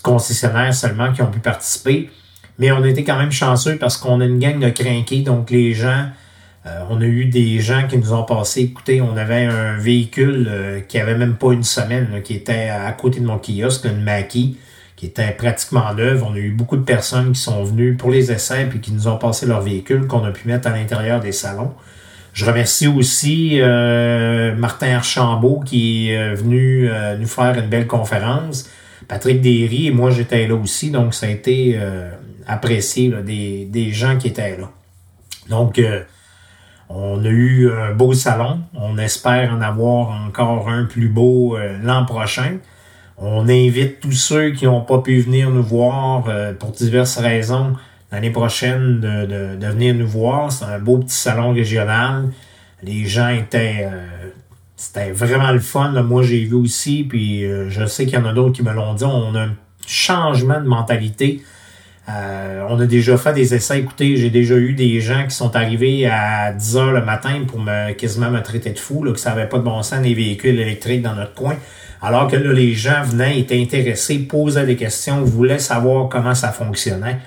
concessionnaires 0.02 0.74
seulement 0.74 1.12
qui 1.12 1.22
ont 1.22 1.30
pu 1.30 1.40
participer. 1.40 2.10
Mais 2.58 2.70
on 2.72 2.82
a 2.82 2.88
été 2.88 3.02
quand 3.04 3.16
même 3.16 3.32
chanceux 3.32 3.76
parce 3.76 3.96
qu'on 3.96 4.20
a 4.20 4.24
une 4.24 4.38
gang 4.38 4.58
de 4.58 4.70
crinqués. 4.70 5.22
Donc 5.22 5.50
les 5.50 5.72
gens 5.72 6.06
euh, 6.64 6.84
on 6.90 7.00
a 7.00 7.04
eu 7.04 7.24
des 7.24 7.58
gens 7.58 7.88
qui 7.88 7.98
nous 7.98 8.12
ont 8.12 8.22
passé, 8.22 8.60
écoutez, 8.60 9.00
on 9.00 9.16
avait 9.16 9.44
un 9.46 9.76
véhicule 9.76 10.46
euh, 10.48 10.80
qui 10.80 10.98
avait 10.98 11.16
même 11.16 11.34
pas 11.34 11.52
une 11.52 11.64
semaine, 11.64 12.20
qui 12.22 12.34
était 12.34 12.68
à 12.68 12.90
côté 12.92 13.18
de 13.18 13.26
mon 13.26 13.38
kiosque, 13.38 13.84
une 13.84 14.02
Mackie, 14.02 14.58
qui 14.94 15.06
était 15.06 15.32
pratiquement 15.32 15.92
neuve. 15.92 16.22
On 16.24 16.34
a 16.34 16.38
eu 16.38 16.52
beaucoup 16.52 16.76
de 16.76 16.84
personnes 16.84 17.32
qui 17.32 17.40
sont 17.40 17.64
venues 17.64 17.96
pour 17.96 18.10
les 18.10 18.30
essais 18.30 18.68
et 18.72 18.78
qui 18.78 18.92
nous 18.92 19.08
ont 19.08 19.18
passé 19.18 19.46
leur 19.46 19.60
véhicule 19.60 20.06
qu'on 20.06 20.24
a 20.24 20.30
pu 20.30 20.46
mettre 20.46 20.68
à 20.68 20.70
l'intérieur 20.70 21.18
des 21.18 21.32
salons. 21.32 21.72
Je 22.32 22.46
remercie 22.46 22.86
aussi 22.86 23.60
euh, 23.60 24.54
Martin 24.54 24.94
Archambault 24.94 25.60
qui 25.66 26.10
est 26.10 26.34
venu 26.34 26.88
nous 27.18 27.26
faire 27.26 27.58
une 27.58 27.68
belle 27.68 27.88
conférence. 27.88 28.70
Patrick 29.08 29.40
Derry 29.40 29.88
et 29.88 29.90
moi 29.90 30.10
j'étais 30.10 30.46
là 30.46 30.54
aussi, 30.54 30.90
donc 30.90 31.12
ça 31.12 31.26
a 31.26 31.28
été 31.28 31.78
apprécié 32.46 33.12
des, 33.22 33.66
des 33.66 33.90
gens 33.90 34.16
qui 34.16 34.28
étaient 34.28 34.56
là. 34.56 34.70
Donc 35.50 35.78
on 36.94 37.24
a 37.24 37.28
eu 37.28 37.70
un 37.70 37.94
beau 37.94 38.12
salon. 38.12 38.60
On 38.74 38.98
espère 38.98 39.52
en 39.52 39.60
avoir 39.60 40.10
encore 40.26 40.68
un 40.68 40.84
plus 40.84 41.08
beau 41.08 41.56
euh, 41.56 41.78
l'an 41.82 42.04
prochain. 42.04 42.58
On 43.18 43.48
invite 43.48 44.00
tous 44.00 44.12
ceux 44.12 44.50
qui 44.50 44.64
n'ont 44.64 44.80
pas 44.80 44.98
pu 44.98 45.20
venir 45.20 45.50
nous 45.50 45.62
voir 45.62 46.24
euh, 46.28 46.52
pour 46.52 46.70
diverses 46.70 47.18
raisons 47.18 47.74
l'année 48.10 48.30
prochaine 48.30 49.00
de, 49.00 49.56
de, 49.56 49.66
venir 49.66 49.94
nous 49.94 50.06
voir. 50.06 50.52
C'est 50.52 50.66
un 50.66 50.78
beau 50.78 50.98
petit 50.98 51.14
salon 51.14 51.52
régional. 51.52 52.30
Les 52.82 53.06
gens 53.06 53.28
étaient... 53.28 53.88
Euh, 53.90 54.28
c'était 54.76 55.12
vraiment 55.12 55.52
le 55.52 55.60
fun. 55.60 55.90
Moi, 56.02 56.22
j'ai 56.24 56.44
vu 56.44 56.54
aussi, 56.54 57.04
puis 57.04 57.44
je 57.68 57.86
sais 57.86 58.04
qu'il 58.04 58.14
y 58.14 58.20
en 58.20 58.26
a 58.26 58.32
d'autres 58.32 58.56
qui 58.56 58.64
me 58.64 58.72
l'ont 58.72 58.94
dit, 58.94 59.04
on 59.04 59.32
a 59.36 59.42
un 59.42 59.54
changement 59.86 60.60
de 60.60 60.66
mentalité 60.66 61.40
euh, 62.08 62.66
on 62.68 62.80
a 62.80 62.86
déjà 62.86 63.16
fait 63.16 63.32
des 63.32 63.54
essais. 63.54 63.78
Écoutez, 63.78 64.16
j'ai 64.16 64.30
déjà 64.30 64.56
eu 64.56 64.72
des 64.72 65.00
gens 65.00 65.24
qui 65.28 65.34
sont 65.34 65.54
arrivés 65.54 66.06
à 66.06 66.52
10 66.52 66.76
heures 66.76 66.92
le 66.92 67.04
matin 67.04 67.44
pour 67.46 67.60
me 67.60 67.92
quasiment 67.92 68.30
me 68.30 68.40
traiter 68.42 68.70
de 68.70 68.78
fou, 68.78 69.04
là, 69.04 69.12
que 69.12 69.20
ça 69.20 69.30
n'avait 69.30 69.48
pas 69.48 69.58
de 69.58 69.62
bon 69.62 69.82
sens 69.82 70.02
des 70.02 70.14
véhicules 70.14 70.58
électriques 70.58 71.02
dans 71.02 71.14
notre 71.14 71.34
coin. 71.34 71.56
Alors 72.00 72.26
que 72.26 72.34
là, 72.34 72.52
les 72.52 72.74
gens 72.74 73.02
venaient, 73.04 73.38
étaient 73.38 73.60
intéressés, 73.60 74.18
posaient 74.18 74.66
des 74.66 74.74
questions, 74.74 75.22
voulaient 75.22 75.60
savoir 75.60 76.08
comment 76.08 76.34
ça 76.34 76.50
fonctionnait. 76.50 77.18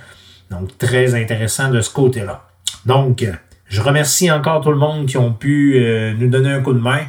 Donc, 0.52 0.78
très 0.78 1.16
intéressant 1.16 1.70
de 1.72 1.80
ce 1.80 1.90
côté-là. 1.90 2.44
Donc, 2.86 3.26
je 3.70 3.82
remercie 3.82 4.30
encore 4.30 4.62
tout 4.62 4.72
le 4.72 4.78
monde 4.78 5.06
qui 5.06 5.18
ont 5.18 5.32
pu 5.32 5.76
euh, 5.78 6.14
nous 6.20 6.28
donner 6.28 6.52
un 6.52 6.62
coup 6.62 6.74
de 6.74 6.80
main. 6.80 7.06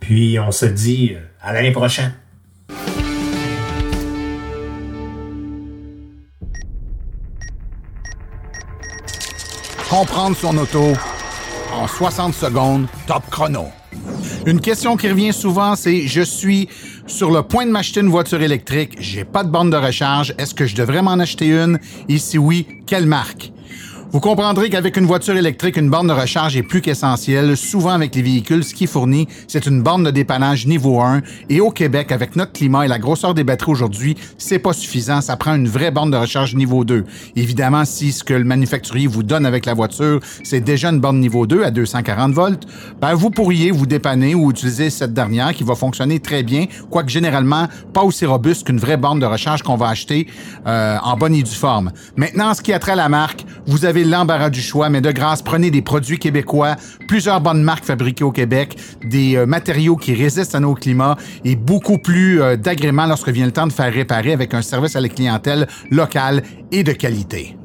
Puis, 0.00 0.38
on 0.38 0.50
se 0.50 0.64
dit 0.64 1.12
euh, 1.14 1.20
à 1.42 1.52
l'année 1.52 1.72
prochaine. 1.72 2.12
Comprendre 9.96 10.36
son 10.36 10.58
auto 10.58 10.92
en 11.72 11.86
60 11.86 12.34
secondes, 12.34 12.88
top 13.06 13.22
chrono. 13.30 13.66
Une 14.44 14.60
question 14.60 14.96
qui 14.96 15.08
revient 15.08 15.32
souvent, 15.32 15.76
c'est 15.76 16.08
je 16.08 16.20
suis 16.20 16.68
sur 17.06 17.30
le 17.30 17.42
point 17.42 17.64
de 17.64 17.70
m'acheter 17.70 18.00
une 18.00 18.08
voiture 18.08 18.42
électrique, 18.42 18.96
j'ai 18.98 19.24
pas 19.24 19.44
de 19.44 19.50
bande 19.50 19.70
de 19.70 19.76
recharge, 19.76 20.34
est-ce 20.36 20.52
que 20.52 20.66
je 20.66 20.74
devrais 20.74 21.00
m'en 21.00 21.12
acheter 21.12 21.46
une 21.46 21.78
et 22.08 22.18
si 22.18 22.38
oui, 22.38 22.66
quelle 22.88 23.06
marque? 23.06 23.52
Vous 24.14 24.20
comprendrez 24.20 24.70
qu'avec 24.70 24.96
une 24.96 25.06
voiture 25.06 25.36
électrique, 25.36 25.76
une 25.76 25.90
borne 25.90 26.06
de 26.06 26.12
recharge 26.12 26.56
est 26.56 26.62
plus 26.62 26.80
qu'essentielle. 26.80 27.56
Souvent, 27.56 27.90
avec 27.90 28.14
les 28.14 28.22
véhicules, 28.22 28.62
ce 28.62 28.72
qui 28.72 28.84
est 28.84 28.86
fourni, 28.86 29.26
c'est 29.48 29.66
une 29.66 29.82
borne 29.82 30.04
de 30.04 30.12
dépannage 30.12 30.68
niveau 30.68 31.00
1. 31.00 31.20
Et 31.48 31.60
au 31.60 31.72
Québec, 31.72 32.12
avec 32.12 32.36
notre 32.36 32.52
climat 32.52 32.84
et 32.84 32.88
la 32.88 33.00
grosseur 33.00 33.34
des 33.34 33.42
batteries 33.42 33.72
aujourd'hui, 33.72 34.16
c'est 34.38 34.60
pas 34.60 34.72
suffisant. 34.72 35.20
Ça 35.20 35.36
prend 35.36 35.56
une 35.56 35.66
vraie 35.66 35.90
borne 35.90 36.12
de 36.12 36.16
recharge 36.16 36.54
niveau 36.54 36.84
2. 36.84 37.04
Évidemment, 37.34 37.84
si 37.84 38.12
ce 38.12 38.22
que 38.22 38.34
le 38.34 38.44
manufacturier 38.44 39.08
vous 39.08 39.24
donne 39.24 39.44
avec 39.46 39.66
la 39.66 39.74
voiture, 39.74 40.20
c'est 40.44 40.60
déjà 40.60 40.90
une 40.90 41.00
borne 41.00 41.18
niveau 41.18 41.48
2 41.48 41.64
à 41.64 41.72
240 41.72 42.34
volts, 42.34 42.68
ben, 43.00 43.14
vous 43.14 43.30
pourriez 43.30 43.72
vous 43.72 43.86
dépanner 43.86 44.36
ou 44.36 44.48
utiliser 44.48 44.90
cette 44.90 45.12
dernière 45.12 45.52
qui 45.54 45.64
va 45.64 45.74
fonctionner 45.74 46.20
très 46.20 46.44
bien, 46.44 46.66
quoique 46.88 47.10
généralement 47.10 47.66
pas 47.92 48.02
aussi 48.02 48.26
robuste 48.26 48.64
qu'une 48.64 48.78
vraie 48.78 48.96
borne 48.96 49.18
de 49.18 49.26
recharge 49.26 49.64
qu'on 49.64 49.76
va 49.76 49.88
acheter 49.88 50.28
euh, 50.68 50.98
en 51.02 51.16
bonne 51.16 51.34
et 51.34 51.42
due 51.42 51.50
forme. 51.50 51.90
Maintenant, 52.16 52.54
ce 52.54 52.62
qui 52.62 52.72
a 52.72 52.78
trait 52.78 52.92
à 52.92 52.94
la 52.94 53.08
marque, 53.08 53.44
vous 53.66 53.84
avez 53.84 54.03
l'embarras 54.04 54.50
du 54.50 54.60
choix, 54.60 54.88
mais 54.88 55.00
de 55.00 55.10
grâce, 55.10 55.42
prenez 55.42 55.70
des 55.70 55.82
produits 55.82 56.18
québécois, 56.18 56.76
plusieurs 57.08 57.40
bonnes 57.40 57.62
marques 57.62 57.84
fabriquées 57.84 58.24
au 58.24 58.32
Québec, 58.32 58.76
des 59.04 59.36
euh, 59.36 59.46
matériaux 59.46 59.96
qui 59.96 60.14
résistent 60.14 60.54
à 60.54 60.60
nos 60.60 60.74
climats 60.74 61.16
et 61.44 61.56
beaucoup 61.56 61.98
plus 61.98 62.40
euh, 62.40 62.56
d'agréments 62.56 63.06
lorsque 63.06 63.28
vient 63.28 63.46
le 63.46 63.52
temps 63.52 63.66
de 63.66 63.72
faire 63.72 63.92
réparer 63.92 64.32
avec 64.32 64.54
un 64.54 64.62
service 64.62 64.96
à 64.96 65.00
la 65.00 65.08
clientèle 65.08 65.66
local 65.90 66.42
et 66.72 66.82
de 66.82 66.92
qualité. 66.92 67.56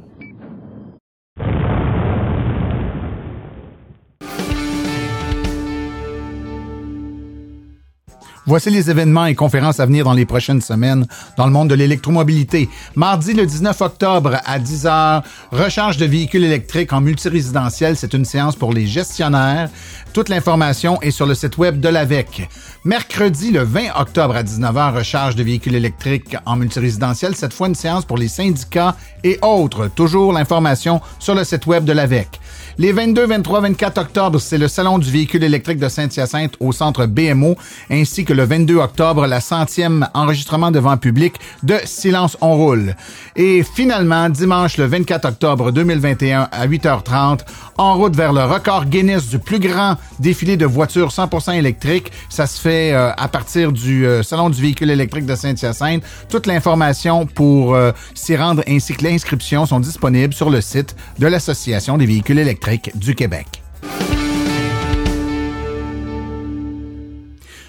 Voici 8.50 8.72
les 8.72 8.90
événements 8.90 9.28
et 9.28 9.36
conférences 9.36 9.80
à 9.80 9.86
venir 9.86 10.06
dans 10.06 10.14
les 10.14 10.26
prochaines 10.26 10.60
semaines 10.60 11.06
dans 11.38 11.46
le 11.46 11.52
monde 11.52 11.70
de 11.70 11.76
l'électromobilité. 11.76 12.68
Mardi 12.96 13.34
le 13.34 13.46
19 13.46 13.80
octobre 13.80 14.38
à 14.44 14.58
10h, 14.58 15.22
recharge 15.52 15.98
de 15.98 16.08
véhicules 16.08 16.44
électriques 16.44 16.92
en 16.92 17.00
multirésidentiel. 17.00 17.96
C'est 17.96 18.16
une 18.16 18.26
séance 18.26 18.56
pour 18.56 18.74
les 18.74 18.88
gestionnaires. 18.88 19.70
Toute 20.14 20.30
l'information 20.30 21.00
est 21.04 21.12
sur 21.12 21.28
le 21.28 21.36
site 21.36 21.60
web 21.60 21.80
de 21.80 21.90
l'AVEC. 21.90 22.50
Mercredi 22.86 23.52
le 23.52 23.64
20 23.64 24.00
octobre 24.00 24.38
à 24.38 24.44
19h, 24.44 24.96
recharge 24.96 25.36
de 25.36 25.44
véhicules 25.44 25.76
électriques 25.76 26.38
en 26.46 26.56
multirésidentiel. 26.56 27.36
Cette 27.36 27.52
fois, 27.52 27.68
une 27.68 27.76
séance 27.76 28.06
pour 28.06 28.18
les 28.18 28.30
syndicats 28.30 28.96
et 29.26 29.38
autres. 29.42 29.90
Toujours 29.94 30.32
l'information 30.32 31.02
sur 31.20 31.36
le 31.36 31.44
site 31.44 31.68
web 31.68 31.84
de 31.84 31.92
l'AVEC. 31.92 32.40
Les 32.78 32.94
22, 32.94 33.26
23, 33.26 33.60
24 33.60 33.98
octobre, 33.98 34.40
c'est 34.40 34.58
le 34.58 34.70
Salon 34.70 34.98
du 34.98 35.12
véhicule 35.12 35.44
électrique 35.44 35.80
de 35.80 35.90
Saint-Hyacinthe 35.90 36.56
au 36.62 36.72
centre 36.72 37.06
BMO, 37.06 37.58
ainsi 37.92 38.24
que 38.24 38.32
le 38.32 38.46
22 38.46 38.78
octobre, 38.78 39.28
la 39.28 39.42
centième 39.42 40.08
enregistrement 40.14 40.72
devant 40.72 40.96
public 40.96 41.34
de 41.64 41.76
Silence 41.84 42.38
on 42.40 42.56
roule. 42.56 42.96
Et 43.36 43.64
finalement, 43.64 44.30
dimanche 44.30 44.78
le 44.78 44.86
24 44.86 45.26
octobre 45.26 45.72
2021 45.72 46.48
à 46.50 46.68
8h30, 46.68 47.42
en 47.78 47.96
route 47.96 48.16
vers 48.16 48.32
le 48.32 48.46
record 48.46 48.86
Guinness 48.86 49.28
du 49.28 49.40
plus 49.40 49.60
grand 49.60 49.98
défilé 50.20 50.56
de 50.56 50.66
voitures 50.66 51.10
100% 51.10 51.58
électriques. 51.58 52.14
Ça 52.30 52.48
se 52.48 52.62
fait 52.62 52.69
euh, 52.70 53.12
à 53.18 53.28
partir 53.28 53.72
du 53.72 54.06
euh, 54.06 54.24
Salon 54.24 54.50
du 54.50 54.62
véhicule 54.62 54.90
électrique 54.90 55.26
de 55.26 55.36
Saint-Hyacinthe. 55.36 56.04
Toute 56.30 56.46
l'information 56.46 57.26
pour 57.26 57.74
euh, 57.74 57.92
s'y 58.14 58.36
rendre 58.36 58.64
ainsi 58.68 58.94
que 58.94 59.04
l'inscription 59.04 59.66
sont 59.66 59.80
disponibles 59.80 60.34
sur 60.34 60.50
le 60.50 60.62
site 60.62 60.96
de 61.18 61.28
l'Association 61.28 61.98
des 61.98 62.06
véhicules 62.06 62.40
électriques 62.40 62.92
du 62.96 63.16
Québec. 63.16 63.64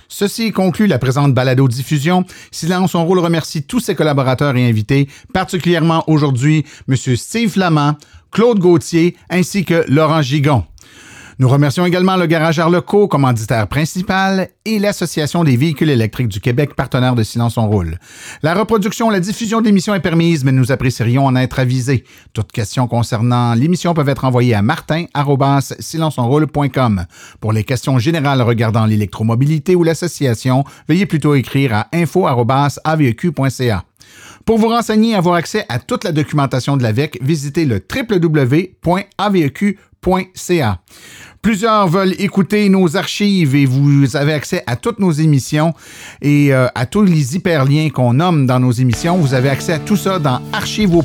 Ceci 0.08 0.52
conclut 0.52 0.86
la 0.86 0.98
présente 0.98 1.32
balado-diffusion. 1.32 2.24
Silence 2.50 2.94
on 2.94 3.04
roule 3.04 3.20
remercie 3.20 3.62
tous 3.62 3.80
ses 3.80 3.94
collaborateurs 3.94 4.54
et 4.56 4.68
invités, 4.68 5.08
particulièrement 5.32 6.04
aujourd'hui 6.08 6.66
M. 6.88 6.96
Steve 7.16 7.50
Flamand, 7.50 7.96
Claude 8.30 8.58
Gauthier 8.58 9.16
ainsi 9.30 9.64
que 9.64 9.84
Laurent 9.88 10.20
Gigon. 10.20 10.64
Nous 11.40 11.48
remercions 11.48 11.84
également 11.86 12.18
le 12.18 12.26
Garage 12.26 12.58
Arleco, 12.58 13.08
commanditaire 13.08 13.66
principal, 13.66 14.50
et 14.66 14.78
l'Association 14.78 15.42
des 15.42 15.56
véhicules 15.56 15.88
électriques 15.88 16.28
du 16.28 16.38
Québec, 16.38 16.74
partenaire 16.74 17.14
de 17.14 17.22
Silence 17.22 17.56
on 17.56 17.66
roule. 17.66 17.98
La 18.42 18.52
reproduction, 18.52 19.08
la 19.08 19.20
diffusion 19.20 19.62
d'émissions 19.62 19.94
est 19.94 20.00
permise, 20.00 20.44
mais 20.44 20.52
nous 20.52 20.70
apprécierions 20.70 21.24
en 21.24 21.34
être 21.36 21.58
avisés. 21.58 22.04
Toutes 22.34 22.52
questions 22.52 22.86
concernant 22.88 23.54
l'émission 23.54 23.94
peuvent 23.94 24.10
être 24.10 24.26
envoyées 24.26 24.54
à 24.54 24.60
martin@silenceonroule.com. 24.60 27.06
Pour 27.40 27.54
les 27.54 27.64
questions 27.64 27.98
générales 27.98 28.42
regardant 28.42 28.84
l'électromobilité 28.84 29.74
ou 29.74 29.82
l'association, 29.82 30.64
veuillez 30.90 31.06
plutôt 31.06 31.34
écrire 31.34 31.72
à 31.72 31.88
info@aveq.ca. 31.94 33.84
Pour 34.44 34.58
vous 34.58 34.68
renseigner 34.68 35.12
et 35.12 35.14
avoir 35.14 35.36
accès 35.36 35.64
à 35.70 35.78
toute 35.78 36.04
la 36.04 36.12
documentation 36.12 36.76
de 36.76 36.82
l'AVEC, 36.82 37.18
visitez 37.22 37.64
le 37.64 37.82
www.aveq.ca. 37.90 38.74
Plusieurs 41.42 41.88
veulent 41.88 42.14
écouter 42.18 42.68
nos 42.68 42.98
archives 42.98 43.54
et 43.54 43.64
vous 43.64 44.14
avez 44.14 44.34
accès 44.34 44.62
à 44.66 44.76
toutes 44.76 44.98
nos 44.98 45.10
émissions 45.10 45.72
et 46.20 46.52
euh, 46.52 46.66
à 46.74 46.84
tous 46.84 47.02
les 47.02 47.34
hyperliens 47.34 47.88
qu'on 47.88 48.12
nomme 48.12 48.46
dans 48.46 48.60
nos 48.60 48.72
émissions. 48.72 49.16
Vous 49.16 49.32
avez 49.32 49.48
accès 49.48 49.72
à 49.72 49.78
tout 49.78 49.96
ça 49.96 50.18
dans 50.18 50.40
archives 50.52 50.94
au. 50.94 51.02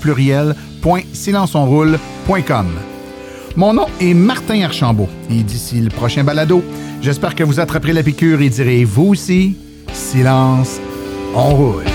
Mon 3.56 3.74
nom 3.74 3.86
est 4.02 4.14
Martin 4.14 4.62
Archambault 4.64 5.10
et 5.30 5.42
d'ici 5.42 5.80
le 5.80 5.90
prochain 5.90 6.26
balado, 6.26 6.62
j'espère 7.02 7.34
que 7.34 7.44
vous 7.46 7.62
attraperez 7.62 7.94
la 7.94 8.04
piqûre 8.04 8.42
et 8.42 8.50
direz 8.50 8.84
vous 8.84 9.06
aussi, 9.12 9.56
silence, 9.94 10.82
on 11.34 11.56
roule. 11.56 11.95